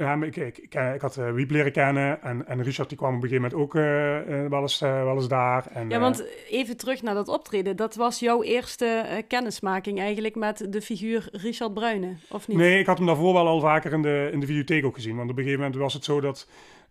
ja, 0.03 0.25
ik, 0.25 0.35
ik, 0.35 0.57
ik, 0.57 0.73
ik 0.73 1.01
had 1.01 1.17
uh, 1.17 1.31
Wiep 1.31 1.49
leren 1.49 1.71
kennen 1.71 2.21
en, 2.21 2.47
en 2.47 2.63
Richard 2.63 2.89
die 2.89 2.97
kwam 2.97 3.15
op 3.15 3.23
een 3.23 3.29
gegeven 3.29 3.49
moment 3.49 3.61
ook 3.61 3.75
uh, 3.75 4.49
wel, 4.49 4.61
eens, 4.61 4.81
uh, 4.81 5.03
wel 5.03 5.15
eens 5.15 5.27
daar. 5.27 5.65
En, 5.73 5.89
ja, 5.89 5.99
want 5.99 6.25
even 6.49 6.77
terug 6.77 7.01
naar 7.01 7.13
dat 7.13 7.27
optreden. 7.27 7.75
Dat 7.75 7.95
was 7.95 8.19
jouw 8.19 8.43
eerste 8.43 9.23
kennismaking 9.27 9.99
eigenlijk 9.99 10.35
met 10.35 10.65
de 10.69 10.81
figuur 10.81 11.27
Richard 11.31 11.73
Bruyne, 11.73 12.13
of 12.29 12.47
niet? 12.47 12.57
Nee, 12.57 12.79
ik 12.79 12.85
had 12.85 12.97
hem 12.97 13.07
daarvoor 13.07 13.33
wel 13.33 13.47
al 13.47 13.59
vaker 13.59 13.93
in 13.93 14.01
de, 14.01 14.29
in 14.31 14.39
de 14.39 14.45
videotheek 14.45 14.85
ook 14.85 14.95
gezien. 14.95 15.15
Want 15.15 15.29
op 15.29 15.37
een 15.37 15.43
gegeven 15.43 15.63
moment 15.63 15.81
was 15.81 15.93
het 15.93 16.03
zo 16.03 16.21
dat... 16.21 16.49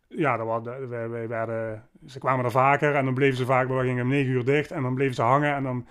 Ja, 0.08 0.36
dat 0.36 0.46
was, 0.46 0.62
wij, 0.88 1.08
wij 1.08 1.28
werden, 1.28 1.84
ze 2.06 2.18
kwamen 2.18 2.44
er 2.44 2.50
vaker 2.50 2.94
en 2.94 3.04
dan 3.04 3.14
bleven 3.14 3.36
ze 3.36 3.44
vaak... 3.44 3.68
We 3.68 3.80
gingen 3.80 4.02
om 4.02 4.08
negen 4.08 4.32
uur 4.32 4.44
dicht 4.44 4.70
en 4.70 4.82
dan 4.82 4.94
bleven 4.94 5.14
ze 5.14 5.22
hangen 5.22 5.54
en 5.54 5.62
dan 5.62 5.86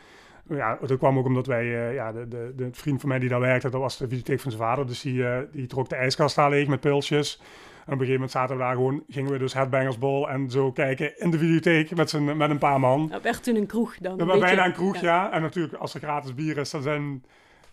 ja, 0.49 0.77
dat 0.87 0.97
kwam 0.97 1.17
ook 1.17 1.25
omdat 1.25 1.47
wij, 1.47 1.65
uh, 1.65 1.93
ja, 1.93 2.11
de, 2.11 2.27
de, 2.27 2.53
de, 2.55 2.69
vriend 2.71 2.99
van 2.99 3.09
mij 3.09 3.19
die 3.19 3.29
daar 3.29 3.39
werkte, 3.39 3.69
dat 3.69 3.81
was 3.81 3.97
de 3.97 4.03
bibliotheek 4.03 4.39
van 4.39 4.51
zijn 4.51 4.63
vader. 4.63 4.87
Dus 4.87 5.01
die, 5.01 5.13
uh, 5.13 5.37
die 5.51 5.67
trok 5.67 5.89
de 5.89 5.95
ijskast 5.95 6.35
daar 6.35 6.49
leeg 6.49 6.67
met 6.67 6.79
pilsjes. 6.79 7.39
En 7.85 7.97
op 7.97 7.99
een 7.99 8.05
gegeven 8.05 8.13
moment 8.13 8.31
zaten 8.31 8.55
we 8.55 8.61
daar 8.61 8.75
gewoon, 8.75 9.03
gingen 9.09 9.31
we 9.31 9.37
dus 9.37 9.53
headbangersbol 9.53 10.29
en 10.29 10.49
zo 10.49 10.71
kijken 10.71 11.19
in 11.19 11.31
de 11.31 11.37
bibliotheek 11.37 11.95
met, 11.95 12.09
zijn, 12.09 12.37
met 12.37 12.49
een 12.49 12.57
paar 12.57 12.79
man. 12.79 13.07
Dat 13.07 13.21
werd 13.21 13.43
toen 13.43 13.55
een 13.55 13.65
kroeg 13.65 13.97
dan? 13.97 14.17
Dat 14.17 14.27
was 14.27 14.39
bijna 14.39 14.65
een 14.65 14.73
kroeg, 14.73 14.95
ja. 14.95 15.01
ja. 15.01 15.31
En 15.31 15.41
natuurlijk, 15.41 15.73
als 15.73 15.93
er 15.93 15.99
gratis 15.99 16.33
bier 16.33 16.57
is, 16.57 16.69
dan 16.69 16.81
zijn 16.81 17.23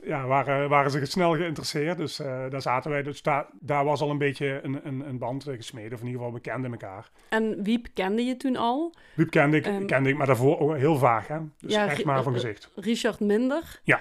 ja, 0.02 0.26
waren, 0.26 0.68
waren 0.68 0.90
ze 0.90 1.04
snel 1.04 1.36
geïnteresseerd. 1.36 1.96
Dus 1.96 2.20
uh, 2.20 2.26
daar 2.26 2.62
zaten 2.62 2.90
wij. 2.90 3.02
Dus 3.02 3.22
daar, 3.22 3.46
daar 3.60 3.84
was 3.84 4.00
al 4.00 4.10
een 4.10 4.18
beetje 4.18 4.60
een, 4.62 4.80
een, 4.86 5.08
een 5.08 5.18
band 5.18 5.44
gesmeden. 5.44 5.92
Of 5.92 6.00
in 6.00 6.06
ieder 6.06 6.20
geval, 6.20 6.34
we 6.34 6.40
kenden 6.40 6.70
elkaar. 6.70 7.10
En 7.28 7.62
Wiep 7.62 7.86
kende 7.94 8.24
je 8.24 8.36
toen 8.36 8.56
al? 8.56 8.94
Wiep 9.14 9.30
kende 9.30 9.56
ik, 9.56 9.66
um, 9.66 9.86
kende 9.86 10.08
ik 10.08 10.16
maar 10.16 10.26
daarvoor 10.26 10.58
ook 10.58 10.76
heel 10.76 10.96
vaag. 10.96 11.26
Hè? 11.26 11.38
Dus 11.58 11.72
ja, 11.72 11.88
echt 11.88 12.04
maar 12.04 12.22
van 12.22 12.32
gezicht. 12.32 12.70
Richard 12.74 13.20
minder? 13.20 13.80
Ja. 13.82 14.00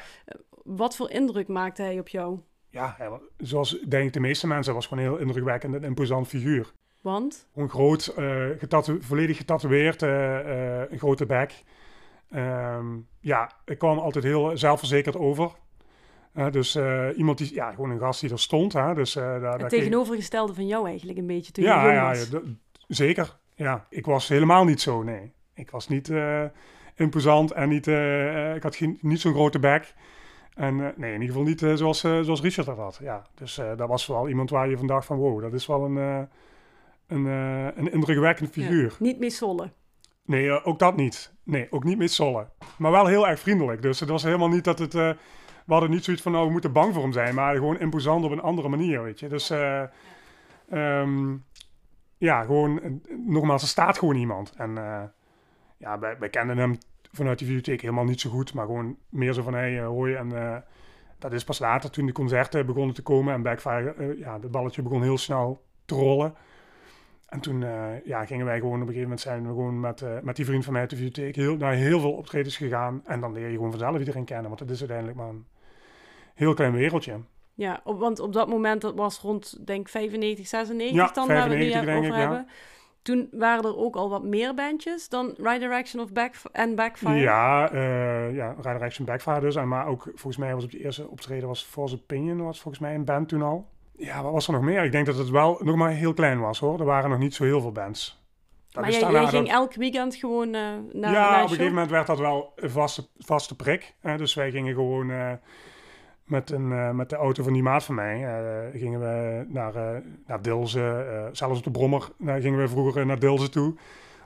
Wat 0.63 0.95
voor 0.95 1.11
indruk 1.11 1.47
maakte 1.47 1.81
hij 1.81 1.99
op 1.99 2.07
jou? 2.07 2.39
Ja, 2.69 2.97
zoals 3.37 3.79
denk 3.87 4.05
ik 4.05 4.13
de 4.13 4.19
meeste 4.19 4.47
mensen, 4.47 4.73
was 4.73 4.87
gewoon 4.87 5.03
een 5.03 5.09
heel 5.09 5.19
indrukwekkend 5.19 5.75
en 5.75 5.83
imposant 5.83 6.27
figuur. 6.27 6.71
Want? 7.01 7.47
Gewoon 7.53 7.69
groot, 7.69 8.13
uh, 8.19 8.45
getatoe 8.57 9.01
volledig 9.01 9.37
getatoeëerd, 9.37 10.01
uh, 10.01 10.81
een 10.89 10.97
grote 10.97 11.25
bek. 11.25 11.63
Um, 12.35 13.07
ja, 13.19 13.51
ik 13.65 13.77
kwam 13.77 13.97
altijd 13.97 14.23
heel 14.23 14.57
zelfverzekerd 14.57 15.17
over. 15.17 15.51
Uh, 16.37 16.51
dus 16.51 16.75
uh, 16.75 17.07
iemand 17.15 17.37
die, 17.37 17.53
ja, 17.53 17.71
gewoon 17.71 17.89
een 17.89 17.99
gast 17.99 18.21
die 18.21 18.31
er 18.31 18.39
stond. 18.39 18.73
Hè? 18.73 18.93
Dus, 18.93 19.15
uh, 19.15 19.41
daar, 19.41 19.59
het 19.59 19.69
tegenovergestelde 19.69 20.53
van 20.53 20.67
jou 20.67 20.87
eigenlijk 20.87 21.19
een 21.19 21.27
beetje 21.27 21.51
toen 21.51 21.63
ja, 21.63 21.91
je 21.91 21.99
was. 21.99 22.29
Ja, 22.29 22.41
zeker. 22.87 23.37
Ja, 23.55 23.85
ik 23.89 24.05
was 24.05 24.27
helemaal 24.27 24.65
niet 24.65 24.81
zo, 24.81 25.03
nee. 25.03 25.33
Ik 25.53 25.69
was 25.69 25.87
niet, 25.87 26.11
imposant 26.97 27.51
en 27.51 27.69
niet, 27.69 27.87
eh, 27.87 28.49
eh, 28.49 28.55
ik 28.55 28.63
had 28.63 28.75
geen, 28.75 28.97
niet 29.01 29.21
zo'n 29.21 29.33
grote 29.33 29.59
bek. 29.59 29.93
En 30.53 30.79
eh, 30.79 30.87
nee, 30.95 31.13
in 31.13 31.21
ieder 31.21 31.35
geval 31.35 31.43
niet 31.43 31.61
eh, 31.63 31.73
zoals, 31.73 32.03
eh, 32.03 32.21
zoals 32.21 32.41
Richard 32.41 32.67
dat 32.67 32.77
had. 32.77 32.99
Ja, 33.01 33.25
dus 33.35 33.57
eh, 33.57 33.71
dat 33.77 33.87
was 33.87 34.07
wel 34.07 34.29
iemand 34.29 34.49
waar 34.49 34.69
je 34.69 34.77
van 34.77 34.87
dacht 34.87 35.05
van 35.05 35.17
wow, 35.17 35.41
dat 35.41 35.53
is 35.53 35.65
wel 35.65 35.85
een, 35.85 35.97
eh, 35.97 36.21
een, 37.07 37.27
eh, 37.27 37.77
een 37.77 37.91
indrukwekkend 37.91 38.49
figuur. 38.49 38.89
Ja, 38.89 38.95
niet 39.05 39.19
meer 39.19 39.31
sollen. 39.31 39.73
Nee, 40.25 40.49
eh, 40.49 40.67
ook 40.67 40.79
dat 40.79 40.95
niet. 40.95 41.33
Nee, 41.43 41.67
ook 41.69 41.83
niet 41.83 41.97
met 41.97 42.11
zollen. 42.11 42.49
Maar 42.77 42.91
wel 42.91 43.05
heel 43.05 43.27
erg 43.27 43.39
vriendelijk. 43.39 43.81
Dus 43.81 43.99
het 43.99 44.09
was 44.09 44.23
helemaal 44.23 44.49
niet 44.49 44.63
dat 44.63 44.79
het... 44.79 45.17
we 45.67 45.73
hadden 45.73 45.91
niet 45.91 46.03
zoiets 46.03 46.23
van, 46.23 46.31
nou, 46.31 46.45
we 46.45 46.51
moeten 46.51 46.71
bang 46.71 46.93
voor 46.93 47.03
hem 47.03 47.11
zijn. 47.11 47.35
Maar 47.35 47.55
gewoon 47.55 47.79
imposant 47.79 48.25
op 48.25 48.31
een 48.31 48.41
andere 48.41 48.69
manier, 48.69 49.03
weet 49.03 49.19
je. 49.19 49.27
Dus 49.27 49.49
eh, 49.49 49.83
ehm, 50.69 51.35
ja, 52.17 52.43
gewoon... 52.43 52.81
eh, 52.81 52.91
nogmaals, 53.25 53.61
er 53.61 53.67
staat 53.67 53.97
gewoon 53.97 54.15
iemand. 54.15 54.53
En 54.55 54.77
eh, 54.77 55.03
ja, 55.77 55.99
wij, 55.99 56.17
wij 56.19 56.29
kenden 56.29 56.57
hem 56.57 56.77
vanuit 57.11 57.39
de 57.39 57.45
bibliotheek 57.45 57.81
helemaal 57.81 58.03
niet 58.03 58.21
zo 58.21 58.29
goed. 58.29 58.53
Maar 58.53 58.65
gewoon 58.65 58.97
meer 59.09 59.33
zo 59.33 59.41
van, 59.41 59.53
hé, 59.53 59.59
hey, 59.59 59.83
hoi. 59.83 60.13
En 60.13 60.63
dat 61.19 61.33
is 61.33 61.43
pas 61.43 61.59
later, 61.59 61.91
toen 61.91 62.05
de 62.05 62.11
concerten 62.11 62.65
begonnen 62.65 62.95
te 62.95 63.01
komen. 63.01 63.33
En 63.33 63.41
Backfire, 63.41 64.15
ja, 64.17 64.39
het 64.39 64.51
balletje 64.51 64.81
begon 64.81 65.01
heel 65.01 65.17
snel 65.17 65.65
te 65.85 65.95
rollen. 65.95 66.33
En 67.29 67.39
toen 67.39 67.59
ja, 68.03 68.25
gingen 68.25 68.45
wij 68.45 68.59
gewoon 68.59 68.81
op 68.81 68.87
een 68.87 68.93
gegeven 68.93 69.01
moment 69.01 69.21
zijn 69.21 69.41
we 69.41 69.47
gewoon 69.47 69.79
met, 69.79 70.23
met 70.23 70.35
die 70.35 70.45
vriend 70.45 70.63
van 70.63 70.73
mij 70.73 70.81
uit 70.81 70.89
de 70.89 70.95
bibliotheek 70.95 71.35
heel, 71.35 71.57
naar 71.57 71.73
heel 71.73 71.99
veel 71.99 72.13
optredens 72.13 72.57
gegaan. 72.57 73.01
En 73.05 73.19
dan 73.19 73.33
leer 73.33 73.47
je 73.47 73.55
gewoon 73.55 73.71
vanzelf 73.71 73.99
iedereen 73.99 74.25
kennen, 74.25 74.47
want 74.47 74.59
het 74.59 74.69
is 74.69 74.79
uiteindelijk 74.79 75.17
maar 75.17 75.29
een 75.29 75.45
heel 76.37 76.53
klein 76.53 76.73
wereldje. 76.73 77.19
Ja, 77.53 77.81
op, 77.83 77.99
want 77.99 78.19
op 78.19 78.33
dat 78.33 78.47
moment, 78.47 78.81
dat 78.81 78.95
was 78.95 79.19
rond, 79.19 79.67
denk 79.67 79.89
95, 79.89 80.47
96 80.47 80.95
Ja, 80.95 81.11
dan, 81.13 81.27
waar 81.27 81.49
we 81.49 81.55
nu 81.55 81.71
95 81.71 81.95
over 81.95 82.09
ik, 82.09 82.13
ja. 82.13 82.19
hebben. 82.19 82.47
Toen 83.01 83.27
waren 83.31 83.63
er 83.63 83.77
ook 83.77 83.95
al 83.95 84.09
wat 84.09 84.23
meer 84.23 84.53
bandjes 84.53 85.09
dan 85.09 85.33
Right 85.37 85.59
Direction 85.59 86.03
of 86.03 86.11
Back 86.11 86.33
en 86.51 86.75
Backfire. 86.75 87.19
Ja, 87.19 87.71
eh 87.71 88.35
ja, 88.35 88.55
Rider 88.55 88.81
Action 88.81 89.05
Backfire 89.05 89.39
dus. 89.39 89.55
En 89.55 89.67
maar 89.67 89.87
ook 89.87 90.03
volgens 90.03 90.37
mij 90.37 90.53
was 90.53 90.63
op 90.63 90.71
die 90.71 90.83
eerste 90.83 91.07
optreden 91.07 91.47
was 91.47 91.63
False 91.63 91.95
Opinion, 91.95 92.43
was 92.43 92.61
volgens 92.61 92.83
mij 92.83 92.95
een 92.95 93.05
band 93.05 93.29
toen 93.29 93.41
al. 93.41 93.67
Ja, 93.95 94.23
wat 94.23 94.31
was 94.31 94.47
er 94.47 94.53
nog 94.53 94.61
meer? 94.61 94.83
Ik 94.83 94.91
denk 94.91 95.05
dat 95.05 95.17
het 95.17 95.29
wel 95.29 95.59
nog 95.63 95.75
maar 95.75 95.91
heel 95.91 96.13
klein 96.13 96.39
was 96.39 96.59
hoor. 96.59 96.79
Er 96.79 96.85
waren 96.85 97.09
nog 97.09 97.19
niet 97.19 97.35
zo 97.35 97.43
heel 97.43 97.61
veel 97.61 97.71
bands. 97.71 98.25
Dat 98.71 98.83
maar 98.83 99.11
jij, 99.11 99.27
ging 99.27 99.49
elk 99.49 99.75
weekend 99.75 100.15
gewoon 100.15 100.53
eh 100.53 100.61
naar 100.91 101.11
ja, 101.11 101.29
naar 101.29 101.35
op 101.35 101.43
een 101.43 101.49
gegeven 101.49 101.73
moment 101.73 101.89
werd 101.89 102.07
dat 102.07 102.19
wel 102.19 102.53
een 102.55 102.69
vaste, 102.69 103.07
vaste 103.17 103.55
prik. 103.55 103.95
Hè? 103.99 104.17
Dus 104.17 104.33
wij 104.33 104.51
gingen 104.51 104.73
gewoon 104.73 105.11
eh, 105.11 105.31
met, 106.27 106.51
een, 106.51 106.71
eh, 106.71 106.91
met 106.91 107.09
de 107.09 107.15
auto 107.15 107.43
van 107.43 107.53
die 107.53 107.63
maat 107.63 107.83
van 107.83 107.95
mij, 107.95 108.23
eh, 108.25 108.79
gingen 108.79 108.99
we 108.99 109.45
naar, 109.49 109.75
eh 109.75 110.01
naar 110.27 110.41
Dilsen. 110.41 111.09
eh, 111.15 111.25
zelfs 111.31 111.57
op 111.57 111.63
de 111.63 111.71
Brommer 111.71 112.09
gingen 112.25 112.59
we 112.59 112.67
vroeger 112.67 113.05
naar 113.05 113.19
Dilsen 113.19 113.51
toe. 113.51 113.75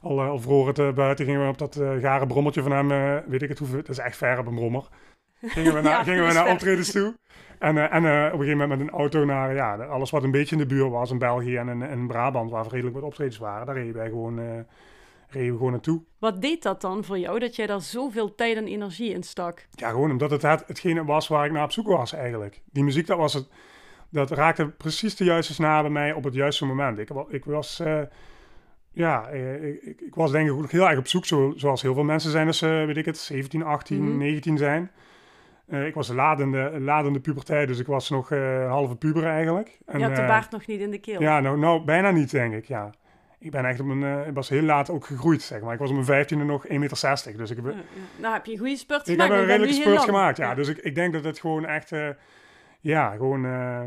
Al, 0.02 0.22
al 0.22 0.40
vroor 0.40 0.68
het 0.68 0.96
buiten 0.96 1.26
gingen 1.26 1.42
we 1.44 1.48
op 1.50 1.58
dat 1.58 1.80
gare 2.00 2.28
brommertje 2.28 2.62
van 2.62 2.72
hem, 2.72 2.88
weet 3.28 3.42
ik 3.42 3.50
het 3.50 3.60
hoeveel, 3.60 3.78
dat 3.78 3.90
is 3.90 3.98
echt 3.98 4.18
ver 4.18 4.40
op 4.40 4.48
een 4.48 4.56
brommer. 4.56 4.88
Gingen 5.42 5.74
we 5.74 5.82
naar, 5.88 5.92
Ja, 5.92 6.04
gingen 6.04 6.28
we 6.28 6.34
naar 6.34 6.44
ver. 6.44 6.54
optredens 6.54 6.92
toe. 6.92 7.16
En, 7.60 7.78
en 7.92 7.98
op 8.28 8.34
een 8.34 8.40
gegeven 8.40 8.58
moment 8.58 8.70
met 8.70 8.80
een 8.80 9.00
auto 9.00 9.26
naar 9.26 9.54
ja, 9.54 9.76
alles 9.76 10.10
wat 10.10 10.24
een 10.24 10.32
beetje 10.32 10.56
in 10.56 10.62
de 10.62 10.76
buurt 10.76 10.92
was, 10.92 11.12
in 11.12 11.18
België 11.18 11.56
en 11.58 11.70
in, 11.70 11.82
in 11.82 12.08
Brabant, 12.08 12.52
waar 12.52 12.68
redelijk 12.68 12.96
wat 12.96 13.04
optredens 13.04 13.38
waren, 13.38 13.66
daar 13.66 13.76
reden 13.76 13.94
wij 13.94 14.10
gewoon, 14.10 14.66
reden 15.32 15.52
we 15.52 15.58
gewoon 15.58 15.72
naartoe. 15.72 16.02
Wat 16.20 16.41
deed 16.41 16.63
dat 16.63 16.82
dan 16.82 17.04
voor 17.04 17.20
jou, 17.20 17.39
dat 17.39 17.56
jij 17.56 17.67
daar 17.67 17.82
zoveel 17.82 18.36
tijd 18.36 18.58
en 18.58 18.67
energie 18.67 19.13
in 19.13 19.24
stak? 19.24 19.67
Ja, 19.72 19.89
gewoon 19.89 20.12
omdat 20.12 20.32
het, 20.32 20.41
het 20.41 20.63
hetgene 20.67 21.06
was 21.06 21.28
waar 21.28 21.46
ik 21.46 21.52
naar 21.52 21.63
op 21.63 21.72
zoek 21.72 21.88
was 21.88 22.13
eigenlijk. 22.13 22.62
Die 22.72 22.84
muziek, 22.84 23.08
dat 23.08 23.17
was 23.17 23.34
het. 23.34 23.50
Dat 24.10 24.32
raakte 24.32 24.67
precies 24.67 25.15
de 25.15 25.24
juiste 25.24 25.54
snaar 25.54 25.82
bij 25.82 25.91
mij 25.91 26.13
op 26.13 26.24
het 26.24 26.34
juiste 26.34 26.65
moment. 26.65 26.98
Ik, 26.98 27.10
ik 27.30 27.46
was, 27.46 27.80
eh, 27.80 28.02
ja, 28.91 29.28
eh, 29.30 29.63
ik, 29.63 29.82
ik, 29.82 30.02
ik 30.02 30.15
was 30.15 30.32
denk 30.32 30.50
ik 30.50 30.54
ook 30.54 30.72
heel 30.72 30.89
erg 30.89 31.00
op 31.00 31.08
zoek, 31.08 31.26
zo, 31.26 31.54
zoals 31.56 31.82
heel 31.82 31.94
veel 31.94 32.04
mensen 32.04 32.32
zijn 32.32 32.48
als 32.48 32.58
ze, 32.58 32.84
weet 32.88 32.98
ik 32.98 33.06
het, 33.06 33.17
17, 33.17 33.63
18, 33.63 34.04
Mhm. 34.04 34.17
19 34.17 34.58
zijn. 34.58 34.91
Eh, 35.67 35.86
ik 35.86 35.94
was 35.94 36.10
een 36.10 36.15
ladende, 36.15 36.80
ladende 36.80 37.20
puberteit, 37.20 37.67
dus 37.67 37.80
ik 37.80 37.88
was 37.88 38.10
nog 38.10 38.32
een 38.32 38.67
halve 38.67 38.96
puber 38.96 39.24
eigenlijk. 39.26 39.80
En, 39.86 40.00
je 40.00 40.06
had 40.06 40.15
de 40.15 40.26
baard 40.26 40.52
nog 40.52 40.65
niet 40.67 40.80
in 40.80 40.91
de 40.91 41.00
keel. 41.00 41.22
ja, 41.22 41.39
nou, 41.39 41.58
nou, 41.58 41.84
bijna 41.84 42.12
niet, 42.12 42.32
denk 42.32 42.54
ik, 42.54 42.65
ja. 42.65 42.94
Ik 43.43 43.51
ben 43.51 43.65
echt 43.65 43.80
op 43.80 43.86
mijn, 43.86 44.19
eh, 44.19 44.27
ik 44.27 44.34
was 44.34 44.49
heel 44.49 44.62
laat 44.62 44.89
ook 44.89 45.06
gegroeid, 45.06 45.41
zeg 45.41 45.62
maar. 45.62 45.73
Ik 45.73 45.80
was 45.80 45.88
op 45.88 45.93
mijn 45.93 46.06
vijftiende 46.06 46.43
nog 46.43 46.67
1,60 46.67 47.25
meter, 47.25 47.38
dus 47.38 47.49
ik 47.49 47.56
heb. 47.56 47.75
Nou 48.15 48.34
heb 48.34 48.45
je 48.45 48.51
een 48.51 48.58
goede 48.58 48.75
spurt 48.75 49.08
ik 49.08 49.13
gemaakt. 49.13 49.32
heb 49.32 49.39
een 49.39 49.45
redelijke 49.45 49.75
spurt 49.75 49.99
gemaakt, 50.01 50.38
ja. 50.38 50.56
Dus 50.56 50.67
ik, 50.67 50.77
ik 50.77 50.95
denk 50.95 51.13
dat 51.13 51.23
het 51.23 51.39
gewoon 51.39 51.65
echt, 51.65 51.91
eh, 51.91 52.10
ja, 52.80 53.12
gewoon 53.12 53.45
eh, 53.45 53.82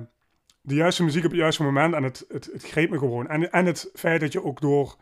de 0.60 0.74
juiste 0.74 1.04
muziek 1.04 1.24
op 1.24 1.30
het 1.30 1.40
juiste 1.40 1.62
moment. 1.62 1.94
En 1.94 2.02
het, 2.02 2.24
het, 2.28 2.50
het 2.52 2.64
greep 2.64 2.90
me 2.90 2.98
gewoon. 2.98 3.28
En, 3.28 3.52
en 3.52 3.66
het 3.66 3.90
feit 3.94 4.20
dat 4.20 4.32
je 4.32 4.44
ook 4.44 4.60
door 4.60 4.96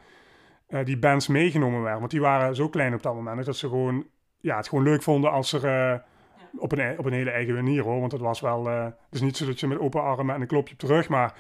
die 0.84 0.98
bands 0.98 1.26
meegenomen 1.26 1.82
werd. 1.82 1.98
Want 1.98 2.10
die 2.10 2.20
waren 2.20 2.54
zo 2.56 2.68
klein 2.68 2.94
op 2.94 3.02
dat 3.02 3.14
moment, 3.14 3.44
dat 3.44 3.56
ze 3.56 3.68
gewoon, 3.68 4.06
ja, 4.40 4.56
het 4.56 4.68
gewoon 4.68 4.84
leuk 4.84 5.02
vonden 5.02 5.30
als 5.30 5.52
er... 5.52 6.02
op, 6.56 6.72
een, 6.72 6.78
e- 6.78 6.94
op 6.98 7.04
een 7.04 7.12
hele 7.12 7.30
eigen 7.30 7.54
manier 7.54 7.82
hoor. 7.82 8.00
Want 8.00 8.12
het 8.12 8.20
was 8.20 8.40
wel. 8.40 8.66
het 8.66 8.94
is 9.10 9.20
niet 9.20 9.36
zo 9.36 9.46
dat 9.46 9.60
je 9.60 9.66
met 9.66 9.78
open 9.78 10.02
armen 10.02 10.34
en 10.34 10.40
een 10.40 10.46
klopje 10.46 10.74
op 10.74 10.80
de 10.80 10.86
rug. 10.86 11.08
Maar 11.08 11.34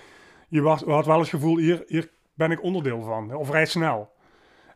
je 0.48 0.60
was, 0.60 0.82
had 0.82 1.06
wel 1.06 1.18
het 1.18 1.28
gevoel: 1.28 1.58
hier, 1.58 1.84
hier 1.86 2.10
ben 2.42 2.50
ik 2.50 2.62
onderdeel 2.62 3.02
van. 3.02 3.34
Of 3.34 3.46
vrij 3.46 3.66
snel. 3.66 4.10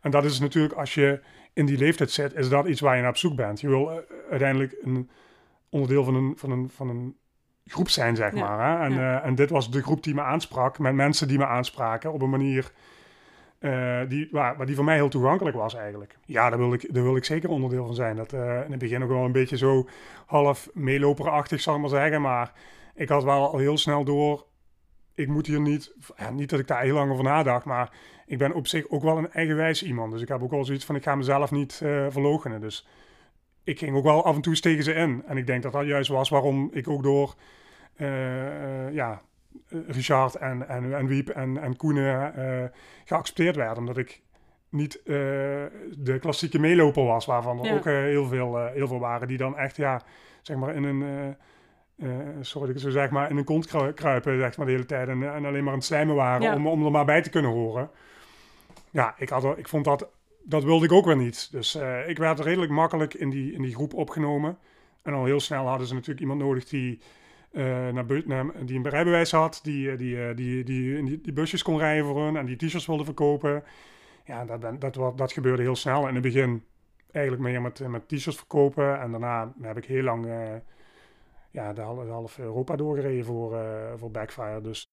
En 0.01 0.11
dat 0.11 0.25
is 0.25 0.41
natuurlijk, 0.41 0.75
als 0.75 0.95
je 0.95 1.21
in 1.53 1.67
die 1.67 1.79
leeftijd 1.79 2.11
zit, 2.11 2.35
is 2.35 2.49
dat 2.49 2.67
iets 2.67 2.81
waar 2.81 2.95
je 2.95 3.01
naar 3.01 3.11
op 3.11 3.17
zoek 3.17 3.37
bent. 3.37 3.61
Je 3.61 3.69
wil 3.69 3.91
eh, 3.91 3.97
uiteindelijk 4.31 4.77
een 4.83 5.11
onderdeel 5.69 6.05
van 6.05 6.15
een, 6.15 6.35
van 6.37 6.51
een, 6.51 6.71
van 6.71 6.89
een 6.89 7.17
groep 7.65 7.89
zijn, 7.89 8.17
zeg 8.17 8.35
Ja, 8.35 8.41
maar. 8.41 8.69
Hè? 8.69 8.85
En, 8.85 8.93
ja. 8.93 9.21
eh, 9.21 9.27
en 9.27 9.35
dit 9.35 9.51
was 9.51 9.71
de 9.71 9.83
groep 9.83 10.03
die 10.03 10.15
me 10.15 10.23
aansprak, 10.23 10.79
met 10.79 10.95
mensen 10.95 11.29
die 11.29 11.39
me 11.39 11.47
aanspraken 11.47 12.13
op 12.13 12.23
een 12.23 12.31
manier 12.31 12.73
eh, 13.59 14.01
die, 14.09 14.29
waar, 14.31 14.57
waar 14.57 14.67
die 14.67 14.75
voor 14.75 14.85
mij 14.85 14.95
heel 14.95 15.09
toegankelijk 15.09 15.57
was 15.57 15.75
eigenlijk. 15.75 16.19
Ja, 16.25 16.51
daar 16.51 16.59
wil 16.59 16.73
ik, 16.73 16.95
daar 16.95 17.03
wil 17.03 17.17
ik 17.17 17.25
zeker 17.25 17.49
onderdeel 17.49 17.87
van 17.87 17.95
zijn. 17.95 18.17
Dat 18.17 18.33
in 18.33 18.71
het 18.71 18.79
begin 18.79 19.03
ook 19.03 19.09
wel 19.09 19.25
een 19.25 19.33
beetje 19.33 19.57
zo 19.57 19.89
half 20.27 20.69
meeloperachtig, 20.75 21.61
zal 21.61 21.75
ik 21.75 21.81
maar 21.81 21.91
zeggen. 21.91 22.21
Maar 22.21 22.53
ik 22.95 23.09
had 23.09 23.25
wel 23.25 23.53
al 23.53 23.59
heel 23.59 23.79
snel 23.79 24.05
door, 24.05 24.47
ik 25.17 25.29
moet 25.29 25.47
hier 25.47 25.61
niet, 25.61 25.93
ja, 26.17 26.31
niet 26.31 26.51
dat 26.51 26.59
ik 26.59 26.67
daar 26.67 26.83
heel 26.83 26.95
lang 26.95 27.11
over 27.13 27.25
nadacht, 27.25 27.65
maar 27.65 27.91
ik 28.27 28.39
ben 28.39 28.53
op 28.53 28.67
zich 28.67 28.89
ook 28.89 29.03
wel 29.03 29.19
een 29.19 29.33
eigenwijs 29.33 29.83
iemand. 29.83 30.13
Dus 30.13 30.23
ik 30.23 30.29
heb 30.29 30.43
ook 30.43 30.51
wel 30.51 30.65
zoiets 30.65 30.85
van, 30.85 30.97
ik 30.97 31.03
ga 31.03 31.15
mezelf 31.15 31.51
niet 31.51 31.75
verloochenen. 32.11 32.61
Dus 32.61 32.87
ik 33.67 33.79
ging 33.79 33.97
ook 33.97 34.05
wel 34.05 34.25
af 34.25 34.35
en 34.35 34.41
toe 34.41 34.61
tegen 34.61 34.85
ze 34.85 34.93
in. 34.93 35.23
En 35.27 35.37
ik 35.37 35.47
denk 35.47 35.63
dat 35.63 35.73
dat 35.73 35.87
juist 35.87 36.11
was 36.11 36.29
waarom 36.29 36.71
ik 36.73 36.89
ook 36.89 37.03
door, 37.03 37.35
eh, 37.97 38.87
eh, 38.87 38.95
ja, 38.95 39.23
Richard 39.87 40.35
en, 40.35 40.69
en, 40.69 40.97
en 40.97 41.07
Wiep 41.07 41.29
en, 41.29 41.59
en 41.59 41.77
Koenen 41.77 42.73
geaccepteerd 43.05 43.57
werd. 43.57 43.79
Omdat 43.79 43.97
ik 43.97 44.23
niet 44.69 45.01
de 45.05 46.17
klassieke 46.21 46.59
meeloper 46.59 47.05
was, 47.05 47.27
waarvan 47.27 47.59
er 47.59 47.65
Ja. 47.65 47.75
ook 47.75 47.85
heel, 47.85 48.27
veel, 48.27 48.67
heel 48.67 48.89
veel 48.89 48.99
waren 48.99 49.29
die 49.29 49.37
dan 49.37 49.57
echt, 49.57 49.77
ja, 49.77 50.03
zeg 50.43 50.57
maar 50.57 50.75
in 50.75 50.85
een... 50.85 51.37
eh, 51.97 52.09
sorry 52.41 52.71
ik 52.71 52.79
zo 52.79 52.91
zeg, 52.91 53.11
maar 53.11 53.31
in 53.31 53.37
een 53.37 53.45
kont 53.45 53.67
kru- 53.67 53.93
kruipen 53.93 54.39
zeg 54.39 54.57
maar, 54.57 54.67
de 54.67 54.73
hele 54.73 54.87
tijd. 54.87 55.09
En, 55.09 55.35
en 55.35 55.45
alleen 55.45 55.63
maar 55.63 55.73
aan 55.73 55.79
het 55.79 55.87
slijmen 55.87 56.15
waren 56.15 56.43
Ja. 56.43 56.55
om, 56.55 56.67
om 56.67 56.85
er 56.85 56.91
maar 56.91 57.05
bij 57.05 57.23
te 57.23 57.31
kunnen 57.31 57.51
horen. 57.51 57.91
Ja, 58.91 59.15
ik, 59.19 59.29
had 59.29 59.45
er, 59.45 59.59
ik 59.59 59.69
vond 59.69 59.85
dat, 59.85 60.09
dat 60.43 60.65
wilde 60.65 60.85
ik 60.85 60.93
ook 60.93 61.05
weer 61.05 61.17
niet. 61.17 61.49
Dus 61.53 61.75
eh, 61.75 62.09
ik 62.09 62.19
werd 62.19 62.41
redelijk 62.41 62.73
makkelijk 62.73 63.15
in 63.15 63.31
die, 63.31 63.53
in 63.53 63.63
die 63.63 63.75
groep 63.75 63.95
opgenomen. 63.95 64.59
En 65.03 65.15
al 65.15 65.25
heel 65.25 65.41
snel 65.41 65.67
hadden 65.67 65.87
ze 65.87 65.93
natuurlijk 65.95 66.21
iemand 66.21 66.41
nodig 66.41 66.65
die, 66.65 67.01
eh, 67.53 67.89
naar, 67.89 68.07
die 68.65 68.77
een 68.77 68.89
rijbewijs 68.89 69.31
had. 69.31 69.61
Die, 69.63 69.97
die, 69.97 70.35
die, 70.35 70.65
die, 70.65 71.03
die, 71.05 71.21
die 71.21 71.33
busjes 71.33 71.63
kon 71.63 71.79
rijden 71.79 72.05
voor 72.05 72.23
hun 72.25 72.37
en 72.37 72.47
die 72.47 72.57
t-shirts 72.57 72.87
wilde 72.87 73.05
verkopen. 73.05 73.65
Ja, 74.25 74.45
dat, 74.45 74.61
dat, 74.81 74.95
dat, 74.95 75.19
dat 75.19 75.33
gebeurde 75.33 75.63
heel 75.63 75.77
snel. 75.77 76.09
In 76.09 76.15
het 76.15 76.23
begin 76.23 76.65
eigenlijk 77.13 77.45
meer 77.45 77.63
met, 77.63 77.89
met 77.89 78.09
t-shirts 78.09 78.37
verkopen. 78.39 79.01
En 79.01 79.11
daarna 79.11 79.53
heb 79.61 79.77
ik 79.77 79.85
heel 79.85 80.03
lang 80.03 80.27
ja, 81.57 81.73
de, 81.73 81.81
half, 81.81 82.39
Europa 82.39 82.77
doorgereden 82.77 83.25
voor, 83.25 83.57
eh, 83.57 83.93
voor 83.97 84.11
Backfire. 84.11 84.61
Dus 84.61 84.85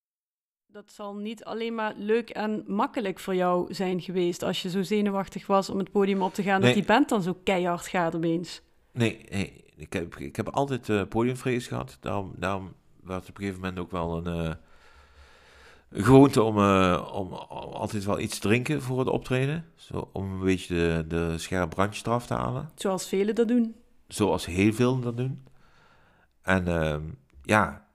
Dat 0.68 0.92
zal 0.92 1.16
niet 1.16 1.44
alleen 1.44 1.76
maar 1.76 1.94
leuk 1.98 2.30
en 2.30 2.64
makkelijk 2.68 3.20
voor 3.20 3.36
jou 3.36 3.74
zijn 3.74 4.02
geweest 4.02 4.44
als 4.44 4.62
je 4.62 4.70
zo 4.70 4.82
zenuwachtig 4.82 5.48
was 5.48 5.70
om 5.70 5.78
het 5.78 5.92
podium 5.92 6.22
op 6.22 6.34
te 6.34 6.44
gaan, 6.44 6.60
Nee. 6.60 6.74
dat 6.74 6.78
die 6.78 6.88
band 6.88 7.10
dan 7.10 7.22
zo 7.22 7.38
keihard 7.44 7.88
gaat 7.88 8.16
opeens. 8.16 8.62
Nee, 8.92 9.26
nee 9.30 9.64
ik, 9.76 9.94
heb, 9.94 10.16
ik 10.16 10.36
heb 10.36 10.50
altijd 10.50 10.90
eh, 10.90 11.02
podiumvrees 11.10 11.68
gehad. 11.68 11.98
Daarom, 12.00 12.34
daarom 12.38 12.74
werd 13.04 13.30
op 13.30 13.38
een 13.38 13.44
gegeven 13.44 13.60
moment 13.62 13.80
ook 13.80 13.92
wel 13.92 14.18
een, 14.18 14.46
eh, 14.48 14.56
een 15.90 16.04
gewoonte 16.04 16.44
om, 16.44 16.58
eh, 16.58 17.12
om, 17.14 17.28
om 17.34 17.74
altijd 17.74 18.06
wel 18.06 18.20
iets 18.20 18.40
te 18.40 18.48
drinken 18.48 18.82
voor 18.82 19.00
het 19.00 19.08
optreden. 19.08 19.66
Zo, 19.76 20.10
om 20.14 20.32
een 20.32 20.40
beetje 20.46 20.76
de, 20.76 21.06
de 21.08 21.38
scherpe 21.38 21.76
brandjes 21.76 22.06
eraf 22.06 22.26
te 22.26 22.34
halen. 22.34 22.70
Zoals 22.76 23.08
velen 23.08 23.36
dat 23.36 23.48
doen. 23.48 23.76
Zoals 24.08 24.46
heel 24.46 24.74
veel 24.74 25.00
dat 25.00 25.18
doen. 25.18 25.44
En 26.44 26.68
ehm, 26.68 27.02
ja, 27.42 27.88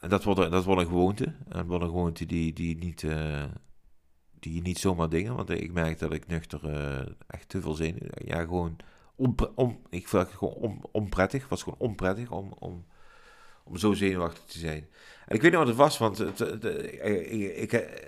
dat 0.00 0.24
wordt, 0.24 0.50
dat 0.50 0.64
wordt 0.64 0.80
een 0.80 0.86
gewoonte. 0.88 1.34
Dat 1.48 1.66
wordt 1.66 1.82
een 1.84 1.90
gewoonte 1.90 2.26
die, 2.26 2.52
die, 2.52 2.76
niet, 2.76 3.02
eh, 3.04 3.44
die 4.38 4.62
niet 4.62 4.78
zomaar 4.78 5.08
dingen. 5.08 5.36
Want 5.36 5.50
ik 5.50 5.72
merk 5.72 5.98
dat 5.98 6.12
ik 6.12 6.26
nuchter 6.26 6.70
eh, 6.70 7.06
echt 7.26 7.48
te 7.48 7.60
veel 7.60 7.74
zin. 7.74 7.98
Ja, 8.24 8.40
gewoon 8.40 8.76
onpre- 9.16 9.52
on, 9.54 9.78
ik 9.90 10.08
vond 10.08 10.22
het 10.26 10.32
gewoon 10.36 10.54
on, 10.54 10.80
onprettig. 10.92 11.40
Het 11.40 11.50
was 11.50 11.62
gewoon 11.62 11.78
onprettig 11.78 12.30
om, 12.30 12.52
om, 12.58 12.84
om 13.64 13.76
zo 13.76 13.92
zenuwachtig 13.92 14.44
te 14.44 14.58
zijn. 14.58 14.86
En 15.26 15.34
ik 15.34 15.42
weet 15.42 15.50
niet 15.50 15.58
wat 15.60 15.68
het 15.68 15.76
was, 15.76 15.98
want 15.98 16.18
het, 16.18 16.40
eh, 16.40 17.62
ik, 17.62 18.02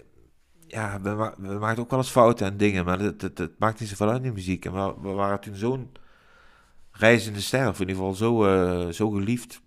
ja, 0.67 1.01
we, 1.01 1.11
ma- 1.11 1.35
we 1.39 1.55
maakten 1.59 1.83
ook 1.83 1.91
wel 1.91 1.99
eens 1.99 2.11
fouten 2.11 2.47
en 2.47 2.57
dingen. 2.57 2.85
Maar 2.85 2.99
het, 2.99 3.23
het, 3.23 3.59
maakt 3.59 3.81
niet 3.81 3.89
zoveel 3.89 4.11
uit 4.11 4.23
de 4.23 4.33
muziek. 4.33 4.65
En 4.65 4.73
we, 4.73 4.95
we 5.01 5.09
waren 5.09 5.41
toen 5.41 5.55
zo'n 5.55 5.93
reizende 6.91 7.41
ster. 7.41 7.67
In 7.67 7.79
ieder 7.79 7.95
geval 7.95 8.15
zo, 8.15 8.91
zo 8.93 9.11
geliefd. 9.11 9.61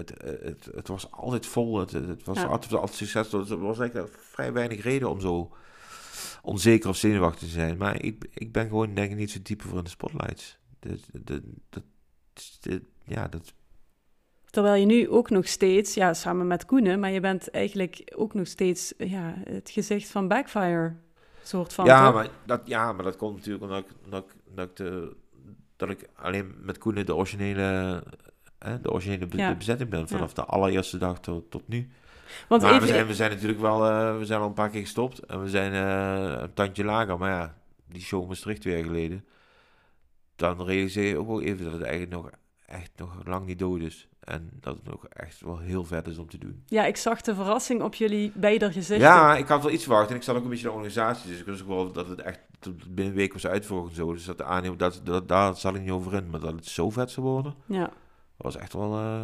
Het, 0.00 0.16
eh, 0.16 0.46
het, 0.46 0.68
het 0.74 0.88
was 0.88 1.10
altijd 1.10 1.46
vol. 1.46 1.78
Het, 1.78 1.90
het 1.92 2.24
was 2.24 2.38
Ja. 2.38 2.44
altijd, 2.44 2.72
altijd 2.72 2.96
succesvol. 2.96 3.46
Er 3.50 3.58
was 3.58 3.78
eigenlijk 3.78 4.14
vrij 4.20 4.52
weinig 4.52 4.82
reden 4.82 5.10
om 5.10 5.20
zo 5.20 5.52
onzeker 6.42 6.88
of 6.88 6.96
zenuwachtig 6.96 7.40
te 7.40 7.54
zijn. 7.54 7.76
Maar 7.76 8.02
ik, 8.02 8.28
ik 8.34 8.52
ben 8.52 8.68
gewoon 8.68 8.94
denk 8.94 9.10
ik 9.10 9.16
niet 9.16 9.30
zo 9.30 9.38
type 9.42 9.68
voor 9.68 9.78
in 9.78 9.84
de 9.84 9.90
spotlights. 9.90 10.58
Dat, 10.80 10.98
dat, 11.12 11.42
dat, 11.70 11.82
dat- 12.60 12.80
ja, 13.04 13.28
dat, 13.28 13.52
Terwijl 14.50 14.80
je 14.80 14.86
nu 14.86 15.08
ook 15.08 15.30
nog 15.30 15.48
steeds, 15.48 15.94
ja, 15.94 16.14
samen 16.14 16.46
met 16.46 16.64
Koenen, 16.64 17.00
maar 17.00 17.10
je 17.10 17.20
bent 17.20 17.50
eigenlijk 17.50 18.12
ook 18.16 18.34
nog 18.34 18.46
steeds 18.46 18.94
ja, 18.98 19.34
het 19.44 19.70
gezicht 19.70 20.08
van 20.10 20.28
Backfire. 20.28 20.96
Soort 21.42 21.72
van. 21.72 21.84
ja, 21.84 22.04
toch? 22.04 22.14
maar 22.14 22.28
dat, 22.46 22.60
ja, 22.64 22.92
maar 22.92 23.04
dat 23.04 23.16
komt 23.16 23.36
natuurlijk 23.36 23.64
omdat 23.64 23.78
ik, 23.84 23.90
omdat 24.04 24.24
ik, 24.24 24.30
omdat 24.48 24.68
ik, 24.68 24.76
de, 24.76 25.16
dat 25.76 25.90
ik 25.90 26.08
alleen 26.14 26.54
met 26.60 26.78
Koenen 26.78 27.06
de 27.06 27.14
originele, 27.14 28.02
hè, 28.64 28.80
de 28.80 28.90
originele 28.92 29.26
be- 29.26 29.36
Ja. 29.36 29.48
de 29.50 29.56
bezetting 29.56 29.90
ben. 29.90 30.08
Vanaf 30.08 30.32
de 30.32 30.44
allereerste 30.44 30.98
dag 30.98 31.20
tot, 31.20 31.50
tot 31.50 31.68
nu. 31.68 31.90
Want 32.48 32.62
maar 32.62 32.70
even, 32.70 32.82
we, 32.86 32.92
zijn, 32.92 33.06
we 33.06 33.14
zijn 33.14 33.30
natuurlijk 33.30 33.60
wel, 33.60 33.86
eh, 33.90 34.18
we 34.18 34.24
zijn 34.26 34.40
al 34.40 34.46
een 34.46 34.52
paar 34.52 34.70
keer 34.70 34.80
gestopt. 34.80 35.18
En 35.18 35.42
we 35.42 35.48
zijn 35.48 35.72
eh, 35.72 36.42
een 36.42 36.54
tandje 36.54 36.84
lager. 36.84 37.18
Maar 37.18 37.30
ja, 37.30 37.54
die 37.88 38.02
show 38.02 38.28
Maastricht 38.28 38.60
twee 38.60 38.74
jaar 38.76 38.84
geleden. 38.84 39.24
Dan 40.36 40.62
realiseer 40.64 41.08
je 41.08 41.18
ook 41.18 41.26
wel 41.26 41.40
even 41.42 41.64
dat 41.64 41.72
het 41.72 41.82
eigenlijk 41.82 42.12
nog 42.12 42.30
echt 42.66 42.90
nog 42.96 43.12
lang 43.26 43.46
niet 43.46 43.58
dood 43.58 43.80
is. 43.80 44.08
En 44.20 44.50
dat 44.60 44.74
het 44.76 44.84
nog 44.86 45.06
echt 45.08 45.40
wel 45.40 45.58
heel 45.58 45.84
vet 45.84 46.06
is 46.06 46.18
om 46.18 46.28
te 46.28 46.38
doen. 46.38 46.62
ja, 46.66 46.84
ik 46.84 46.96
zag 46.96 47.20
de 47.20 47.34
verrassing 47.34 47.82
op 47.82 47.94
jullie 47.94 48.32
beider 48.34 48.72
gezichten. 48.72 49.06
Ja, 49.06 49.36
ik 49.36 49.46
had 49.48 49.62
wel 49.62 49.72
iets 49.72 49.84
verwacht. 49.84 50.10
En 50.10 50.16
ik 50.16 50.22
zat 50.22 50.36
ook 50.36 50.42
een 50.42 50.48
beetje 50.48 50.64
in 50.64 50.70
de 50.70 50.76
organisatie. 50.76 51.30
Dus 51.30 51.40
ik 51.40 51.46
wist 51.46 51.62
ook 51.62 51.68
wel 51.68 51.92
dat 51.92 52.08
het 52.08 52.20
echt 52.20 52.40
binnen 52.88 53.06
een 53.06 53.12
week 53.14 53.32
was 53.32 53.46
uitverkocht 53.46 53.88
en 53.90 53.94
zo. 53.96 54.12
Dus 54.12 54.24
dat 54.24 54.38
de 54.38 54.44
aannemen, 54.44 54.78
dat, 54.78 55.00
dat, 55.04 55.28
daar 55.28 55.56
zat 55.56 55.74
ik 55.74 55.80
niet 55.80 55.90
over 55.90 56.14
in. 56.14 56.30
Maar 56.30 56.40
dat 56.40 56.52
het 56.52 56.66
zo 56.66 56.90
vet 56.90 57.10
zou 57.10 57.26
worden, 57.26 57.54
Ja. 57.66 57.90
Dat 58.42 58.52
was 58.52 58.56
echt 58.62 58.72
wel... 58.72 58.92
eh, 58.98 59.22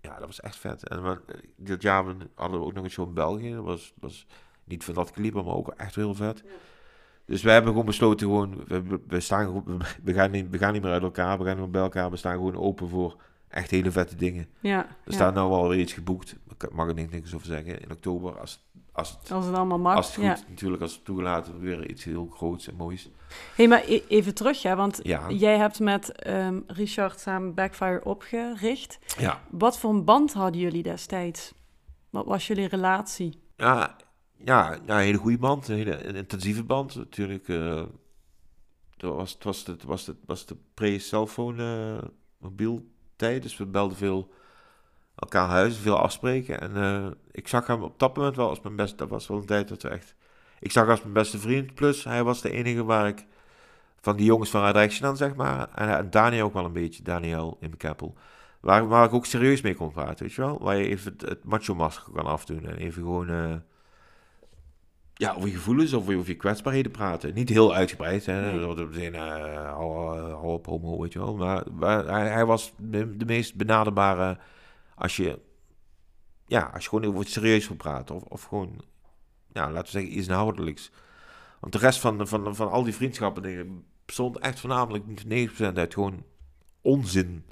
ja, 0.00 0.16
dat 0.18 0.26
was 0.26 0.40
echt 0.40 0.56
vet. 0.56 0.88
En 0.88 1.02
we, 1.02 1.20
dit 1.56 1.82
jaar 1.82 2.04
hadden 2.34 2.60
we 2.60 2.66
ook 2.66 2.72
nog 2.74 2.84
een 2.84 2.90
show 2.90 3.08
in 3.08 3.14
België. 3.14 3.52
Dat 3.54 3.64
was, 3.64 3.92
was 4.00 4.26
niet 4.64 4.84
van 4.84 4.94
dat 4.94 5.10
kaliber, 5.10 5.44
maar 5.44 5.54
ook 5.54 5.68
echt 5.68 5.94
heel 5.94 6.14
vet. 6.14 6.44
Dus 7.24 7.42
we 7.42 7.50
hebben 7.50 7.70
gewoon 7.70 7.86
besloten, 7.86 8.26
gewoon, 8.26 8.64
we, 8.66 9.00
we- 9.06 9.20
staan, 9.20 9.64
we, 10.02 10.12
gaan 10.12 10.30
niet, 10.30 10.50
we 10.50 10.58
gaan 10.58 10.72
niet 10.72 10.82
meer 10.82 10.92
uit 10.92 11.02
elkaar, 11.02 11.38
we 11.38 11.44
gaan 11.44 11.52
niet 11.52 11.62
meer 11.62 11.70
bij 11.70 11.82
elkaar. 11.82 12.10
We 12.10 12.16
staan 12.16 12.32
gewoon 12.34 12.56
open 12.56 12.88
voor 12.88 13.22
echt 13.48 13.70
hele 13.70 13.90
vette 13.90 14.16
dingen. 14.16 14.48
Ja, 14.60 14.78
Er 14.84 14.94
ja. 15.04 15.12
staat 15.12 15.34
nou 15.34 15.50
wel 15.50 15.68
weer 15.68 15.78
iets 15.78 15.92
geboekt. 15.92 16.36
Ik 16.58 16.72
mag 16.72 16.88
er 16.88 16.94
niks, 16.94 17.12
niks 17.12 17.34
over 17.34 17.46
zeggen. 17.46 17.80
In 17.80 17.90
oktober, 17.92 18.38
als, 18.40 18.68
als 18.98 19.10
het 19.20 19.32
Als 19.32 19.46
het 19.46 19.54
allemaal 19.54 19.78
mag. 19.78 19.96
als 19.96 20.06
het 20.06 20.14
goed, 20.14 20.24
ja. 20.24 20.38
natuurlijk, 20.48 20.82
als 20.82 20.94
het 20.94 21.04
toegelaten, 21.04 21.60
weer 21.60 21.90
iets 21.90 22.04
heel 22.04 22.26
groots 22.32 22.68
en 22.68 22.74
moois. 22.76 23.08
hey, 23.54 23.68
maar 23.68 23.82
e- 23.86 24.02
even 24.08 24.34
terug, 24.34 24.62
ja, 24.62 24.76
want 24.76 25.00
Ja. 25.02 25.30
jij 25.30 25.56
hebt 25.58 25.80
met 25.80 26.12
ehm, 26.12 26.60
Richard 26.66 27.20
samen 27.20 27.54
Backfire 27.54 28.04
opgericht. 28.04 28.98
Ja. 29.18 29.40
Wat 29.50 29.78
voor 29.78 29.90
een 29.90 30.04
band 30.04 30.32
hadden 30.32 30.60
jullie 30.60 30.82
destijds? 30.82 31.52
Wat 32.10 32.26
was 32.26 32.46
jullie 32.46 32.68
relatie? 32.68 33.40
Ja, 33.56 33.96
ja, 34.44 34.72
ja, 34.86 34.94
een 34.96 35.02
hele 35.04 35.18
goede 35.18 35.38
band, 35.38 35.68
een 35.68 35.76
hele 35.76 36.04
een 36.06 36.14
intensieve 36.16 36.64
band. 36.64 36.94
Natuurlijk, 36.94 37.48
eh 37.48 37.82
dat 38.96 39.14
was, 39.14 39.32
het 39.32 39.44
was, 39.44 39.66
het 39.66 39.82
was, 39.84 40.06
het 40.06 40.16
was 40.26 40.46
de 40.46 40.56
pre-cellphone 40.74 41.96
eh, 42.02 42.08
mobiel 42.38 42.84
tijd, 43.16 43.42
dus 43.42 43.56
we 43.56 43.66
belden 43.66 43.96
veel 43.96 44.30
elkaar 45.18 45.48
huizen, 45.48 45.82
veel 45.82 45.98
afspreken. 45.98 46.60
En 46.60 46.76
eh, 46.76 47.06
ik 47.30 47.48
zag 47.48 47.66
hem 47.66 47.82
op 47.82 47.98
dat 47.98 48.16
moment 48.16 48.36
wel 48.36 48.48
als 48.48 48.60
mijn 48.60 48.76
beste, 48.76 48.96
dat 48.96 49.08
was 49.08 49.26
wel 49.26 49.38
een 49.38 49.46
tijd 49.46 49.68
dat 49.68 49.82
we 49.82 49.88
echt... 49.88 50.14
Ik 50.60 50.72
zag 50.72 50.88
als 50.88 51.00
mijn 51.00 51.12
beste 51.12 51.38
vriend, 51.38 51.74
plus 51.74 52.04
hij 52.04 52.24
was 52.24 52.40
de 52.40 52.50
enige 52.50 52.84
waar 52.84 53.08
ik 53.08 53.26
van 54.00 54.16
die 54.16 54.26
jongens 54.26 54.50
van 54.50 54.74
Action 54.74 55.06
dan, 55.06 55.16
zeg 55.16 55.34
maar, 55.34 55.68
en, 55.74 55.96
en 55.96 56.10
Daniel 56.10 56.44
ook 56.44 56.52
wel 56.52 56.64
een 56.64 56.72
beetje, 56.72 57.02
Daniel 57.02 57.56
in 57.60 57.76
Keppel. 57.76 58.14
Waar, 58.60 58.88
waar 58.88 59.04
ik 59.04 59.12
ook 59.12 59.26
serieus 59.26 59.60
mee 59.60 59.74
kon 59.74 59.92
praten, 59.92 60.26
weet 60.26 60.34
je 60.34 60.40
wel? 60.40 60.58
Waar 60.62 60.76
je 60.76 60.88
even 60.88 61.12
het, 61.12 61.28
het 61.28 61.44
macho-masker 61.44 62.12
kan 62.12 62.26
afdoen 62.26 62.66
en 62.66 62.76
even 62.76 63.02
gewoon... 63.02 63.28
eh, 63.28 63.54
ja, 65.18 65.34
over 65.34 65.48
je 65.48 65.54
gevoelens 65.54 65.92
of 65.92 66.02
over 66.02 66.28
je 66.28 66.36
kwetsbaarheden 66.36 66.92
praten. 66.92 67.34
Niet 67.34 67.48
heel 67.48 67.74
uitgebreid, 67.74 68.26
hè. 68.26 68.40
Nee. 68.40 68.60
Dat 68.60 68.80
op 68.80 68.92
zin, 68.92 69.14
eh, 69.14 69.72
hou 69.72 70.42
op, 70.42 70.66
homo, 70.66 71.00
weet 71.00 71.12
je 71.12 71.18
wel. 71.18 71.36
Maar, 71.36 71.64
maar 71.72 72.06
hij, 72.06 72.28
hij 72.28 72.44
was 72.44 72.72
de, 72.76 73.16
de 73.16 73.24
meest 73.24 73.54
benaderbare 73.54 74.38
als 74.98 75.16
je... 75.16 75.38
Ja, 76.46 76.70
als 76.74 76.82
je 76.82 76.88
gewoon 76.88 77.04
over 77.04 77.20
het 77.20 77.28
serieus 77.30 77.68
wil 77.68 77.76
praten. 77.76 78.14
Of, 78.14 78.22
of 78.22 78.42
gewoon, 78.44 78.84
ja, 79.52 79.70
laten 79.70 79.84
we 79.84 79.90
zeggen, 79.90 80.18
iets 80.18 80.26
inhoudelijks. 80.28 80.90
Want 81.60 81.72
de 81.72 81.78
rest 81.78 82.00
van, 82.00 82.28
van, 82.28 82.54
van 82.56 82.70
al 82.70 82.82
die 82.82 82.94
vriendschappen 82.94 83.42
dingen 83.42 83.84
bestond 84.04 84.38
echt 84.38 84.60
voornamelijk 84.60 85.04
90% 85.24 85.74
uit 85.74 85.94
gewoon 85.94 86.24
onzin. 86.80 87.44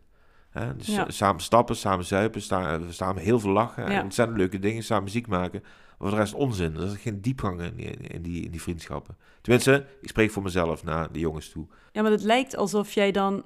Hè? 0.50 0.76
Dus 0.76 0.86
Ja. 0.86 1.10
samen 1.10 1.42
stappen, 1.42 1.76
samen 1.76 2.04
zuipen, 2.04 2.42
samen, 2.42 2.94
samen 2.94 3.22
heel 3.22 3.40
veel 3.40 3.50
lachen. 3.50 3.82
Ja. 3.90 3.98
En 3.98 4.02
ontzettend 4.02 4.38
leuke 4.38 4.58
dingen, 4.58 4.82
samen 4.82 5.04
muziek 5.04 5.26
maken. 5.26 5.60
Maar 5.62 6.08
voor 6.08 6.10
de 6.10 6.16
rest 6.16 6.34
onzin. 6.34 6.76
Er 6.76 6.82
is 6.82 6.96
geen 6.96 7.20
diepgang 7.20 7.60
in, 7.62 7.74
die- 7.76 7.86
in, 7.86 8.22
die, 8.22 8.44
in 8.44 8.50
die 8.50 8.62
vriendschappen. 8.62 9.16
Tenminste, 9.40 9.86
ik 10.00 10.08
spreek 10.08 10.30
voor 10.30 10.42
mezelf 10.42 10.84
naar 10.84 11.12
de 11.12 11.18
jongens 11.18 11.48
toe. 11.50 11.66
Ja, 11.92 12.02
maar 12.02 12.10
het 12.10 12.22
lijkt 12.22 12.56
alsof 12.56 12.92
jij 12.92 13.10
dan 13.12 13.44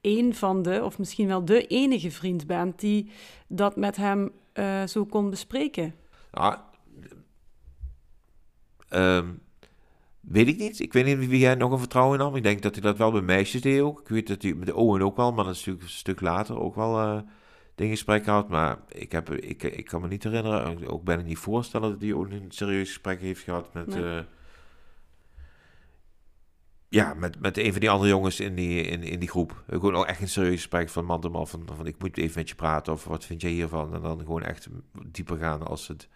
één 0.00 0.34
van 0.34 0.62
de, 0.62 0.84
of 0.84 0.98
misschien 0.98 1.26
wel 1.26 1.44
de 1.44 1.66
enige 1.66 2.10
vriend 2.10 2.46
bent 2.46 2.80
die 2.80 3.10
dat 3.48 3.76
met 3.76 3.96
hem 3.96 4.32
eh, 4.52 4.86
zo 4.86 5.04
kon 5.04 5.30
bespreken. 5.30 5.94
Nou, 6.32 6.56
ehm, 8.88 9.28
weet 10.20 10.48
ik 10.48 10.58
niet. 10.58 10.80
Ik 10.80 10.92
weet 10.92 11.04
niet 11.04 11.28
wie 11.28 11.38
jij 11.38 11.54
nog 11.54 11.72
een 11.72 11.78
vertrouwen 11.78 12.18
in 12.18 12.24
nam. 12.24 12.36
Ik 12.36 12.42
denk 12.42 12.62
dat 12.62 12.74
hij 12.74 12.82
dat 12.82 12.98
wel 12.98 13.12
bij 13.12 13.20
meisjes 13.20 13.60
deed 13.60 13.80
ook. 13.80 14.00
Ik 14.00 14.08
weet 14.08 14.28
dat 14.28 14.42
hij 14.42 14.54
met 14.54 14.66
de 14.66 14.74
Owen 14.74 15.02
ook 15.02 15.16
wel, 15.16 15.32
maar 15.32 15.44
dat 15.44 15.54
is 15.54 15.58
natuurlijk 15.58 15.84
een 15.84 15.90
stuk 15.90 16.20
later 16.20 16.60
ook 16.60 16.74
wel 16.74 16.98
eh 17.00 17.20
dingen 17.80 17.96
gesprek 17.96 18.24
gehad. 18.24 18.48
Maar 18.48 18.78
ik, 18.88 19.12
heb, 19.12 19.30
ik, 19.30 19.62
ik 19.62 19.84
kan 19.84 20.00
me 20.00 20.08
niet 20.08 20.24
herinneren, 20.24 20.86
ook 20.86 21.04
bijna 21.04 21.22
niet 21.22 21.38
voorstellen 21.38 21.90
dat 21.90 22.00
hij 22.00 22.12
ook 22.12 22.30
een 22.30 22.44
serieus 22.48 22.88
gesprek 22.88 23.20
heeft 23.20 23.42
gehad 23.42 23.72
met... 23.72 23.86
Nee. 23.86 24.04
eh, 24.04 24.22
ja, 26.90 27.14
met, 27.14 27.40
met 27.40 27.58
een 27.58 27.70
van 27.70 27.80
die 27.80 27.90
andere 27.90 28.10
jongens 28.10 28.40
in 28.40 28.54
die, 28.54 28.82
in, 28.82 29.02
in 29.02 29.18
die 29.18 29.28
groep. 29.28 29.62
Gewoon 29.68 29.94
ook 29.94 30.06
echt 30.06 30.20
een 30.20 30.28
serieus 30.28 30.54
gesprek 30.54 30.88
van 30.88 31.04
man 31.04 31.20
tot 31.20 31.32
man. 31.32 31.48
Van, 31.48 31.62
van 31.76 31.86
ik 31.86 31.98
moet 31.98 32.18
even 32.18 32.38
met 32.38 32.48
je 32.48 32.54
praten 32.54 32.92
of 32.92 33.04
wat 33.04 33.24
vind 33.24 33.40
jij 33.40 33.50
hiervan? 33.50 33.94
En 33.94 34.02
dan 34.02 34.18
gewoon 34.18 34.42
echt 34.42 34.68
dieper 35.06 35.36
gaan 35.38 35.66
als 35.66 35.88
het... 35.88 36.08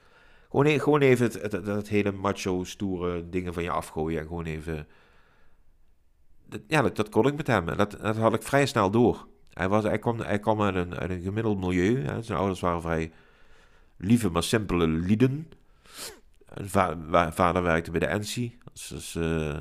Gewoon, 0.51 0.67
e- 0.67 0.79
gewoon 0.79 1.01
even 1.01 1.25
het, 1.25 1.53
het, 1.53 1.89
hele 1.89 2.13
macho, 2.13 2.65
stoere 2.65 3.29
dingen 3.29 3.55
van 3.55 3.63
je 3.63 3.71
afgooien. 3.71 4.21
En 4.21 4.27
gewoon 4.27 4.45
even... 4.45 4.87
Dat, 6.47 6.61
ja, 6.67 6.83
dat, 6.83 6.97
dat 6.97 7.09
kon 7.09 7.27
ik 7.27 7.37
met 7.37 7.47
hem. 7.47 7.67
Dat, 7.67 7.77
dat 8.01 8.17
had 8.17 8.35
ik 8.35 8.43
vrij 8.43 8.67
snel 8.67 8.91
door. 8.91 9.27
Hij, 9.53 9.69
was, 9.69 9.85
hij, 9.85 9.99
kwam, 9.99 10.21
hij 10.21 10.39
kwam 10.39 10.63
uit 10.63 10.75
een, 10.75 10.95
uit 10.95 11.11
een 11.11 11.23
gemiddeld 11.23 11.61
milieu. 11.61 12.05
Hè. 12.05 12.23
Zijn 12.23 12.39
ouders 12.39 12.61
waren 12.61 12.81
vrij 12.83 13.13
lieve, 13.97 14.31
maar 14.31 14.43
simpele 14.43 14.87
lieden. 14.87 15.49
En 16.49 16.69
va- 16.69 17.33
vader 17.33 17.63
werkte 17.63 17.91
bij 17.91 18.01
de 18.01 18.19
NSI. 18.19 18.59
Dus, 18.73 18.87
dus 18.87 19.15
eh, 19.15 19.59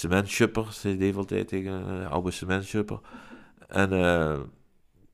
cementshupper, 0.00 0.72
zei 0.72 0.98
Dave 0.98 1.18
altijd 1.18 1.48
tegen 1.48 1.88
uh, 2.00 2.10
oude 2.10 2.30
cementshupper. 2.30 3.00
En 3.68 3.92
eh, 3.92 4.40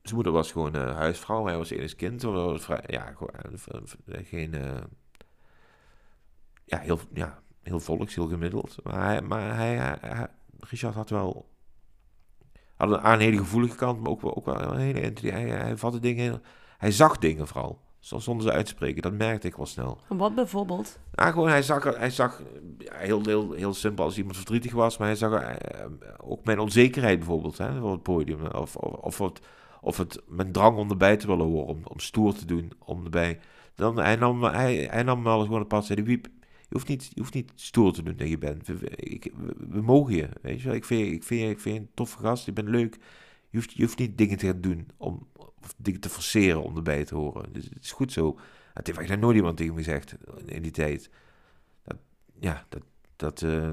zijn 0.01 0.15
moeder 0.15 0.31
was 0.31 0.51
gewoon 0.51 0.75
eh, 0.75 0.95
huisvrouw. 0.95 1.45
Hij 1.45 1.57
was 1.57 1.69
enig 1.69 1.95
kind. 1.95 2.21
Ja, 2.87 3.11
gewoon, 3.15 3.29
eh, 4.05 4.25
geen... 4.25 4.53
eh, 4.53 4.81
ja, 6.65 6.79
heel, 6.79 6.99
ja, 7.13 7.41
heel 7.63 7.79
volks, 7.79 8.15
heel 8.15 8.27
gemiddeld. 8.27 8.75
Maar 8.83 9.03
hij, 9.05 9.21
maar 9.21 9.55
hij, 9.55 9.75
hij- 9.75 10.27
Richard 10.59 10.95
had 10.95 11.09
wel... 11.09 11.49
Had 12.75 12.91
een, 12.91 13.11
een 13.11 13.19
hele 13.19 13.37
gevoelige 13.37 13.75
kant, 13.75 13.99
maar 13.99 14.11
ook, 14.11 14.37
ook 14.37 14.45
wel 14.45 14.61
een 14.73 14.79
hele... 14.79 15.13
Hij, 15.31 15.49
hij 15.49 15.77
vatte 15.77 15.99
dingen... 15.99 16.23
heel- 16.23 16.41
Hij 16.77 16.91
zag 16.91 17.17
dingen 17.17 17.47
vooral. 17.47 17.85
Zo- 18.07 18.19
Zonder 18.19 18.45
ze 18.47 18.51
uit 18.51 18.65
te 18.65 18.71
spreken. 18.71 19.01
Dat 19.01 19.13
merkte 19.13 19.47
ik 19.47 19.55
wel 19.55 19.65
snel. 19.65 19.97
Wat 20.07 20.35
bijvoorbeeld? 20.35 20.99
Nou, 21.11 21.31
gewoon, 21.31 21.49
hij 21.49 21.61
zag, 21.61 21.83
hij 21.83 22.09
zag 22.09 22.41
heel, 22.93 23.21
heel, 23.23 23.51
heel 23.51 23.73
simpel 23.73 24.03
als 24.05 24.17
iemand 24.17 24.35
verdrietig 24.35 24.73
was, 24.73 24.97
maar 24.97 25.07
hij 25.07 25.15
zag 25.15 25.41
eh, 25.41 25.85
ook 26.17 26.45
mijn 26.45 26.59
onzekerheid 26.59 27.17
bijvoorbeeld 27.17 27.57
hè, 27.57 27.81
op 27.81 27.91
het 27.91 28.03
podium. 28.03 28.45
Of, 28.45 28.75
of, 28.75 29.01
of, 29.01 29.17
het, 29.17 29.39
of 29.81 29.97
het 29.97 30.21
mijn 30.27 30.51
drang 30.51 30.77
om 30.77 30.89
erbij 30.89 31.17
te 31.17 31.27
willen 31.27 31.45
horen, 31.45 31.67
om, 31.67 31.81
om 31.83 31.99
stoer 31.99 32.33
te 32.33 32.45
doen, 32.45 32.71
om 32.85 33.03
erbij. 33.03 33.39
Dan, 33.75 33.97
hij, 33.97 34.15
nam, 34.15 34.43
hij, 34.43 34.75
hij 34.91 35.03
nam 35.03 35.21
me 35.21 35.29
alles 35.29 35.45
gewoon 35.45 35.61
op 35.61 35.67
pad 35.67 35.79
en 35.79 35.87
zei, 35.87 36.03
Wiep, 36.03 36.27
je 36.41 36.67
hoeft, 36.69 36.87
niet, 36.87 37.11
je 37.13 37.19
hoeft 37.21 37.33
niet 37.33 37.51
stoer 37.55 37.93
te 37.93 38.03
doen 38.03 38.15
dat 38.17 38.29
je 38.29 38.37
bent. 38.37 38.67
We, 38.67 38.89
ik, 38.89 39.31
we, 39.37 39.53
we 39.69 39.81
mogen 39.81 40.15
je, 40.15 40.29
weet 40.41 40.61
je 40.61 40.67
wel. 40.67 40.75
Ik 40.75 40.85
vind, 40.85 41.11
ik, 41.11 41.23
vind, 41.23 41.51
ik 41.51 41.59
vind 41.59 41.75
je 41.75 41.81
een 41.81 41.89
toffe 41.93 42.17
gast, 42.17 42.45
je 42.45 42.53
bent 42.53 42.67
leuk. 42.67 42.97
Je 43.49 43.57
hoeft, 43.57 43.73
je 43.73 43.83
hoeft 43.83 43.99
niet 43.99 44.17
dingen 44.17 44.37
te 44.37 44.45
gaan 44.45 44.61
doen, 44.61 44.87
om, 44.97 45.27
of 45.63 45.73
dingen 45.77 45.99
te 45.99 46.09
forceren 46.09 46.63
om 46.63 46.75
erbij 46.75 47.05
te 47.05 47.15
horen. 47.15 47.53
Dus 47.53 47.63
het 47.63 47.83
is 47.83 47.91
goed 47.91 48.11
zo. 48.11 48.27
Het 48.73 48.87
heeft 48.87 48.97
eigenlijk 48.97 49.21
nooit 49.21 49.35
iemand 49.37 49.57
tegen 49.57 49.73
me 49.73 49.83
gezegd 49.83 50.15
in 50.45 50.61
die 50.61 50.71
tijd. 50.71 51.09
Dat, 51.83 51.97
ja, 52.39 52.65
dat... 52.69 52.81
dat 53.15 53.41
eh, 53.41 53.69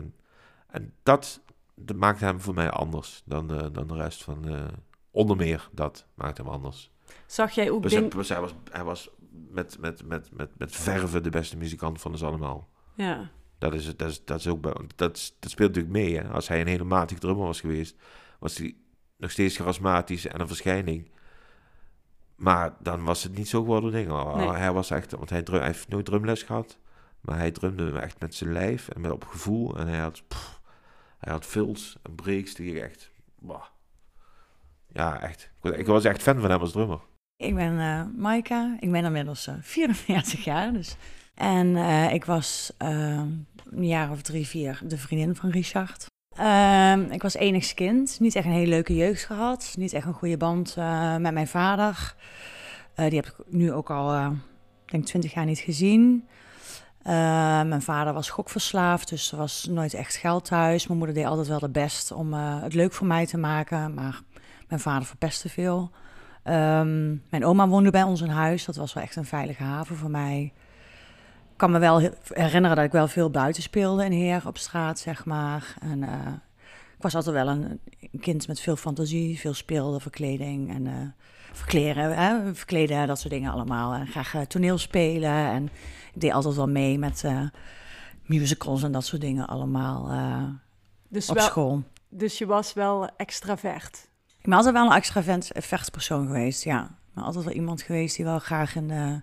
en 0.67 0.93
dat, 1.03 1.41
dat 1.75 1.97
maakt 1.97 2.21
hem 2.21 2.41
voor 2.41 2.55
mij 2.55 2.71
anders 2.71 3.23
dan, 3.25 3.49
de- 3.49 3.71
dan 3.71 3.87
de 3.87 3.95
rest 3.95 4.25
van... 4.25 4.49
eh, 4.49 4.65
onder 5.11 5.37
meer, 5.37 5.69
dat 5.73 6.07
maakt 6.15 6.39
hem 6.39 6.47
anders. 6.49 6.91
Zag 7.27 7.53
jij 7.53 7.71
ook 7.71 7.85
hij, 7.91 8.09
dus 8.09 8.29
hij 8.29 8.41
was, 8.41 8.55
hij 8.71 8.85
was 8.85 9.11
met, 9.31 9.79
met, 9.81 10.05
met, 10.07 10.31
met, 10.33 10.59
met 10.59 10.77
verven 10.77 11.23
de 11.23 11.31
beste 11.31 11.57
muzikant 11.57 12.01
van 12.01 12.11
ons 12.11 12.23
allemaal. 12.23 12.69
Ja. 12.95 13.31
Dat, 13.59 13.75
is, 13.75 13.97
dat, 13.97 14.11
is, 14.11 14.25
dat, 14.25 14.39
is 14.39 14.47
ook, 14.47 14.63
dat, 14.63 15.35
dat 15.39 15.51
speelt 15.51 15.75
natuurlijk 15.75 15.95
mee. 15.95 16.17
Hè? 16.17 16.29
Als 16.29 16.49
hij 16.49 16.61
een 16.61 16.67
hele 16.67 16.85
matige 16.85 17.21
drummer 17.21 17.47
was 17.47 17.61
geweest, 17.61 17.97
was 18.39 18.57
hij 18.57 18.77
nog 19.17 19.31
steeds 19.31 19.57
charismatisch 19.57 20.27
en 20.27 20.41
een 20.41 20.47
verschijning. 20.47 21.11
Maar 22.37 22.73
dan 22.81 23.05
was 23.05 23.23
het 23.23 23.37
niet 23.37 23.49
zo 23.49 23.61
geworden 23.61 23.93
ding. 23.93 24.09
Nee. 24.37 24.49
Hij 24.49 24.73
was 24.73 24.91
echt, 24.91 25.13
want 25.13 25.31
hij, 25.31 25.43
drum, 25.43 25.59
hij 25.59 25.67
heeft 25.67 25.89
nooit 25.89 26.05
drumles 26.05 26.43
gehad. 26.43 26.79
Maar 27.21 27.37
hij 27.39 27.51
drumde 27.51 27.99
echt 27.99 28.21
met 28.21 28.35
zijn 28.35 28.53
lijf 28.53 28.89
en 28.89 29.01
met 29.01 29.11
op 29.11 29.25
gevoel. 29.25 29.77
En 29.77 29.87
hij 29.87 29.99
had, 29.99 30.23
pff, 30.29 30.61
hij 31.19 31.33
had 31.33 31.47
fills 31.47 31.97
en 32.03 32.15
breaks 32.15 32.55
die 32.55 32.75
ik 32.75 32.83
echt... 32.83 33.11
bah. 33.39 33.65
Ja, 34.95 35.21
echt. 35.21 35.51
Ik 35.63 35.87
was, 35.87 36.05
echt 36.05 36.23
fan 36.23 36.41
van 36.41 36.51
hem 36.51 36.61
als 36.61 36.73
drummer. 36.73 37.01
Ik 37.37 37.55
ben 37.55 37.81
eh 37.81 38.05
Maika, 38.17 38.77
ik 38.81 38.91
ben 38.91 39.05
inmiddels 39.05 39.47
eh 39.47 39.55
44 39.61 40.45
jaar. 40.45 40.73
Dus. 40.73 40.97
En 41.35 41.77
eh, 41.77 42.13
ik 42.13 42.25
was 42.25 42.73
eh, 42.79 43.23
een 43.71 43.87
jaar 43.87 44.11
of 44.11 44.23
drie, 44.23 44.47
vier 44.47 44.81
de 44.85 44.99
vriendin 44.99 45.37
van 45.37 45.51
Richard. 45.51 46.07
Ehm, 46.37 47.01
ik 47.01 47.23
was 47.23 47.35
enigst 47.35 47.75
kind, 47.75 48.21
niet 48.21 48.35
echt 48.35 48.47
een 48.47 48.53
hele 48.53 48.71
leuke 48.71 48.95
jeugd 48.97 49.25
gehad. 49.25 49.75
Niet 49.79 49.93
echt 49.93 50.07
een 50.07 50.13
goede 50.13 50.37
band 50.37 50.75
eh, 50.79 51.17
met 51.17 51.33
mijn 51.33 51.49
vader. 51.49 52.15
Eh, 52.95 53.09
die 53.09 53.17
heb 53.17 53.27
ik 53.27 53.35
nu 53.47 53.73
ook 53.73 53.91
al, 53.91 54.13
eh, 54.13 54.29
denk 54.85 55.05
20 55.05 55.35
jaar 55.35 55.45
niet 55.45 55.59
gezien. 55.59 56.29
Eh, 57.03 57.15
mijn 57.63 57.83
vader 57.83 58.13
was 58.13 58.31
gokverslaafd, 58.31 59.09
dus 59.09 59.33
er 59.33 59.39
was 59.39 59.67
nooit 59.71 59.95
echt 59.95 60.15
geld 60.15 60.45
thuis. 60.45 60.87
Mijn 60.87 60.99
moeder 60.99 61.17
deed 61.17 61.27
altijd 61.27 61.49
wel 61.49 61.59
de 61.59 61.69
best 61.69 62.13
om 62.13 62.33
het 62.35 62.75
leuk 62.75 62.93
voor 62.93 63.07
mij 63.07 63.27
te 63.27 63.39
maken, 63.39 63.95
maar 63.95 64.23
mijn 64.69 64.81
vader 64.81 65.07
verpestte 65.07 65.49
veel. 65.49 65.91
Ehm, 66.43 67.09
mijn 67.31 67.45
oma 67.45 67.69
woonde 67.69 67.91
bij 67.91 68.03
ons 68.03 68.21
in 68.21 68.29
huis. 68.29 68.65
Dat 68.65 68.77
was 68.77 68.93
wel 68.93 69.03
echt 69.03 69.17
een 69.17 69.25
veilige 69.25 69.63
haven 69.63 69.97
voor 69.97 70.11
mij. 70.11 70.53
Ik 71.55 71.61
kan 71.61 71.71
me 71.71 71.79
wel 71.79 72.11
herinneren 72.29 72.77
dat 72.77 72.85
ik 72.85 72.93
wel 72.93 73.09
veel 73.09 73.31
buiten 73.31 73.63
speelde 73.63 74.05
in 74.05 74.13
Heer 74.13 74.43
op 74.47 74.59
straat, 74.59 74.99
zeg 74.99 75.25
maar. 75.25 75.75
En 75.81 76.03
eh, 76.03 76.33
ik 76.97 77.03
was 77.03 77.15
altijd 77.15 77.35
wel 77.35 77.49
een, 77.49 77.81
kind 78.21 78.49
met 78.49 78.61
veel 78.61 78.77
fantasie, 78.77 79.39
veel 79.39 79.55
speelde, 79.55 80.01
verkleding 80.01 80.71
en 80.75 81.15
verkleren, 81.53 82.17
hè, 82.17 82.55
verkleden, 82.55 83.07
dat 83.07 83.19
soort 83.19 83.33
dingen 83.33 83.53
allemaal. 83.53 83.93
En 83.95 84.07
graag 84.07 84.35
eh, 84.35 84.41
toneel 84.41 84.79
spelen. 84.79 85.31
En 85.31 85.65
ik 86.15 86.21
deed 86.21 86.33
altijd 86.33 86.55
wel 86.55 86.69
mee 86.69 86.99
met 86.99 87.25
musicals 88.23 88.83
en 88.83 88.93
dat 88.93 89.05
soort 89.05 89.23
dingen 89.23 89.47
allemaal 89.47 90.09
Dus, 91.09 91.29
op 91.29 91.37
wel, 91.37 91.45
school. 91.45 91.83
dus 92.09 92.39
je 92.39 92.47
was 92.47 92.73
wel 92.73 93.09
extravert. 93.17 94.09
Ik 94.39 94.45
ben 94.45 94.53
altijd 94.55 94.75
wel 94.75 94.87
een 94.87 94.97
extravert 94.97 95.51
vechtpersoon 95.55 96.27
geweest, 96.27 96.65
ja. 96.65 96.99
Ben 97.15 97.25
altijd 97.25 97.45
wel 97.45 97.55
iemand 97.55 97.83
geweest 97.83 98.17
die 98.17 98.25
wel 98.25 98.39
graag 98.39 98.75
in 98.75 98.89
de, 98.89 99.21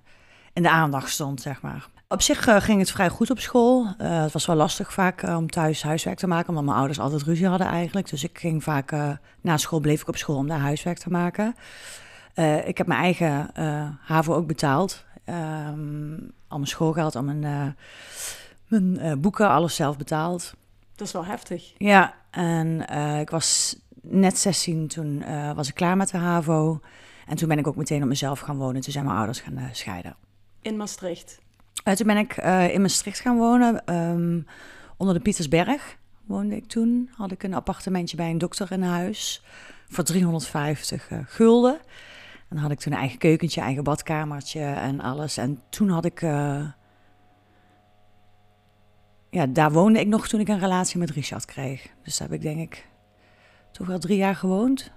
in 0.54 0.64
de 0.64 0.70
aandacht 0.70 1.10
stond, 1.10 1.42
zeg 1.42 1.62
maar. 1.62 1.90
Op 2.12 2.22
zich 2.22 2.48
eh, 2.48 2.62
ging 2.62 2.80
het 2.80 2.92
vrij 2.92 3.10
goed 3.10 3.30
op 3.30 3.40
school. 3.40 3.88
Eh, 3.98 4.22
het 4.22 4.32
was 4.32 4.46
wel 4.46 4.56
lastig 4.56 4.94
vaak 4.94 5.22
eh, 5.22 5.36
om 5.36 5.50
thuis 5.50 5.84
huiswerk 5.84 6.18
te 6.18 6.28
maken, 6.28 6.50
omdat 6.50 6.64
mijn 6.64 6.78
ouders 6.78 7.00
altijd 7.00 7.22
ruzie 7.22 7.48
hadden 7.48 7.68
eigenlijk. 7.68 8.10
Dus 8.10 8.24
ik 8.24 8.38
ging 8.38 8.64
vaak 8.64 8.92
na 9.42 9.58
school, 9.58 9.80
bleef 9.80 10.02
ik 10.02 10.08
op 10.08 10.18
school 10.18 10.36
om 10.36 10.48
daar 10.48 10.60
huiswerk 10.60 10.98
te 10.98 11.10
maken. 11.10 11.56
Ik 12.66 12.78
heb 12.78 12.88
mijn 12.88 13.00
eigen 13.00 13.50
HAVO 14.02 14.36
ook 14.36 14.48
betaald. 14.48 15.06
Ehm, 15.26 16.14
al 16.48 16.58
mijn 16.58 16.68
schoolgeld, 16.68 17.16
al 17.16 17.24
mijn, 17.24 17.76
mijn 18.68 19.22
boeken, 19.22 19.50
alles 19.50 19.76
zelf 19.76 19.98
betaald. 19.98 20.54
Dat 20.96 21.08
is 21.08 21.14
wel 21.14 21.26
heftig. 21.26 21.74
Ja, 21.78 22.14
en 22.30 22.82
ik 23.20 23.30
was 23.30 23.80
net 24.02 24.38
16, 24.38 24.88
toen 24.88 25.24
was 25.56 25.68
ik 25.68 25.76
klaar 25.76 25.98
met 25.98 26.10
de 26.10 26.18
HAVO. 26.18 26.80
En 27.28 27.36
toen 27.36 27.48
ben 27.48 27.58
ik 27.58 27.68
ook 27.68 27.76
meteen 27.76 28.02
op 28.02 28.08
mezelf 28.08 28.40
gaan 28.40 28.58
wonen. 28.58 28.82
Toen 28.82 28.94
zijn 28.94 29.06
mijn 29.06 29.18
ouders 29.18 29.40
gaan 29.40 29.70
scheiden. 29.72 30.16
In 30.62 30.78
Maastricht. 30.78 31.40
Eh, 31.84 31.94
toen 31.94 32.08
ben 32.08 32.18
ik 32.18 32.38
eh, 32.38 32.74
in 32.74 32.82
Maastricht 32.82 33.20
gaan 33.20 33.38
wonen, 33.38 33.86
ehm, 33.86 34.42
onder 34.98 35.16
de 35.16 35.22
Pietersberg 35.22 35.98
woonde 36.26 36.56
ik 36.56 36.66
toen. 36.66 37.10
Had 37.14 37.32
ik 37.32 37.44
een 37.44 37.54
appartementje 37.54 38.18
bij 38.18 38.30
een 38.30 38.38
dokter 38.38 38.72
in 38.72 38.82
huis 38.82 39.44
voor 39.90 40.04
350 40.04 41.10
eh, 41.10 41.20
gulden. 41.26 41.80
En 42.50 42.58
dan 42.58 42.60
had 42.60 42.72
ik 42.72 42.80
toen 42.80 42.94
een 42.94 43.00
eigen 43.00 43.18
keukentje, 43.18 43.62
eigen 43.62 43.84
badkamertje 43.84 44.62
en 44.62 45.00
alles. 45.00 45.38
En 45.38 45.62
toen 45.70 45.90
had 45.90 46.06
ik... 46.06 46.22
ja, 49.30 49.46
daar 49.50 49.72
woonde 49.72 50.00
ik 50.00 50.08
nog 50.08 50.28
toen 50.28 50.40
ik 50.40 50.48
een 50.48 50.60
relatie 50.60 51.00
met 51.00 51.10
Richard 51.10 51.46
kreeg. 51.46 51.88
Dus 52.04 52.18
daar 52.18 52.28
heb 52.28 52.38
ik 52.38 52.44
denk 52.44 52.60
ik 52.60 52.88
toch 53.72 53.88
wel 53.88 54.00
drie 54.00 54.18
jaar 54.18 54.36
gewoond. 54.36 54.92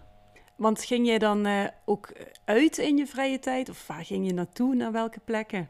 Want 0.56 0.84
ging 0.84 1.06
jij 1.06 1.18
dan 1.18 1.70
ook 1.84 2.12
uit 2.44 2.78
in 2.78 2.96
je 2.96 3.06
vrije 3.06 3.38
tijd? 3.38 3.68
Of 3.68 3.86
waar 3.86 4.04
ging 4.04 4.26
je 4.26 4.32
naartoe? 4.32 4.74
Naar 4.74 4.92
welke 4.92 5.20
plekken? 5.24 5.68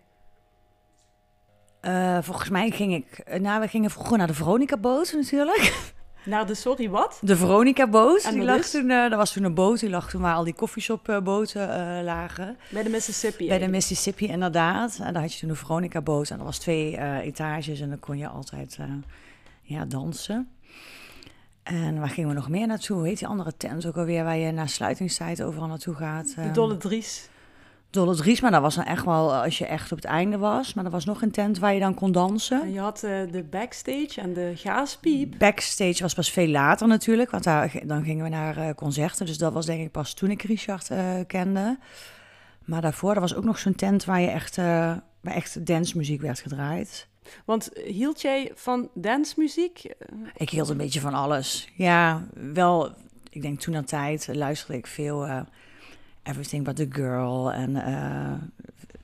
Eh, 1.85 2.19
volgens 2.23 2.49
mij 2.49 2.71
ging 2.71 2.95
ik... 2.95 3.19
eh, 3.19 3.41
Nou, 3.41 3.61
we 3.61 3.69
gingen 3.69 3.91
vroeger 3.91 4.19
naar 4.19 4.27
de 4.27 4.35
Veronica-boot 4.35 5.13
natuurlijk. 5.13 5.73
Naar 6.25 6.47
de 6.47 6.55
sorry, 6.55 6.89
wat? 6.91 7.19
De 7.23 7.37
Veronica-boot. 7.37 8.23
En 8.23 8.35
Die 8.35 8.43
lag 8.43 8.59
is? 8.59 8.71
toen, 8.71 8.91
eh 8.91 8.97
er 9.11 9.17
was 9.17 9.33
toen 9.33 9.45
een 9.45 9.55
boot, 9.55 9.81
die 9.81 9.91
lag 9.91 10.11
toen 10.11 10.21
waar 10.21 10.35
al 10.35 10.45
die 10.45 10.55
koffieshop-boten 10.55 11.69
eh, 11.99 12.05
lagen. 12.05 12.57
Bij 12.71 12.83
de 12.83 12.89
Mississippi. 12.89 13.49
Bij 13.49 13.59
de. 13.59 13.69
Mississippi 13.69 14.27
inderdaad. 14.27 14.99
En 15.03 15.13
daar 15.13 15.23
had 15.23 15.33
je 15.33 15.39
toen 15.39 15.49
de 15.49 15.55
Veronica-boot. 15.55 16.31
En 16.31 16.37
dat 16.37 16.47
was 16.47 16.59
twee 16.59 16.99
etages 17.23 17.81
en 17.81 17.89
dan 17.89 17.99
kon 17.99 18.19
je 18.19 18.29
altijd 18.29 18.79
ja, 19.63 19.85
dansen. 19.85 20.49
En 21.63 21.99
waar 22.01 22.09
gingen 22.09 22.29
we 22.29 22.35
nog 22.35 22.49
meer 22.49 22.67
naartoe? 22.67 22.97
Hoe 22.97 23.07
heet 23.07 23.19
die 23.19 23.29
andere 23.29 23.57
tent 23.57 23.87
ook 23.87 23.97
alweer 23.97 24.25
waar 24.25 24.37
je 24.37 24.53
na 24.53 24.67
sluitingstijd 24.67 25.43
overal 25.43 25.69
naartoe 25.69 25.95
gaat? 25.95 26.35
De 26.35 26.41
Eh, 26.41 26.53
Dolle 26.55 26.77
Dries. 26.77 27.29
Dolle 27.95 28.15
Dries, 28.15 28.41
maar 28.41 28.51
dat 28.51 28.61
was 28.61 28.75
dan 28.75 28.85
echt 28.85 29.05
wel 29.05 29.35
als 29.35 29.59
je 29.59 29.67
echt 29.67 29.93
op 29.93 29.99
het 29.99 30.07
einde 30.07 30.39
was. 30.39 30.75
Maar 30.75 30.85
er 30.85 30.91
was 30.91 31.05
nog 31.05 31.23
een 31.23 31.31
tent 31.31 31.59
waar 31.59 31.75
je 31.75 31.81
dan 31.81 31.95
kon 31.95 32.13
dansen. 32.13 32.63
En 32.63 32.73
je 32.73 32.81
had 32.81 33.03
eh, 33.03 33.11
de 33.31 33.43
backstage 33.43 34.21
en 34.21 34.33
de 34.33 34.53
gaaspiep. 34.55 35.39
Backstage 35.39 36.03
was 36.03 36.15
pas 36.15 36.31
veel 36.31 36.49
later 36.49 36.89
natuurlijk, 36.89 37.31
want 37.31 37.45
daar, 37.45 37.73
dan 37.85 38.05
gingen 38.05 38.25
we 38.25 38.31
naar 38.31 38.57
eh, 38.57 38.75
concerten. 38.75 39.27
Dus 39.27 39.39
dat 39.39 39.53
was 39.53 39.67
denk 39.67 39.81
ik 39.81 39.91
pas 39.91 40.15
toen 40.15 40.31
ik 40.31 40.43
Richard 40.43 40.91
eh, 40.91 41.15
kende. 41.27 41.79
Maar 42.65 42.81
daarvoor, 42.81 43.15
er 43.15 43.21
was 43.21 43.35
ook 43.35 43.45
nog 43.45 43.59
zo'n 43.59 43.75
tent 43.75 44.05
waar 44.05 44.21
je 44.21 44.29
echt, 44.29 44.59
eh 44.59 44.93
waar 45.21 45.35
echt 45.35 45.67
dancemuziek 45.67 46.21
werd 46.21 46.41
gedraaid. 46.41 47.09
Want 47.45 47.71
hield 47.85 48.21
jij 48.21 48.53
van 48.55 48.89
dancemuziek? 48.95 49.95
Ik 50.37 50.51
hield 50.51 50.69
een 50.69 50.77
beetje 50.77 51.01
van 51.01 51.15
alles. 51.15 51.69
Ja, 51.75 52.27
wel, 52.53 52.91
ik 53.31 53.43
denk 53.43 53.61
toen 53.61 53.77
aan 53.77 53.85
tijd 53.85 54.29
luisterde 54.33 54.79
ik 54.79 54.87
veel 54.87 55.27
eh, 55.27 55.41
Everything 56.25 56.65
But 56.65 56.77
The 56.77 56.87
Girl 56.91 57.53
en 57.53 57.77
eh, 57.77 58.33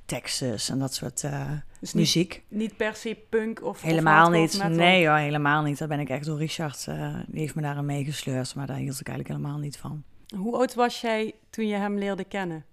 Texas 0.04 0.68
en 0.68 0.78
dat 0.78 0.94
soort 0.94 1.24
eh, 1.24 1.50
Dus 1.80 1.92
muziek. 1.92 2.42
niet 2.48 2.76
per 2.76 2.94
se 2.94 3.16
punk 3.28 3.62
of 3.62 3.68
of 3.68 3.82
Helemaal 3.82 4.32
hardcore 4.32 4.68
niet. 4.68 4.78
Nee 4.78 5.06
hoor, 5.08 5.16
helemaal 5.16 5.62
niet. 5.62 5.78
Daar 5.78 5.88
ben 5.88 6.00
ik 6.00 6.08
echt 6.08 6.24
door 6.24 6.38
Richard, 6.38 6.86
eh, 6.86 7.18
die 7.26 7.40
heeft 7.40 7.54
me 7.54 7.62
daarin 7.62 7.84
meegesleurd. 7.84 8.54
Maar 8.54 8.66
daar 8.66 8.76
hield 8.76 9.00
ik 9.00 9.08
eigenlijk 9.08 9.38
helemaal 9.38 9.60
niet 9.60 9.76
van. 9.76 10.04
Hoe 10.36 10.56
oud 10.56 10.74
was 10.74 11.00
jij 11.00 11.34
toen 11.50 11.66
je 11.66 11.74
hem 11.74 11.98
leerde 11.98 12.24
kennen? 12.24 12.64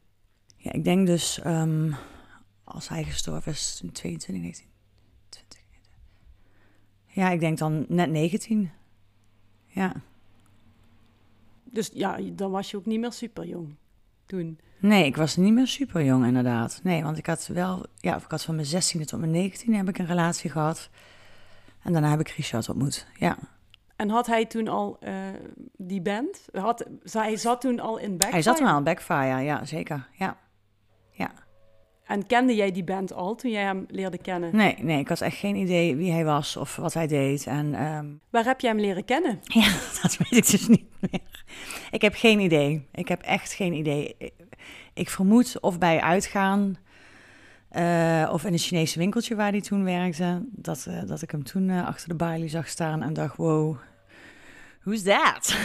Ja, 0.58 0.72
ik 0.72 0.84
denk 0.84 1.08
dus, 1.08 1.40
ehm, 1.40 1.92
als 2.64 2.90
hij 2.90 3.04
gestorven 3.04 3.52
is, 3.52 3.78
toen 3.80 3.92
22, 3.92 4.44
19, 4.44 4.68
20. 5.30 5.60
Ja, 7.06 7.30
ik 7.30 7.40
denk 7.40 7.58
dan 7.58 7.86
net 7.88 8.10
19. 8.10 8.72
Ja. 9.66 9.94
Dus 11.64 11.90
ja, 11.94 12.20
dan 12.34 12.52
was 12.52 12.72
je 12.72 12.78
ook 12.78 12.86
niet 12.86 13.00
meer 13.00 13.12
super 13.12 13.46
jong 13.46 13.76
toen. 14.28 14.60
Nee, 14.80 15.06
ik 15.06 15.16
was 15.16 15.36
niet 15.36 15.54
meer 15.54 15.68
super 15.68 16.04
jong 16.04 16.26
inderdaad. 16.26 16.80
Nee, 16.84 17.04
want 17.04 17.18
ik 17.18 17.26
had 17.26 17.48
wel, 17.48 17.86
ja, 17.96 18.16
ik 18.16 18.24
had 18.28 18.44
van 18.44 18.56
mijn 18.56 18.68
16e 18.68 19.06
tot 19.06 19.20
mijn 19.20 19.52
19e 19.52 19.72
heb 19.72 19.90
ik 19.90 19.98
een 19.98 20.06
relatie 20.06 20.50
gehad. 20.50 20.90
En 21.84 21.94
daarna 21.94 22.10
heb 22.10 22.20
ik 22.20 22.30
Richard 22.30 22.70
ontmoet. 22.70 23.08
Ja. 23.16 23.38
En 23.96 24.10
had 24.10 24.28
hij 24.28 24.46
toen 24.46 24.68
al 24.68 24.98
eh, 25.00 25.14
die 25.78 26.02
band? 26.02 26.46
Had, 26.52 26.86
hij 27.12 27.38
zat 27.38 27.62
toen 27.62 27.80
al 27.80 27.98
in 27.98 28.10
Backfire? 28.10 28.32
Hij 28.32 28.42
zat 28.42 28.58
toen 28.58 28.68
al 28.68 28.78
in 28.78 28.84
Backfire, 28.84 29.42
ja, 29.42 29.66
zeker. 29.66 30.08
Ja. 30.14 30.38
Ja. 31.12 31.32
En 32.08 32.26
kende 32.28 32.56
jij 32.56 32.72
die 32.72 32.84
band 32.84 33.14
al 33.14 33.36
toen 33.36 33.52
jij 33.52 33.64
hem 33.64 33.86
leerde 33.90 34.18
kennen? 34.18 34.56
Nee, 34.56 34.76
nee, 34.80 35.00
ik 35.00 35.08
had 35.08 35.22
echt 35.22 35.38
geen 35.38 35.56
idee 35.56 35.96
wie 35.96 36.12
hij 36.12 36.26
was 36.26 36.58
of 36.58 36.76
wat 36.76 36.94
hij 36.94 37.08
deed. 37.08 37.46
En 37.48 37.74
ehm, 37.76 38.06
Waar 38.30 38.44
heb 38.46 38.60
jij 38.62 38.70
hem 38.70 38.80
leren 38.80 39.06
kennen? 39.06 39.40
Ja, 39.62 39.68
dat 40.02 40.18
weet 40.18 40.32
ik 40.38 40.52
dus 40.52 40.68
niet 40.68 40.86
meer. 41.00 41.22
Ik 41.92 42.02
heb 42.02 42.14
geen 42.16 42.40
idee. 42.40 42.88
Ik 42.92 43.08
heb 43.08 43.22
echt 43.22 43.54
geen 43.54 43.74
idee. 43.74 44.16
Ik- 44.94 45.10
vermoed 45.10 45.60
of 45.62 45.78
bij 45.80 46.02
uitgaan 46.02 46.78
eh, 47.70 48.30
of 48.32 48.44
in 48.46 48.54
een 48.54 48.60
Chinese 48.60 49.00
winkeltje 49.00 49.36
waar 49.36 49.52
hij 49.52 49.62
toen 49.62 49.84
werkte, 49.84 50.46
dat, 50.52 50.86
eh, 50.90 51.02
dat 51.06 51.22
ik 51.22 51.32
hem 51.32 51.44
toen 51.44 51.70
eh, 51.70 51.88
achter 51.88 52.08
de 52.10 52.16
balie 52.16 52.48
zag 52.50 52.68
staan 52.68 53.02
en 53.04 53.14
dacht, 53.14 53.36
wow, 53.36 53.78
who's 54.84 55.04
that? 55.04 55.56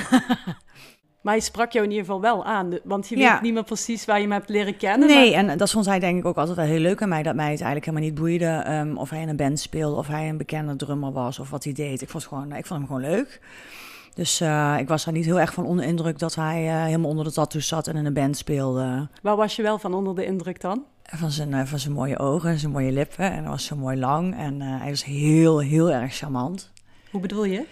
Maar 1.23 1.33
hij 1.35 1.43
sprak 1.43 1.73
jou 1.73 1.85
in 1.85 1.91
ieder 1.91 2.07
geval 2.07 2.21
wel 2.21 2.45
aan, 2.45 2.79
want 2.85 3.09
je 3.09 3.17
Ja. 3.19 3.33
weet 3.33 3.43
niet 3.43 3.53
meer 3.55 3.65
precies 3.65 4.05
waar 4.05 4.17
je 4.17 4.23
hem 4.23 4.33
hebt 4.33 4.49
leren 4.49 4.77
kennen. 4.77 5.09
Nee, 5.09 5.31
maar- 5.37 5.49
en 5.51 5.59
dat 5.59 5.71
vond 5.71 5.87
hij 5.87 5.99
denk 5.99 6.19
ik 6.19 6.25
ook 6.25 6.37
altijd 6.37 6.57
wel 6.57 6.67
heel 6.67 6.79
leuk 6.79 7.03
aan 7.03 7.09
mij, 7.09 7.23
dat 7.23 7.35
mij 7.35 7.51
het 7.51 7.61
eigenlijk 7.61 7.85
helemaal 7.85 8.09
niet 8.09 8.19
boeide 8.19 8.45
ehm, 8.47 8.97
of 8.97 9.11
hij 9.11 9.21
in 9.21 9.29
een 9.29 9.37
band 9.37 9.61
speelde, 9.61 9.97
of 9.97 10.07
hij 10.07 10.29
een 10.29 10.37
bekende 10.37 10.77
drummer 10.77 11.13
was 11.13 11.39
of 11.39 11.51
wat 11.51 11.65
hij 11.65 11.73
deed. 11.73 12.03
Ik 12.03 12.09
vond, 12.09 12.25
gewoon, 12.25 12.53
ik 12.53 12.67
vond 12.67 12.79
hem 12.81 12.89
gewoon 12.89 13.11
leuk. 13.11 13.41
Dus 14.15 14.41
eh, 14.41 14.75
ik 14.79 14.89
was 14.89 15.05
daar 15.05 15.15
niet 15.15 15.25
heel 15.25 15.41
erg 15.41 15.53
van 15.55 15.65
onder 15.67 15.85
indruk 15.85 16.19
dat 16.19 16.35
hij 16.35 16.69
eh, 16.69 16.83
helemaal 16.85 17.11
onder 17.11 17.25
de 17.25 17.33
tattoos 17.33 17.69
zat 17.69 17.87
en 17.87 17.97
in 17.97 18.07
een 18.07 18.13
band 18.15 18.37
speelde. 18.37 19.09
Waar 19.23 19.37
was 19.37 19.57
je 19.57 19.63
wel 19.63 19.79
van 19.79 19.95
onder 19.95 20.15
de 20.15 20.25
indruk 20.25 20.61
dan? 20.61 20.85
Van 21.03 21.31
zijn, 21.31 21.55
eh, 21.55 21.65
van 21.65 21.79
zijn 21.79 21.95
mooie 21.95 22.19
ogen, 22.19 22.59
zijn 22.59 22.73
mooie 22.73 22.93
lippen 22.93 23.25
en 23.33 23.39
hij 23.41 23.49
was 23.49 23.65
zo 23.65 23.77
mooi 23.77 23.97
lang 23.99 24.37
en 24.39 24.61
eh, 24.63 24.81
hij 24.81 24.91
was 24.91 25.05
heel, 25.05 25.59
heel 25.59 25.91
erg 25.91 26.15
charmant. 26.17 26.71
Hoe 27.11 27.21
bedoel 27.21 27.45
je? 27.45 27.65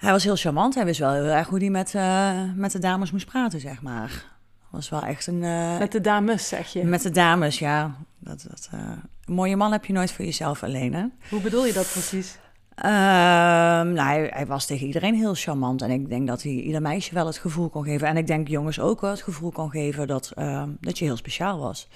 Hij 0.00 0.10
was 0.12 0.24
heel 0.24 0.36
charmant. 0.36 0.74
Hij 0.74 0.84
wist 0.84 0.98
wel 1.00 1.12
heel 1.12 1.24
erg 1.24 1.48
hoe 1.48 1.58
hij 1.58 1.70
met, 1.70 1.94
eh, 1.94 2.30
met 2.54 2.72
de 2.72 2.78
dames 2.78 3.10
moest 3.12 3.26
praten, 3.26 3.60
zeg 3.60 3.82
maar. 3.82 4.24
Was 4.70 4.88
wel 4.88 5.02
echt 5.02 5.26
een... 5.26 5.42
eh, 5.44 5.78
Met 5.78 5.92
de 5.92 6.00
dames, 6.00 6.48
zeg 6.48 6.72
je. 6.72 6.84
met 6.84 7.02
de 7.02 7.10
dames, 7.10 7.58
ja. 7.58 7.94
Dat, 8.18 8.46
dat, 8.50 8.68
eh, 8.72 8.80
een 9.24 9.34
mooie 9.34 9.56
man 9.56 9.72
heb 9.72 9.84
je 9.84 9.92
nooit 9.92 10.12
voor 10.12 10.24
jezelf 10.24 10.62
alleen, 10.62 10.94
hè? 10.94 11.04
Hoe 11.30 11.40
bedoel 11.40 11.66
je 11.66 11.72
dat 11.72 11.90
precies? 11.92 12.38
Ehm, 12.74 13.92
nou, 13.92 13.98
hij, 13.98 14.30
hij 14.32 14.46
was 14.46 14.66
tegen 14.66 14.86
iedereen 14.86 15.14
heel 15.14 15.34
charmant. 15.34 15.82
En 15.82 15.90
ik 15.90 16.08
denk 16.08 16.26
dat 16.26 16.42
hij 16.42 16.52
ieder 16.52 16.82
meisje 16.82 17.14
wel 17.14 17.26
het 17.26 17.38
gevoel 17.38 17.68
kon 17.68 17.84
geven. 17.84 18.08
En 18.08 18.16
ik 18.16 18.26
denk 18.26 18.48
jongens 18.48 18.80
ook 18.80 19.00
wel 19.00 19.10
het 19.10 19.22
gevoel 19.22 19.50
kon 19.50 19.70
geven 19.70 20.06
dat, 20.06 20.32
ehm, 20.34 20.68
dat 20.80 20.98
je 20.98 21.04
heel 21.04 21.16
speciaal 21.16 21.58
was. 21.58 21.88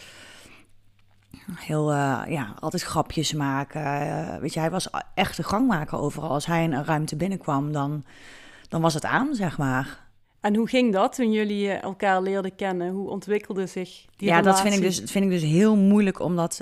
Heel, 1.54 1.90
eh, 1.92 2.22
ja, 2.28 2.54
altijd 2.60 2.82
grapjes 2.82 3.32
maken. 3.32 3.84
Eh, 3.84 4.36
weet 4.36 4.54
je, 4.54 4.60
hij 4.60 4.70
was 4.70 4.88
echt 5.14 5.36
de 5.36 5.42
gangmaker 5.42 5.98
overal. 5.98 6.30
Als 6.30 6.46
hij 6.46 6.62
in 6.62 6.72
een 6.72 6.84
ruimte 6.84 7.16
binnenkwam, 7.16 7.72
dan, 7.72 8.04
dan 8.68 8.80
was 8.80 8.94
het 8.94 9.04
aan, 9.04 9.34
zeg 9.34 9.58
maar. 9.58 10.02
En 10.40 10.54
hoe 10.56 10.68
ging 10.68 10.92
dat 10.92 11.14
toen 11.14 11.32
jullie 11.32 11.70
eh, 11.70 11.82
elkaar 11.82 12.22
leerden 12.22 12.54
kennen? 12.54 12.92
Hoe 12.92 13.10
ontwikkelde 13.10 13.66
zich 13.66 14.04
die 14.16 14.28
ja, 14.28 14.42
dat 14.42 14.60
vind, 14.60 14.74
ik 14.74 14.80
relatie? 14.80 15.00
dus, 15.00 15.10
vind 15.10 15.24
ik 15.24 15.30
dus 15.30 15.42
heel 15.42 15.76
moeilijk, 15.76 16.20
omdat 16.20 16.60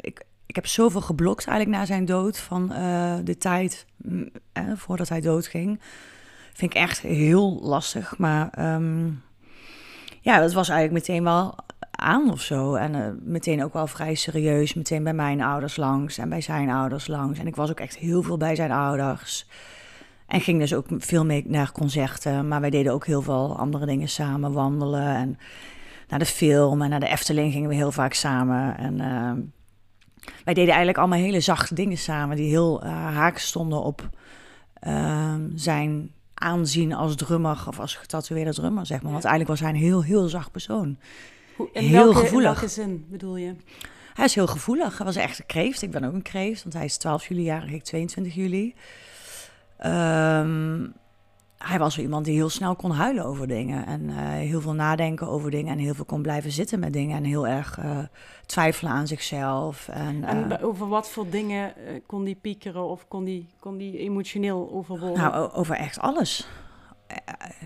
ik, 0.00 0.24
ik 0.46 0.54
heb 0.54 0.66
zoveel 0.66 1.00
geblokt 1.00 1.46
eigenlijk 1.46 1.78
na 1.78 1.86
zijn 1.86 2.04
dood 2.04 2.38
van 2.38 2.68
de 3.24 3.36
tijd 3.38 3.86
mm, 3.96 4.30
eh, 4.54 4.64
voordat 4.74 5.08
hij 5.08 5.20
doodging. 5.20 5.80
Vind 6.52 6.74
ik 6.74 6.80
echt 6.80 7.00
heel 7.00 7.58
lastig, 7.62 8.18
maar 8.18 8.48
ehm, 8.50 9.06
ja, 10.20 10.40
dat 10.40 10.52
was 10.52 10.68
eigenlijk 10.68 11.06
meteen 11.06 11.24
wel 11.24 11.54
aan 11.96 12.30
of 12.30 12.40
zo. 12.40 12.74
En 12.74 12.94
eh, 12.94 13.10
meteen 13.22 13.64
ook 13.64 13.72
wel 13.72 13.86
vrij 13.86 14.14
serieus, 14.14 14.74
meteen 14.74 15.02
bij 15.02 15.14
mijn 15.14 15.42
ouders 15.42 15.76
langs 15.76 16.18
en 16.18 16.28
bij 16.28 16.40
zijn 16.40 16.70
ouders 16.70 17.06
langs. 17.06 17.38
En 17.38 17.46
ik 17.46 17.56
was 17.56 17.70
ook 17.70 17.80
echt 17.80 17.96
heel 17.96 18.22
veel 18.22 18.36
bij 18.36 18.54
zijn 18.54 18.72
ouders. 18.72 19.46
En 20.26 20.40
ging 20.40 20.58
dus 20.58 20.74
ook 20.74 20.86
veel 20.98 21.24
mee 21.24 21.44
naar 21.46 21.72
concerten. 21.72 22.48
Maar 22.48 22.60
wij 22.60 22.70
deden 22.70 22.92
ook 22.92 23.06
heel 23.06 23.22
veel 23.22 23.58
andere 23.58 23.86
dingen 23.86 24.08
samen. 24.08 24.52
Wandelen 24.52 25.16
en 25.16 25.38
naar 26.08 26.18
de 26.18 26.24
film 26.24 26.82
en 26.82 26.90
naar 26.90 27.00
de 27.00 27.08
Efteling 27.08 27.52
gingen 27.52 27.68
we 27.68 27.74
heel 27.74 27.92
vaak 27.92 28.14
samen. 28.14 28.76
En 28.76 29.00
ehm, 29.00 29.40
wij 30.44 30.54
deden 30.54 30.68
eigenlijk 30.68 30.98
allemaal 30.98 31.18
hele 31.18 31.40
zachte 31.40 31.74
dingen 31.74 31.98
samen. 31.98 32.36
Die 32.36 32.48
heel 32.48 32.82
eh, 32.82 32.90
haak 32.92 33.38
stonden 33.38 33.82
op 33.82 34.08
ehm, 34.74 35.48
zijn 35.54 36.10
aanzien 36.34 36.94
als 36.94 37.16
drummer. 37.16 37.64
Of 37.68 37.80
als 37.80 37.96
getatoeëerde 37.96 38.54
drummer, 38.54 38.86
zeg 38.86 39.02
maar. 39.02 39.12
Want 39.12 39.24
eigenlijk 39.24 39.60
was 39.60 39.60
hij 39.60 39.78
een 39.78 39.86
heel, 39.86 40.02
heel 40.02 40.28
zacht 40.28 40.50
persoon. 40.50 40.98
Hoe- 41.56 41.68
in 41.72 41.82
heel 41.82 42.04
welke, 42.04 42.18
gevoelig. 42.18 42.48
In 42.50 42.54
welke 42.54 42.68
zin 42.68 43.06
bedoel 43.10 43.36
je? 43.36 43.54
Hij 44.14 44.24
is 44.24 44.34
heel 44.34 44.46
gevoelig. 44.46 44.96
Hij 44.96 45.06
was 45.06 45.16
echt 45.16 45.38
een 45.38 45.46
kreeft. 45.46 45.82
Ik 45.82 45.90
ben 45.90 46.04
ook 46.04 46.12
een 46.12 46.22
kreeft, 46.22 46.62
want 46.62 46.74
hij 46.74 46.84
is 46.84 46.96
12 46.96 47.26
juli 47.26 47.42
jarig, 47.42 47.70
ik 47.70 47.82
22 47.84 48.34
juli. 48.34 48.74
Ehm, 49.78 50.86
hij 51.58 51.78
was 51.78 51.96
wel 51.96 52.04
iemand 52.04 52.24
die 52.24 52.34
heel 52.34 52.48
snel 52.48 52.76
kon 52.76 52.90
huilen 52.90 53.24
over 53.24 53.46
dingen. 53.48 53.86
En 53.86 54.10
eh, 54.10 54.16
heel 54.28 54.60
veel 54.60 54.72
nadenken 54.74 55.28
over 55.28 55.50
dingen. 55.50 55.72
En 55.72 55.78
heel 55.78 55.94
veel 55.94 56.04
kon 56.04 56.22
blijven 56.22 56.50
zitten 56.50 56.78
met 56.78 56.92
dingen. 56.92 57.16
En 57.16 57.24
heel 57.24 57.46
erg 57.46 57.78
eh, 57.78 57.98
twijfelen 58.46 58.92
aan 58.92 59.06
zichzelf. 59.06 59.88
En, 59.88 60.24
En 60.24 60.58
eh, 60.58 60.66
over 60.66 60.88
wat 60.88 61.10
voor 61.10 61.28
dingen 61.30 61.72
kon 62.06 62.24
die 62.24 62.34
piekeren 62.40 62.88
of 62.88 63.08
kon 63.08 63.24
die, 63.24 63.48
kon 63.58 63.76
die 63.76 63.98
emotioneel 63.98 64.70
overwonnen? 64.72 65.18
nou, 65.20 65.52
over 65.52 65.74
echt 65.76 65.98
alles. 65.98 66.48
Eh, 67.06 67.16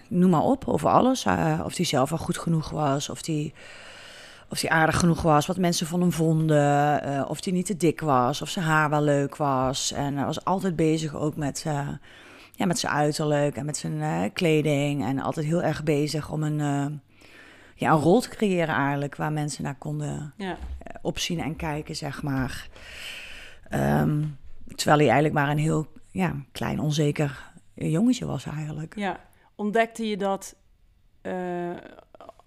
noem 0.08 0.30
maar 0.30 0.42
op, 0.42 0.68
over 0.68 0.88
alles. 0.88 1.24
Eh, 1.24 1.60
of 1.64 1.76
hij 1.76 1.84
zelf 1.84 2.10
wel 2.10 2.18
goed 2.18 2.38
genoeg 2.38 2.70
was. 2.70 3.08
Of 3.08 3.26
hij 3.26 3.52
of 4.50 4.60
die 4.60 4.70
aardig 4.70 4.98
genoeg 4.98 5.22
was, 5.22 5.46
wat 5.46 5.56
mensen 5.56 5.86
van 5.86 6.00
hem 6.00 6.12
vonden. 6.12 7.02
eh, 7.02 7.24
of 7.28 7.44
hij 7.44 7.52
niet 7.52 7.66
te 7.66 7.76
dik 7.76 8.00
was, 8.00 8.42
of 8.42 8.48
zijn 8.48 8.64
haar 8.64 8.90
wel 8.90 9.02
leuk 9.02 9.36
was. 9.36 9.92
En 9.92 10.16
hij 10.16 10.24
was 10.24 10.44
altijd 10.44 10.76
bezig 10.76 11.14
ook 11.14 11.36
met, 11.36 11.64
ja, 12.52 12.66
met 12.66 12.78
zijn 12.78 12.92
uiterlijk 12.92 13.56
en 13.56 13.64
met 13.64 13.76
zijn 13.76 14.32
kleding. 14.32 15.04
En 15.04 15.18
altijd 15.18 15.46
heel 15.46 15.62
erg 15.62 15.82
bezig 15.82 16.30
om 16.30 16.42
een, 16.42 16.58
ja, 17.74 17.90
een 17.90 17.98
rol 18.00 18.20
te 18.20 18.28
creëren 18.28 18.74
eigenlijk, 18.74 19.16
waar 19.16 19.32
mensen 19.32 19.62
naar 19.62 19.78
konden 19.78 20.32
ja. 20.36 20.56
opzien 21.02 21.40
en 21.40 21.56
kijken, 21.56 21.96
zeg 21.96 22.22
maar. 22.22 22.68
Ehm, 23.68 24.24
terwijl 24.74 24.98
hij 24.98 25.08
eigenlijk 25.08 25.34
maar 25.34 25.48
een 25.48 25.58
heel 25.58 25.86
ja, 26.10 26.34
klein, 26.52 26.80
onzeker 26.80 27.52
jongetje 27.74 28.26
was 28.26 28.46
eigenlijk. 28.46 28.96
ja. 28.96 29.20
Ontdekte 29.62 30.08
je 30.08 30.16
dat 30.16 30.54
eh, 31.20 31.34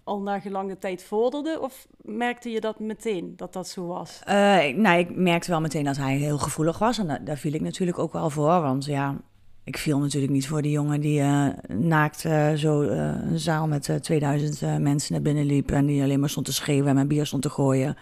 al 0.03 0.21
na 0.21 0.39
gelang 0.39 0.69
de 0.69 0.77
tijd 0.77 1.03
vorderde? 1.03 1.57
Of 1.61 1.87
merkte 2.01 2.49
je 2.49 2.59
dat 2.59 2.79
meteen, 2.79 3.33
dat 3.35 3.53
dat 3.53 3.67
zo 3.67 3.85
was? 3.85 4.19
Ik- 4.67 4.77
nou, 4.77 4.97
ik 4.99 5.15
merkte 5.15 5.49
wel 5.51 5.61
meteen 5.61 5.83
dat 5.83 5.97
hij 5.97 6.15
heel 6.17 6.37
gevoelig 6.37 6.77
was. 6.79 6.97
En 6.97 7.07
da- 7.07 7.19
daar 7.19 7.37
viel 7.37 7.53
ik 7.53 7.61
natuurlijk 7.61 7.99
ook 7.99 8.13
wel 8.13 8.29
voor. 8.29 8.61
Want 8.61 8.85
ja, 8.85 9.17
ik 9.63 9.77
viel 9.77 9.99
natuurlijk 9.99 10.31
niet 10.33 10.47
voor 10.47 10.61
die 10.61 10.71
jongen 10.71 11.01
die 11.01 11.19
eh, 11.21 11.47
naakt 11.67 12.25
eh, 12.25 12.53
zo 12.53 12.81
een 12.81 13.39
zaal 13.39 13.67
met 13.67 13.89
eh, 13.89 13.95
2000 13.95 14.61
eh, 14.61 14.77
mensen 14.77 15.13
naar 15.13 15.21
binnen 15.21 15.45
liep. 15.45 15.71
En 15.71 15.85
die 15.85 16.03
alleen 16.03 16.19
maar 16.19 16.29
stond 16.29 16.45
te 16.45 16.53
schreeuwen 16.53 16.87
en 16.87 16.95
mijn 16.95 17.07
bier 17.07 17.25
stond 17.25 17.41
te 17.41 17.49
gooien. 17.49 17.97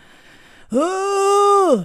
Oh! 0.70 1.80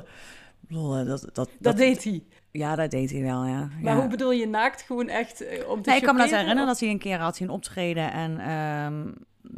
Dat, 1.06 1.28
dat, 1.32 1.48
Dat, 1.60 1.76
deed 1.76 2.04
hij. 2.04 2.22
Ja, 2.58 2.74
dat 2.74 2.90
deed 2.90 3.10
hij 3.10 3.22
wel, 3.22 3.44
ja. 3.44 3.68
Maar 3.82 3.94
ja. 3.94 4.00
hoe 4.00 4.08
bedoel 4.08 4.32
je 4.32 4.46
naakt 4.48 4.82
gewoon 4.82 5.08
echt 5.08 5.40
eh, 5.46 5.68
om 5.68 5.82
te 5.82 5.88
Nee, 5.90 5.98
ik 5.98 6.04
kan 6.04 6.14
me 6.14 6.20
dat 6.20 6.30
herinneren 6.30 6.62
of- 6.62 6.68
dat 6.68 6.80
hij 6.80 6.88
een 6.90 6.98
keer 6.98 7.18
had 7.18 7.36
zien 7.36 7.48
optreden. 7.50 8.12
En 8.12 8.38
ehm, 8.38 9.10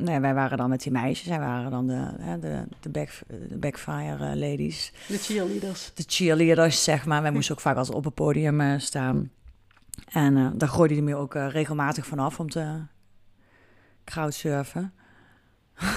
nee, 0.04 0.20
wij 0.20 0.34
waren 0.34 0.58
dan 0.58 0.68
met 0.68 0.82
die 0.82 0.92
meisjes. 0.92 1.26
Zij 1.26 1.38
waren 1.38 1.70
dan 1.70 1.86
de, 1.86 2.08
de, 2.40 2.64
de, 2.80 2.88
back, 2.88 3.08
de 3.48 3.56
backfire 3.58 4.28
eh, 4.30 4.34
ladies. 4.34 4.92
De 5.08 5.18
cheerleaders. 5.18 5.90
de 5.94 6.04
cheerleaders, 6.06 6.84
zeg 6.84 7.06
maar. 7.06 7.22
Wij 7.22 7.30
moesten 7.32 7.54
ook 7.54 7.60
vaak 7.60 7.76
altijd 7.76 7.96
op 7.96 8.04
het 8.04 8.14
podium 8.14 8.60
eh, 8.60 8.78
staan. 8.78 9.30
En 10.12 10.52
daar 10.58 10.68
gooide 10.68 10.94
hij 10.94 11.02
me 11.02 11.14
ook 11.14 11.34
regelmatig 11.34 12.06
vanaf 12.06 12.40
om 12.40 12.50
te 12.50 12.78
crowdsurfen. 14.04 14.92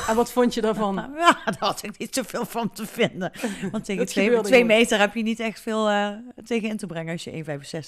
En 0.07 0.15
wat 0.15 0.32
vond 0.32 0.53
je 0.53 0.61
daarvan? 0.61 0.95
Ja, 1.17 1.38
daar 1.45 1.55
had 1.59 1.84
ik 1.84 1.97
niet 1.97 2.15
zoveel 2.15 2.45
van 2.45 2.71
te 2.71 2.86
vinden. 2.86 3.32
Want 3.71 3.86
tegen 3.86 4.05
twee, 4.05 4.65
meter 4.65 4.99
heb 4.99 5.13
je 5.15 5.23
niet 5.23 5.39
echt 5.39 5.59
veel 5.61 5.89
eh, 5.89 6.09
tegen 6.45 6.69
in 6.69 6.77
te 6.77 6.86
brengen 6.88 7.11
als 7.11 7.23
je 7.23 7.43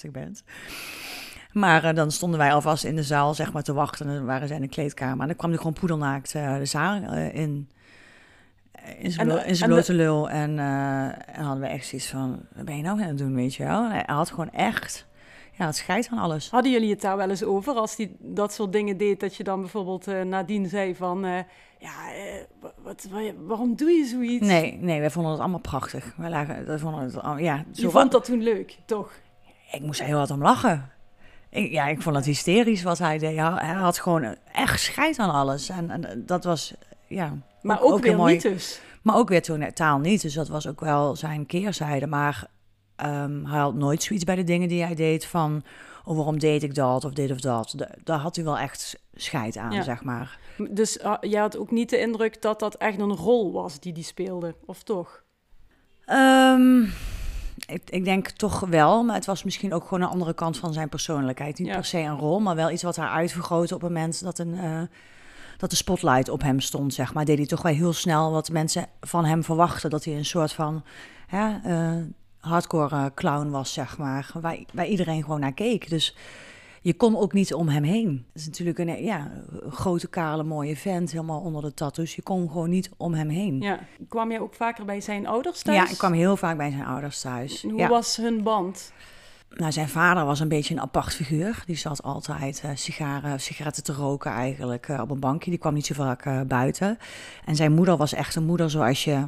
1,65 0.06 0.12
bent. 0.12 0.44
Maar 1.52 1.84
eh, 1.84 1.96
dan 1.96 2.12
stonden 2.12 2.40
wij 2.40 2.54
alvast 2.54 2.84
in 2.84 2.96
de 2.96 3.04
zaal 3.04 3.34
zeg 3.34 3.54
maar, 3.54 3.64
te 3.64 3.74
wachten. 3.74 4.08
En 4.08 4.16
dan 4.16 4.26
waren 4.26 4.48
zij 4.48 4.56
in 4.56 4.62
de 4.62 4.68
kleedkamer. 4.70 5.22
En 5.22 5.28
dan 5.28 5.36
kwam 5.36 5.50
hij 5.50 5.58
gewoon 5.60 5.74
poedelnaakt 5.74 6.36
eh, 6.36 6.58
de 6.58 6.66
zaal 6.66 7.14
in. 7.14 7.70
In 8.98 9.12
zijn, 9.12 9.30
En- 9.32 9.46
in 9.46 9.56
zijn 9.56 9.70
blote 9.70 9.94
lul. 9.94 10.30
En, 10.30 10.60
en 10.60 11.44
hadden 11.44 11.62
we 11.64 11.68
echt 11.70 11.86
zoiets 11.88 12.08
van, 12.08 12.40
wat 12.56 12.66
ben 12.66 12.78
je 12.78 12.84
nou 12.84 13.02
aan 13.02 13.08
het 13.08 13.18
doen, 13.18 13.36
weet 13.36 13.56
je 13.56 13.64
wel? 13.64 13.84
En 13.84 13.92
hij 13.92 14.04
had 14.06 14.30
gewoon 14.30 14.52
echt, 14.52 15.06
ja, 15.62 15.68
het 15.68 15.76
scheidt 15.76 16.10
aan 16.12 16.18
alles. 16.18 16.50
Hadden 16.50 16.72
jullie 16.72 16.90
het 16.90 17.02
daar 17.02 17.18
wel 17.18 17.30
eens 17.30 17.44
over 17.44 17.74
als 17.74 17.96
hij 17.96 18.12
dat 18.20 18.54
soort 18.54 18.72
dingen 18.74 18.98
deed? 18.98 19.20
Dat 19.20 19.36
je 19.36 19.44
dan 19.44 19.60
bijvoorbeeld 19.60 20.08
eh, 20.08 20.22
nadien 20.22 20.70
zei 20.70 20.96
van... 20.96 21.26
eh, 21.26 21.38
ja, 21.80 21.92
wa- 22.60 22.74
wat, 22.84 23.08
wa- 23.12 23.34
waarom 23.46 23.76
doe 23.76 23.90
je 23.92 24.06
zoiets? 24.06 24.48
Nee, 24.48 24.78
nee, 24.82 25.00
wij 25.00 25.10
vonden 25.10 25.32
het 25.32 25.42
allemaal 25.42 25.60
prachtig. 25.60 26.14
Wij 26.18 26.30
lagen, 26.30 26.66
wij 26.66 26.80
vonden 26.80 27.02
het, 27.04 27.14
ja, 27.40 27.66
Je 27.72 27.82
zo 27.82 27.90
vond 27.90 28.12
dat 28.12 28.24
toen 28.26 28.44
leuk, 28.44 28.78
toch? 28.86 29.12
Ik 29.72 29.82
moest 29.82 30.00
er 30.00 30.06
heel 30.06 30.18
hard 30.18 30.32
om 30.32 30.42
lachen. 30.42 30.90
Ik, 31.50 31.72
ja, 31.72 31.88
ik 31.88 32.02
vond 32.02 32.16
het 32.16 32.26
hysterisch 32.26 32.84
wat 32.84 32.98
hij 32.98 33.18
deed. 33.18 33.36
Hij, 33.38 33.74
had 33.74 34.00
gewoon 34.00 34.36
echt 34.54 34.80
scheid 34.80 35.20
aan 35.20 35.32
alles. 35.32 35.70
En, 35.70 35.90
en 35.90 36.24
dat 36.26 36.44
was, 36.44 36.74
ja... 37.08 37.34
Maar 37.62 37.82
ook, 37.82 37.92
ook 37.92 38.04
weer 38.04 38.16
mooi. 38.16 38.34
niet 38.34 38.42
dus. 38.42 38.82
Maar 39.02 39.16
ook 39.16 39.30
weer 39.30 39.42
totaal 39.42 40.00
niet. 40.00 40.22
Dus 40.22 40.34
dat 40.34 40.48
was 40.48 40.68
ook 40.68 40.80
wel 40.80 41.16
zijn 41.16 41.46
keerzijde. 41.46 42.08
Maar 42.08 42.46
ehm, 43.02 43.46
hij 43.46 43.60
had 43.60 43.74
nooit 43.74 44.04
zoiets 44.04 44.26
bij 44.26 44.36
de 44.36 44.44
dingen 44.44 44.68
die 44.68 44.84
hij 44.84 44.96
deed 44.96 45.26
van... 45.26 45.64
Oh, 46.06 46.16
waarom 46.16 46.40
deed 46.40 46.64
ik 46.64 46.76
dat 46.76 47.06
of 47.06 47.14
dit 47.14 47.32
of 47.32 47.40
dat? 47.40 47.74
Da- 47.76 47.90
daar 48.04 48.20
had 48.20 48.36
hij 48.36 48.46
wel 48.46 48.58
echt 48.58 49.00
scheid 49.14 49.58
aan, 49.58 49.72
Ja. 49.72 49.82
zeg 49.82 50.04
maar. 50.04 50.40
Dus 50.70 50.98
uh, 50.98 51.14
jij 51.22 51.40
had 51.42 51.58
ook 51.58 51.72
niet 51.72 51.90
de 51.90 52.00
indruk 52.00 52.42
dat 52.42 52.60
dat 52.60 52.76
echt 52.76 53.00
een 53.00 53.16
rol 53.16 53.52
was 53.52 53.80
die 53.80 53.94
die 53.94 54.04
speelde, 54.04 54.56
of 54.66 54.84
toch? 54.84 55.24
Ehm, 56.06 56.82
ik, 57.68 57.82
ik 57.90 58.04
denk 58.04 58.30
toch 58.30 58.60
wel, 58.60 59.04
maar 59.04 59.16
het 59.16 59.26
was 59.26 59.44
misschien 59.44 59.74
ook 59.74 59.84
gewoon 59.84 60.02
een 60.02 60.10
andere 60.14 60.34
kant 60.34 60.58
van 60.58 60.74
zijn 60.74 60.90
persoonlijkheid. 60.90 61.60
Niet 61.60 61.68
Ja. 61.68 61.74
per 61.76 61.86
se 61.86 61.98
een 62.00 62.18
rol, 62.18 62.40
maar 62.40 62.56
wel 62.56 62.72
iets 62.72 62.84
wat 62.84 62.96
hij 62.96 63.08
uitvergrootte 63.08 63.76
op 63.76 63.82
het 63.82 63.90
moment 63.90 64.24
dat, 64.24 64.40
een, 64.40 64.58
eh, 64.60 64.82
dat 65.58 65.70
de 65.70 65.76
spotlight 65.76 66.30
op 66.30 66.42
hem 66.42 66.60
stond, 66.60 66.94
zeg 66.94 67.14
maar. 67.14 67.26
Deed 67.26 67.38
hij 67.38 67.48
toch 67.48 67.62
wel 67.62 67.74
heel 67.74 67.94
snel 67.94 68.32
wat 68.32 68.50
mensen 68.50 68.86
van 69.02 69.26
hem 69.26 69.44
verwachten. 69.44 69.90
Dat 69.90 70.06
hij 70.06 70.16
een 70.16 70.26
soort 70.26 70.54
van 70.54 70.84
ja, 71.30 71.62
hardcore 72.42 72.96
eh, 72.96 73.06
clown 73.16 73.50
was, 73.50 73.74
zeg 73.74 73.98
maar. 73.98 74.32
Waar, 74.42 74.58
waar 74.74 74.88
iedereen 74.88 75.24
gewoon 75.24 75.40
naar 75.40 75.54
keek. 75.54 75.90
Dus 75.90 76.16
je 76.82 76.94
kon 76.94 77.18
ook 77.18 77.34
niet 77.34 77.54
om 77.54 77.70
hem 77.70 77.84
heen. 77.84 78.26
Het 78.34 78.42
is 78.42 78.46
natuurlijk 78.48 78.80
een, 78.80 79.04
ja, 79.04 79.32
grote, 79.70 80.08
kale, 80.08 80.44
mooie 80.44 80.76
vent, 80.76 81.12
helemaal 81.12 81.40
onder 81.40 81.62
de 81.62 81.74
tattoos. 81.74 82.16
Je 82.16 82.22
kon 82.22 82.48
gewoon 82.48 82.70
niet 82.70 82.90
om 82.98 83.14
hem 83.14 83.30
heen. 83.30 83.62
Ja. 83.62 83.80
Kwam 84.08 84.32
jij 84.32 84.40
ook 84.40 84.54
vaker 84.54 84.86
bij 84.86 85.02
zijn 85.02 85.28
ouders 85.28 85.62
thuis? 85.62 85.78
Ja, 85.78 85.90
ik 85.90 85.98
kwam 85.98 86.14
heel 86.14 86.38
vaak 86.38 86.58
bij 86.58 86.72
zijn 86.72 86.86
ouders 86.86 87.22
thuis. 87.22 87.64
En 87.64 87.70
Hoe 87.70 87.80
ja. 87.80 87.88
was 87.88 88.18
hun 88.18 88.44
band? 88.44 88.92
Nou, 89.50 89.72
zijn 89.72 89.90
vader 89.90 90.26
was 90.26 90.40
een 90.40 90.48
beetje 90.48 90.74
een 90.74 90.82
apart 90.82 91.14
figuur. 91.14 91.64
Die 91.66 91.76
zat 91.76 92.04
altijd 92.04 92.62
uh, 92.66 92.72
sigaren, 92.74 93.40
sigaretten 93.40 93.84
te 93.84 93.94
roken 93.94 94.32
eigenlijk 94.32 94.88
uh, 94.88 95.00
op 95.02 95.10
een 95.10 95.20
bankje. 95.20 95.50
Die 95.50 95.60
kwam 95.60 95.74
niet 95.74 95.86
zo 95.86 95.94
vaak 95.94 96.26
uh, 96.26 96.42
buiten. 96.42 96.98
En 97.46 97.56
zijn 97.56 97.72
moeder 97.72 97.98
was 97.98 98.14
echt 98.14 98.36
een 98.36 98.46
moeder 98.46 98.70
zoals 98.70 99.04
je 99.04 99.26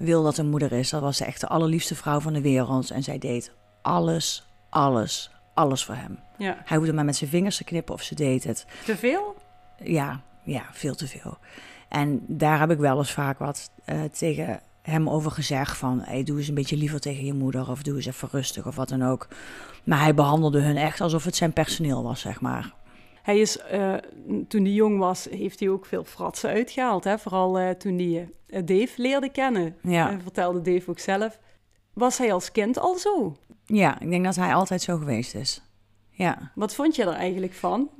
wil 0.00 0.22
dat 0.22 0.38
een 0.38 0.48
moeder 0.48 0.72
is. 0.72 0.90
Dat 0.90 1.00
was 1.00 1.20
echt 1.20 1.40
de 1.40 1.48
allerliefste 1.48 1.94
vrouw 1.94 2.20
van 2.20 2.32
de 2.32 2.40
wereld. 2.40 2.90
En 2.90 3.02
zij 3.02 3.18
deed 3.18 3.52
alles, 3.82 4.46
alles, 4.68 5.30
alles 5.54 5.84
voor 5.84 5.94
hem. 5.94 6.18
Ja. 6.38 6.56
Hij 6.64 6.76
hoefde 6.76 6.92
maar 6.92 7.04
met 7.04 7.16
zijn 7.16 7.30
vingers 7.30 7.56
te 7.56 7.64
knippen 7.64 7.94
of 7.94 8.02
ze 8.02 8.14
deed 8.14 8.44
het. 8.44 8.66
Te 8.84 8.96
veel? 8.96 9.34
Ja, 9.82 10.20
ja, 10.42 10.64
veel 10.72 10.94
te 10.94 11.06
veel. 11.06 11.38
En 11.88 12.24
daar 12.26 12.58
heb 12.58 12.70
ik 12.70 12.78
wel 12.78 12.98
eens 12.98 13.12
vaak 13.12 13.38
wat 13.38 13.70
tegen 14.12 14.60
hem 14.82 15.08
over 15.08 15.30
gezegd 15.30 15.76
van... 15.76 16.00
Hey, 16.04 16.22
doe 16.22 16.38
eens 16.38 16.48
een 16.48 16.54
beetje 16.54 16.76
liever 16.76 17.00
tegen 17.00 17.24
je 17.24 17.34
moeder 17.34 17.70
of 17.70 17.82
doe 17.82 17.96
eens 17.96 18.06
even 18.06 18.28
rustig 18.30 18.66
of 18.66 18.76
wat 18.76 18.88
dan 18.88 19.02
ook. 19.02 19.28
Maar 19.84 20.00
hij 20.00 20.14
behandelde 20.14 20.60
hun 20.60 20.76
echt 20.76 21.00
alsof 21.00 21.24
het 21.24 21.36
zijn 21.36 21.52
personeel 21.52 22.02
was, 22.02 22.20
zeg 22.20 22.40
maar. 22.40 22.72
Hij 23.30 23.38
is, 23.38 23.58
uh, 23.72 23.94
toen 24.48 24.62
hij 24.62 24.72
jong 24.72 24.98
was, 24.98 25.24
heeft 25.30 25.60
hij 25.60 25.68
ook 25.68 25.86
veel 25.86 26.04
fratsen 26.04 26.50
uitgehaald. 26.50 27.04
Hè? 27.04 27.18
Vooral 27.18 27.60
uh, 27.60 27.70
toen 27.70 27.98
hij 27.98 28.28
uh, 28.46 28.60
Dave 28.64 28.92
leerde 28.96 29.28
kennen. 29.28 29.76
Ja. 29.82 30.18
vertelde 30.22 30.60
Dave 30.60 30.90
ook 30.90 30.98
zelf. 30.98 31.38
Was 31.92 32.18
hij 32.18 32.32
als 32.32 32.52
kind 32.52 32.78
al 32.78 32.94
zo? 32.94 33.36
Ja, 33.64 34.00
ik 34.00 34.10
denk 34.10 34.24
dat 34.24 34.36
hij 34.36 34.54
altijd 34.54 34.82
zo 34.82 34.98
geweest 34.98 35.34
is. 35.34 35.62
Ja. 36.10 36.52
Wat 36.54 36.74
vond 36.74 36.96
je 36.96 37.02
er 37.02 37.12
eigenlijk 37.12 37.52
van? 37.52 37.90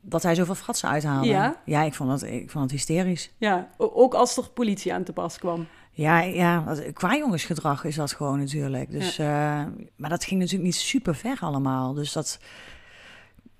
Dat 0.00 0.22
hij 0.22 0.34
zoveel 0.34 0.54
fratsen 0.54 0.88
uithaalde? 0.88 1.28
Ja? 1.28 1.56
Ja, 1.64 1.82
ik 1.82 1.94
vond 1.94 2.10
het, 2.10 2.22
ik 2.22 2.50
vond 2.50 2.64
het 2.64 2.72
hysterisch. 2.72 3.30
Ja, 3.36 3.68
ook 3.76 4.14
als 4.14 4.36
er 4.36 4.50
politie 4.50 4.94
aan 4.94 5.04
te 5.04 5.12
pas 5.12 5.38
kwam. 5.38 5.66
Ja, 5.90 6.20
ja 6.20 6.76
qua 6.92 7.16
jongensgedrag 7.16 7.84
is 7.84 7.94
dat 7.94 8.12
gewoon 8.12 8.38
natuurlijk. 8.38 8.90
Dus, 8.90 9.16
ja. 9.16 9.72
maar 9.96 10.10
dat 10.10 10.24
ging 10.24 10.40
natuurlijk 10.40 10.66
niet 10.66 10.80
super 10.80 11.14
ver 11.14 11.38
allemaal. 11.40 11.92
Dus 11.92 12.12
dat, 12.12 12.38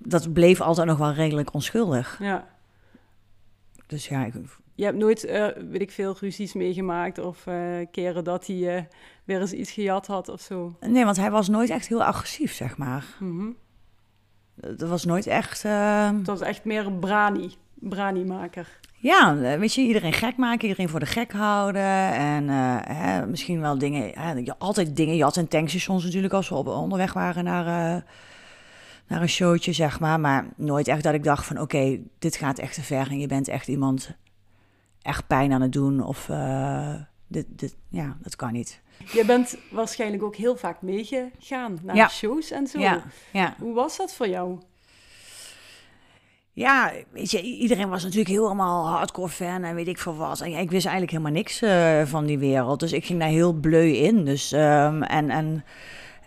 dat 0.04 0.32
bleef 0.32 0.60
altijd 0.60 0.86
nog 0.86 0.98
wel 0.98 1.12
redelijk 1.12 1.54
onschuldig. 1.54 2.18
Ja. 2.20 2.46
Dus 3.86 4.08
ja, 4.08 4.24
ik... 4.24 4.34
Je 4.74 4.84
hebt 4.84 4.96
nooit, 4.96 5.24
uh, 5.24 5.46
weet 5.70 5.80
ik 5.80 5.90
veel, 5.90 6.16
ruzies 6.20 6.52
meegemaakt 6.52 7.18
of 7.18 7.46
uh, 7.46 7.54
keren 7.90 8.24
dat 8.24 8.46
hij 8.46 8.56
uh, 8.56 8.82
weer 9.24 9.40
eens 9.40 9.52
iets 9.52 9.70
gejat 9.70 10.06
had 10.06 10.28
of 10.28 10.40
zo? 10.40 10.76
Nee, 10.80 11.04
want 11.04 11.16
hij 11.16 11.30
was 11.30 11.48
nooit 11.48 11.70
echt 11.70 11.88
heel 11.88 12.04
agressief, 12.04 12.52
zeg 12.52 12.76
maar. 12.76 13.04
Mm 13.18 13.38
-hmm. 13.38 13.56
Dat 14.76 14.88
was 14.88 15.04
nooit 15.04 15.26
echt... 15.26 15.62
Het 15.62 16.26
was 16.26 16.40
echt 16.40 16.64
meer 16.64 16.86
een 16.86 16.98
brani, 16.98 17.54
brani-maker. 17.74 18.78
Ja, 18.96 19.36
weet 19.36 19.74
je, 19.74 19.82
iedereen 19.82 20.12
gek 20.12 20.36
maken, 20.36 20.68
iedereen 20.68 20.88
voor 20.88 21.00
de 21.00 21.06
gek 21.06 21.32
houden. 21.32 22.12
En 22.12 22.48
hè, 22.48 23.26
misschien 23.26 23.60
wel 23.60 23.78
dingen, 23.78 24.10
hè, 24.14 24.32
je, 24.32 24.58
altijd 24.58 24.96
dingen. 24.96 25.16
Je 25.16 25.22
had 25.22 25.36
in 25.36 25.48
tankstations 25.48 26.04
natuurlijk 26.04 26.32
als 26.32 26.48
we 26.48 26.54
op, 26.54 26.66
onderweg 26.66 27.12
waren 27.12 27.44
naar, 27.44 28.04
naar 29.12 29.22
een 29.22 29.28
showtje, 29.28 29.72
zeg 29.72 30.00
maar. 30.00 30.20
Maar 30.20 30.46
nooit 30.56 30.88
echt 30.88 31.02
dat 31.02 31.14
ik 31.14 31.24
dacht 31.24 31.46
van, 31.46 31.56
oké, 31.60 31.76
okay, 31.76 32.02
dit 32.18 32.36
gaat 32.36 32.58
echt 32.58 32.74
te 32.74 32.82
ver. 32.82 33.10
En 33.10 33.18
je 33.18 33.26
bent 33.26 33.48
echt 33.48 33.68
iemand 33.68 34.16
echt 35.02 35.26
pijn 35.26 35.52
aan 35.52 35.60
het 35.60 35.72
doen. 35.72 36.04
Of 36.04 36.28
uh, 36.28 36.94
dit, 37.26 37.46
dit, 37.48 37.76
ja, 37.88 38.16
dat 38.22 38.36
kan 38.36 38.52
niet. 38.52 38.80
Je 39.12 39.24
bent 39.24 39.56
waarschijnlijk 39.70 40.22
ook 40.22 40.36
heel 40.36 40.56
vaak 40.56 40.82
meegegaan 40.82 41.78
naar 41.82 41.96
ja. 41.96 42.08
shows 42.08 42.50
en 42.50 42.66
zo. 42.66 42.80
Ja, 42.80 43.02
ja. 43.32 43.54
Hoe 43.58 43.74
was 43.74 43.96
dat 43.96 44.14
voor 44.14 44.28
jou? 44.28 44.58
Ja, 46.52 46.92
weet 47.10 47.30
je, 47.30 47.42
iedereen 47.42 47.88
was 47.88 48.02
natuurlijk 48.02 48.30
helemaal 48.30 48.88
hardcore 48.88 49.28
fan 49.28 49.64
en 49.64 49.74
weet 49.74 49.88
ik 49.88 49.98
veel 49.98 50.16
wat. 50.16 50.40
En 50.40 50.46
ik 50.46 50.70
wist 50.70 50.86
eigenlijk 50.86 51.10
helemaal 51.10 51.32
niks 51.32 51.62
uh, 51.62 52.02
van 52.04 52.26
die 52.26 52.38
wereld. 52.38 52.80
Dus 52.80 52.92
ik 52.92 53.04
ging 53.04 53.20
daar 53.20 53.28
heel 53.28 53.52
bleu 53.52 53.92
in. 53.92 54.24
Dus, 54.24 54.52
um, 54.52 55.02
en, 55.02 55.30
en, 55.30 55.64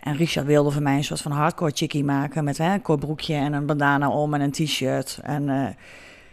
en 0.06 0.16
Richard 0.16 0.46
wilde 0.46 0.70
voor 0.70 0.82
mij 0.82 0.96
een 0.96 1.04
soort 1.04 1.20
van 1.20 1.32
hardcore 1.32 1.70
chickie 1.74 2.04
maken 2.04 2.44
met 2.44 2.58
hè, 2.58 2.72
een 2.72 2.82
kort 2.82 3.00
broekje 3.00 3.34
en 3.34 3.52
een 3.52 3.66
bandana 3.66 4.10
om 4.10 4.34
en 4.34 4.40
een 4.40 4.50
t-shirt. 4.50 5.18
En 5.22 5.42
uh, 5.42 5.66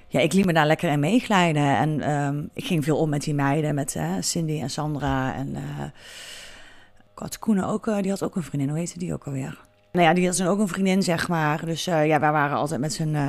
ja, 0.07 0.19
ik 0.19 0.33
liet 0.33 0.45
me 0.45 0.53
daar 0.53 0.65
lekker 0.65 0.91
in 0.91 0.99
meeglijden. 0.99 1.77
En 1.77 2.11
um, 2.11 2.49
ik 2.53 2.65
ging 2.65 2.83
veel 2.83 2.97
om 2.97 3.09
met 3.09 3.23
die 3.23 3.33
meiden, 3.33 3.75
met 3.75 3.95
uh, 3.95 4.11
Cindy 4.19 4.61
en 4.61 4.69
Sandra. 4.69 5.33
En 5.33 5.49
uh, 5.49 5.61
Kat 7.13 7.39
Koenen 7.39 7.67
ook, 7.67 8.01
die 8.01 8.09
had 8.09 8.23
ook 8.23 8.35
een 8.35 8.43
vriendin, 8.43 8.69
hoe 8.69 8.77
heette 8.77 8.99
die 8.99 9.13
ook 9.13 9.23
alweer? 9.23 9.59
Nou 9.91 10.05
ja, 10.05 10.13
die 10.13 10.27
had 10.27 10.43
ook 10.43 10.59
een 10.59 10.67
vriendin, 10.67 11.03
zeg 11.03 11.27
maar. 11.27 11.65
Dus 11.65 11.83
ja, 11.83 12.19
wij 12.19 12.31
waren 12.31 12.57
altijd 12.57 12.79
met 12.79 12.93
z'n 12.93 13.13
uh, 13.13 13.27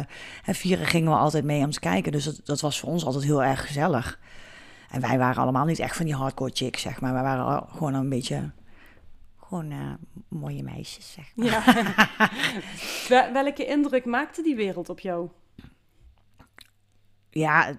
vieren 0.55 0.87
gingen 0.87 1.11
we 1.11 1.19
altijd 1.19 1.45
mee 1.45 1.65
om 1.65 1.71
te 1.71 1.81
kijken. 1.81 2.13
Dus 2.13 2.25
dat, 2.25 2.61
was 2.61 2.81
voor 2.81 2.89
ons 2.89 3.05
altijd 3.05 3.25
heel 3.25 3.45
erg 3.45 3.67
gezellig. 3.67 4.19
En 4.91 5.01
wij 5.01 5.19
waren 5.19 5.43
allemaal 5.43 5.65
niet 5.65 5.79
echt 5.79 5.97
van 5.97 6.07
die 6.07 6.15
hardcore 6.15 6.51
chicks, 6.55 6.83
zeg 6.83 7.01
maar. 7.01 7.13
Wij 7.13 7.23
waren 7.23 7.67
gewoon 7.69 7.95
een 7.95 8.09
beetje... 8.09 8.51
Gewoon 9.49 9.71
uh, 9.71 9.95
mooie 10.29 10.63
meisjes, 10.63 11.13
zeg 11.13 11.33
maar. 11.35 11.47
Ja. 13.09 13.33
Welke 13.43 13.67
indruk 13.67 14.05
maakte 14.05 14.43
die 14.43 14.57
wereld 14.57 14.89
op 14.89 15.01
jou? 15.01 15.29
Ja, 17.31 17.79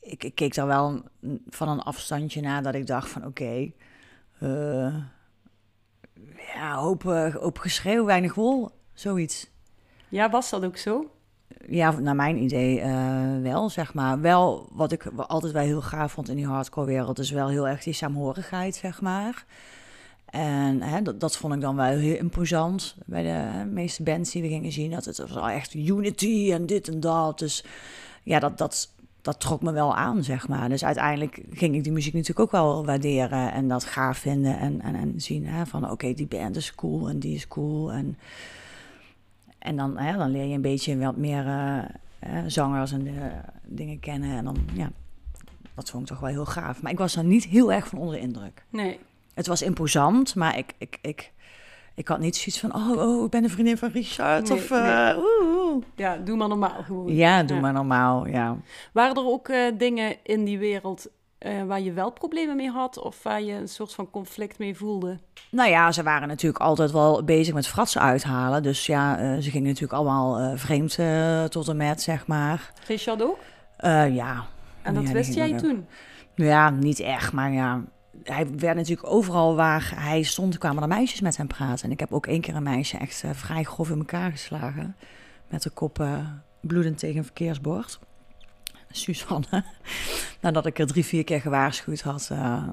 ik, 0.00 0.24
ik 0.24 0.34
keek 0.34 0.54
daar 0.54 0.66
wel 0.66 1.02
van 1.48 1.68
een 1.68 1.80
afstandje 1.80 2.40
naar 2.40 2.62
dat 2.62 2.74
ik 2.74 2.86
dacht 2.86 3.08
van... 3.08 3.26
Oké, 3.26 3.28
okay, 3.28 3.74
ja, 6.54 6.74
hoop, 6.74 7.02
hoop 7.32 7.58
geschreeuw, 7.58 8.04
weinig 8.04 8.34
wol, 8.34 8.70
zoiets. 8.94 9.50
Ja, 10.08 10.30
was 10.30 10.50
dat 10.50 10.64
ook 10.64 10.76
zo? 10.76 11.10
Ja, 11.68 11.90
naar 11.90 12.16
mijn 12.16 12.36
idee 12.42 12.80
uh, 12.80 13.40
wel, 13.42 13.70
zeg 13.70 13.94
maar. 13.94 14.20
Wel, 14.20 14.68
wat 14.72 14.92
ik 14.92 15.06
altijd 15.06 15.52
wel 15.52 15.62
heel 15.62 15.82
gaaf 15.82 16.12
vond 16.12 16.28
in 16.28 16.36
die 16.36 16.46
hardcore 16.46 16.86
wereld... 16.86 17.18
is 17.18 17.30
wel 17.30 17.48
heel 17.48 17.68
erg 17.68 17.82
die 17.82 17.92
saamhorigheid, 17.92 18.74
zeg 18.74 19.00
maar. 19.00 19.44
En 20.36 20.82
hè, 20.82 21.02
dat, 21.02 21.20
dat 21.20 21.36
vond 21.36 21.54
ik 21.54 21.60
dan 21.60 21.76
wel 21.76 21.84
heel 21.84 22.16
imposant 22.16 22.96
bij 23.06 23.22
de 23.22 23.64
meeste 23.64 24.02
bands 24.02 24.30
die 24.30 24.42
we 24.42 24.48
gingen 24.48 24.72
zien. 24.72 24.90
Dat 24.90 25.04
het 25.04 25.18
was 25.18 25.50
echt 25.50 25.74
unity 25.74 26.52
en 26.52 26.66
dit 26.66 26.88
en 26.88 27.00
dat. 27.00 27.38
Dus 27.38 27.64
ja, 28.22 28.38
dat, 28.38 28.58
dat, 28.58 28.92
dat 29.22 29.40
trok 29.40 29.62
me 29.62 29.72
wel 29.72 29.94
aan, 29.94 30.24
zeg 30.24 30.48
maar. 30.48 30.68
Dus 30.68 30.84
uiteindelijk 30.84 31.42
ging 31.50 31.74
ik 31.74 31.82
die 31.82 31.92
muziek 31.92 32.12
natuurlijk 32.12 32.40
ook 32.40 32.50
wel 32.50 32.84
waarderen 32.84 33.52
en 33.52 33.68
dat 33.68 33.84
gaaf 33.84 34.18
vinden 34.18 34.58
en, 34.58 34.80
en, 34.80 34.94
en 34.94 35.20
zien 35.20 35.46
hè, 35.46 35.66
van 35.66 35.90
oké, 35.90 36.12
die 36.12 36.26
band 36.26 36.56
is 36.56 36.74
cool 36.74 37.08
en 37.08 37.18
die 37.18 37.34
is 37.34 37.48
cool. 37.48 37.92
En, 37.92 38.18
en 39.58 39.76
dan, 39.76 39.98
hè, 39.98 40.16
dan 40.16 40.30
leer 40.30 40.46
je 40.46 40.54
een 40.54 40.60
beetje 40.60 40.98
wat 40.98 41.16
meer 41.16 41.46
uh, 41.46 41.82
zangers 42.46 42.92
en 42.92 43.08
dingen 43.64 44.00
kennen. 44.00 44.36
En 44.36 44.44
dan, 44.44 44.56
ja, 44.72 44.90
dat 45.74 45.90
vond 45.90 46.02
ik 46.02 46.08
toch 46.08 46.20
wel 46.20 46.30
heel 46.30 46.46
gaaf. 46.46 46.82
Maar 46.82 46.92
ik 46.92 46.98
was 46.98 47.16
er 47.16 47.24
niet 47.24 47.44
heel 47.44 47.72
erg 47.72 47.88
van 47.88 47.98
onder 47.98 48.14
de 48.14 48.20
indruk. 48.20 48.64
Nee. 48.70 48.98
Het 49.36 49.46
was 49.46 49.62
imposant, 49.62 50.34
maar 50.34 50.58
ik, 50.58 50.72
ik, 50.78 50.98
ik, 51.02 51.32
ik 51.94 52.08
had 52.08 52.18
niet 52.18 52.36
zoiets 52.36 52.60
van, 52.60 52.74
oh, 52.74 52.90
oh 52.90 53.24
ik 53.24 53.30
ben 53.30 53.44
een 53.44 53.50
vriendin 53.50 53.76
van 53.76 53.90
Richard. 53.90 54.48
Nee, 54.48 54.58
of, 54.58 54.70
uh, 54.70 55.04
nee. 55.04 55.16
oeh, 55.16 55.56
oeh. 55.56 55.84
Ja, 55.96 56.16
doe 56.16 56.36
maar 56.36 56.48
normaal 56.48 56.82
gewoon. 56.82 57.14
Ja, 57.14 57.42
doe 57.42 57.56
ja. 57.56 57.62
maar 57.62 57.72
normaal, 57.72 58.26
ja. 58.26 58.56
Waren 58.92 59.16
er 59.16 59.26
ook 59.26 59.48
uh, 59.48 59.58
dingen 59.78 60.16
in 60.22 60.44
die 60.44 60.58
wereld 60.58 61.06
uh, 61.38 61.62
waar 61.62 61.80
je 61.80 61.92
wel 61.92 62.10
problemen 62.10 62.56
mee 62.56 62.70
had? 62.70 62.98
Of 62.98 63.22
waar 63.22 63.42
je 63.42 63.52
een 63.52 63.68
soort 63.68 63.94
van 63.94 64.10
conflict 64.10 64.58
mee 64.58 64.76
voelde? 64.76 65.18
Nou 65.50 65.70
ja, 65.70 65.92
ze 65.92 66.02
waren 66.02 66.28
natuurlijk 66.28 66.62
altijd 66.62 66.90
wel 66.90 67.24
bezig 67.24 67.54
met 67.54 67.66
fratsen 67.66 68.00
uithalen. 68.00 68.62
Dus 68.62 68.86
ja, 68.86 69.40
ze 69.40 69.50
gingen 69.50 69.66
natuurlijk 69.66 69.92
allemaal 69.92 70.56
vreemd 70.56 70.98
tot 71.50 71.68
en 71.68 71.76
met, 71.76 72.02
zeg 72.02 72.26
maar. 72.26 72.72
Richard 72.86 73.22
ook? 73.22 73.38
ja. 74.10 74.46
En 74.82 74.94
dat 74.94 75.06
ja, 75.06 75.12
wist 75.12 75.34
jij 75.34 75.52
ook. 75.52 75.58
toen? 75.58 75.86
Ja, 76.34 76.70
niet 76.70 77.00
echt, 77.00 77.32
maar 77.32 77.52
ja, 77.52 77.82
hij 78.22 78.46
werd 78.56 78.76
natuurlijk 78.76 79.08
overal 79.10 79.56
waar 79.56 79.92
hij 79.96 80.22
stond, 80.22 80.58
kwamen 80.58 80.82
er 80.82 80.88
meisjes 80.88 81.20
met 81.20 81.36
hem 81.36 81.46
praten. 81.46 81.84
En 81.84 81.90
ik 81.90 82.00
heb 82.00 82.12
ook 82.12 82.26
één 82.26 82.40
keer 82.40 82.54
een 82.54 82.62
meisje 82.62 82.98
echt 82.98 83.22
uh, 83.24 83.30
vrij 83.34 83.62
grof 83.62 83.90
in 83.90 83.98
elkaar 83.98 84.30
geslagen. 84.30 84.96
Met 85.48 85.62
de 85.62 85.70
kop 85.70 85.98
uh, 85.98 86.18
bloedend 86.60 86.98
tegen 86.98 87.16
een 87.16 87.24
verkeersbord. 87.24 87.98
Suzanne. 88.90 89.64
Nadat 90.40 90.66
ik 90.66 90.78
er 90.78 90.86
drie, 90.86 91.04
vier 91.04 91.24
keer 91.24 91.40
gewaarschuwd 91.40 92.00
had. 92.00 92.28
Uh, 92.32 92.68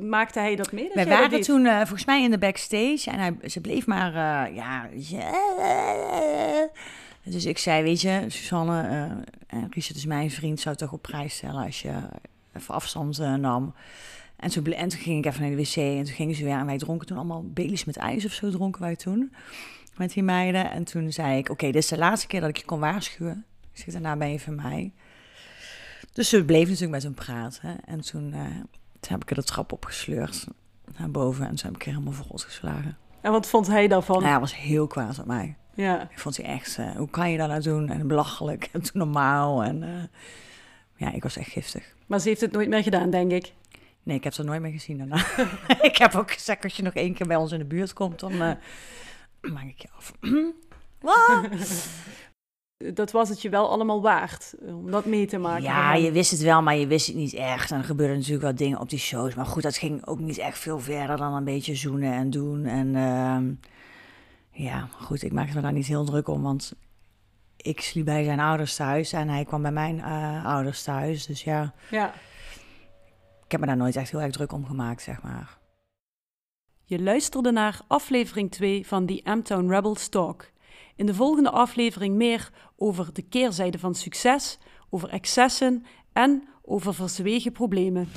Maakte 0.00 0.38
hij 0.38 0.56
dat 0.56 0.72
mee? 0.72 0.84
Dat 0.84 0.94
wij 0.94 1.06
waren 1.06 1.40
toen 1.40 1.66
volgens 1.66 2.04
mij 2.04 2.22
in 2.22 2.30
de 2.30 2.38
backstage. 2.38 3.10
En 3.10 3.18
hij, 3.18 3.48
ze 3.48 3.60
bleef 3.60 3.86
maar, 3.86 4.12
ja, 4.52 4.88
ja... 4.92 5.30
Dus 7.22 7.44
ik 7.44 7.58
zei, 7.58 7.82
weet 7.82 8.00
je, 8.00 8.24
Suzanne, 8.28 8.82
en 9.46 9.66
Richard 9.70 9.96
is 9.96 10.06
mijn 10.06 10.30
vriend, 10.30 10.60
zou 10.60 10.74
het 10.74 10.84
toch 10.84 10.92
op 10.92 11.02
prijs 11.02 11.36
stellen 11.36 11.64
als 11.64 11.82
je 11.82 11.92
even 12.52 12.74
afstand 12.74 13.18
nam. 13.18 13.74
En 14.36 14.50
toen, 14.50 14.64
en 14.64 14.88
toen 14.88 15.00
ging 15.00 15.18
ik 15.18 15.32
even 15.32 15.40
naar 15.40 15.50
de 15.50 15.56
wc 15.56 15.76
en 15.76 16.04
toen 16.04 16.14
gingen 16.14 16.34
ze 16.34 16.44
weer. 16.44 16.58
En 16.58 16.66
wij 16.66 16.78
dronken 16.78 17.06
toen 17.06 17.16
allemaal 17.16 17.44
Baileys 17.44 17.84
met 17.84 17.96
ijs 17.96 18.24
of 18.24 18.32
zo 18.32 18.50
dronken 18.50 18.80
wij 18.80 18.96
toen. 18.96 19.32
Met 19.96 20.12
die 20.12 20.22
meiden. 20.22 20.70
En 20.70 20.84
toen 20.84 21.12
zei 21.12 21.36
ik, 21.36 21.42
oké, 21.42 21.52
okay, 21.52 21.72
dit 21.72 21.82
is 21.82 21.88
de 21.88 21.98
laatste 21.98 22.26
keer 22.26 22.40
dat 22.40 22.48
ik 22.48 22.56
je 22.56 22.64
kon 22.64 22.80
waarschuwen. 22.80 23.44
Ik 23.72 23.80
zeg, 23.80 23.92
daarna 23.92 24.16
ben 24.16 24.32
je 24.32 24.40
van 24.40 24.54
mij. 24.54 24.92
Dus 26.12 26.28
ze 26.28 26.44
bleef 26.44 26.64
natuurlijk 26.64 26.92
met 26.92 27.02
hem 27.02 27.14
praten. 27.14 27.84
En 27.84 28.00
toen, 28.00 28.34
uh, 28.34 28.40
toen 29.00 29.12
heb 29.12 29.22
ik 29.22 29.30
er 29.30 29.36
de 29.36 29.44
trap 29.44 29.72
opgesleurd 29.72 30.46
naar 30.98 31.10
boven. 31.10 31.46
En 31.46 31.54
toen 31.54 31.66
heb 31.66 31.74
ik 31.74 31.86
er 31.86 31.92
helemaal 31.92 32.12
verrot 32.12 32.42
geslagen. 32.42 32.96
En 33.20 33.32
wat 33.32 33.46
vond 33.46 33.66
hij 33.66 33.88
daarvan? 33.88 34.16
Nou, 34.16 34.30
hij 34.30 34.40
was 34.40 34.56
heel 34.56 34.86
kwaad 34.86 35.18
op 35.18 35.26
mij. 35.26 35.56
Ja. 35.74 36.02
Ik 36.10 36.18
vond 36.18 36.36
hij 36.36 36.46
echt, 36.46 36.78
uh, 36.78 36.96
hoe 36.96 37.10
kan 37.10 37.30
je 37.30 37.38
dat 37.38 37.48
nou 37.48 37.62
doen? 37.62 37.88
En 37.88 38.08
belachelijk 38.08 38.68
en 38.72 38.82
toen 38.82 39.00
normaal. 39.04 39.62
En 39.64 39.82
uh, 39.82 39.88
ja, 40.96 41.12
ik 41.12 41.22
was 41.22 41.36
echt 41.36 41.50
giftig. 41.50 41.94
Maar 42.06 42.20
ze 42.20 42.28
heeft 42.28 42.40
het 42.40 42.52
nooit 42.52 42.68
meer 42.68 42.82
gedaan, 42.82 43.10
denk 43.10 43.32
ik. 43.32 43.52
Nee, 44.06 44.16
ik 44.16 44.24
heb 44.24 44.32
ze 44.32 44.42
nooit 44.42 44.60
meer 44.60 44.72
gezien 44.72 44.98
daarna. 44.98 45.16
ik 45.90 45.96
heb 45.96 46.14
ook 46.14 46.32
gezegd, 46.32 46.64
als 46.64 46.76
je 46.76 46.82
nog 46.82 46.94
één 46.94 47.14
keer 47.14 47.26
bij 47.26 47.36
ons 47.36 47.52
in 47.52 47.58
de 47.58 47.64
buurt 47.64 47.92
komt, 47.92 48.20
dan, 48.20 48.32
uh, 48.32 48.52
maak 49.54 49.64
ik 49.64 49.82
je 49.82 49.88
af. 49.96 50.12
Dat 52.94 53.10
was 53.10 53.28
het 53.28 53.42
je 53.42 53.48
wel 53.48 53.70
allemaal 53.70 54.02
waard 54.02 54.54
eh, 54.66 54.76
om 54.76 54.90
dat 54.90 55.04
mee 55.04 55.26
te 55.26 55.38
maken. 55.38 55.62
Ja, 55.62 55.94
je 55.94 56.12
wist 56.12 56.30
het 56.30 56.40
wel, 56.40 56.62
maar 56.62 56.76
je 56.76 56.86
wist 56.86 57.06
het 57.06 57.16
niet 57.16 57.34
echt. 57.34 57.70
En 57.70 57.78
er 57.78 57.84
gebeurden 57.84 58.16
natuurlijk 58.16 58.42
wel 58.42 58.54
dingen 58.54 58.80
op 58.80 58.88
die 58.88 58.98
shows. 58.98 59.34
Maar 59.34 59.46
goed, 59.46 59.62
dat 59.62 59.76
ging 59.76 60.06
ook 60.06 60.18
niet 60.18 60.38
echt 60.38 60.58
veel 60.58 60.80
verder 60.80 61.16
dan 61.16 61.34
een 61.34 61.44
beetje 61.44 61.74
zoenen 61.74 62.12
en 62.12 62.30
doen. 62.30 62.64
En 62.64 62.96
ehm, 62.96 63.52
ja, 64.50 64.88
goed, 65.00 65.22
ik 65.22 65.32
maakte 65.32 65.54
me 65.54 65.60
daar 65.60 65.72
niet 65.72 65.86
heel 65.86 66.04
druk 66.04 66.28
om. 66.28 66.42
Want 66.42 66.72
ik 67.56 67.80
sliep 67.80 68.04
bij 68.04 68.24
zijn 68.24 68.40
ouders 68.40 68.76
thuis 68.76 69.12
en 69.12 69.28
hij 69.28 69.44
kwam 69.44 69.62
bij 69.62 69.72
mijn 69.72 70.00
eh, 70.00 70.44
ouders 70.44 70.82
thuis. 70.82 71.26
Dus 71.26 71.44
ja, 71.44 71.74
Ja. 71.90 72.12
Ik 73.46 73.52
heb 73.52 73.60
me 73.60 73.66
daar 73.66 73.76
nooit 73.76 73.96
echt 73.96 74.10
heel 74.10 74.20
erg 74.20 74.32
druk 74.32 74.52
om 74.52 74.66
gemaakt, 74.66 75.02
zeg 75.02 75.22
maar. 75.22 75.58
Je 76.84 77.02
luisterde 77.02 77.50
naar 77.50 77.80
aflevering 77.86 78.50
2 78.50 78.86
van 78.86 79.06
The 79.06 79.20
M-Town 79.24 79.68
Rebels 79.68 80.08
Talk. 80.08 80.50
In 80.96 81.06
de 81.06 81.14
volgende 81.14 81.50
aflevering 81.50 82.14
meer 82.14 82.50
over 82.76 83.12
de 83.12 83.22
keerzijde 83.22 83.78
van 83.78 83.94
succes, 83.94 84.58
over 84.90 85.08
excessen 85.08 85.84
en 86.12 86.48
over 86.62 86.94
verzwegen 86.94 87.52
problemen. 87.52 88.08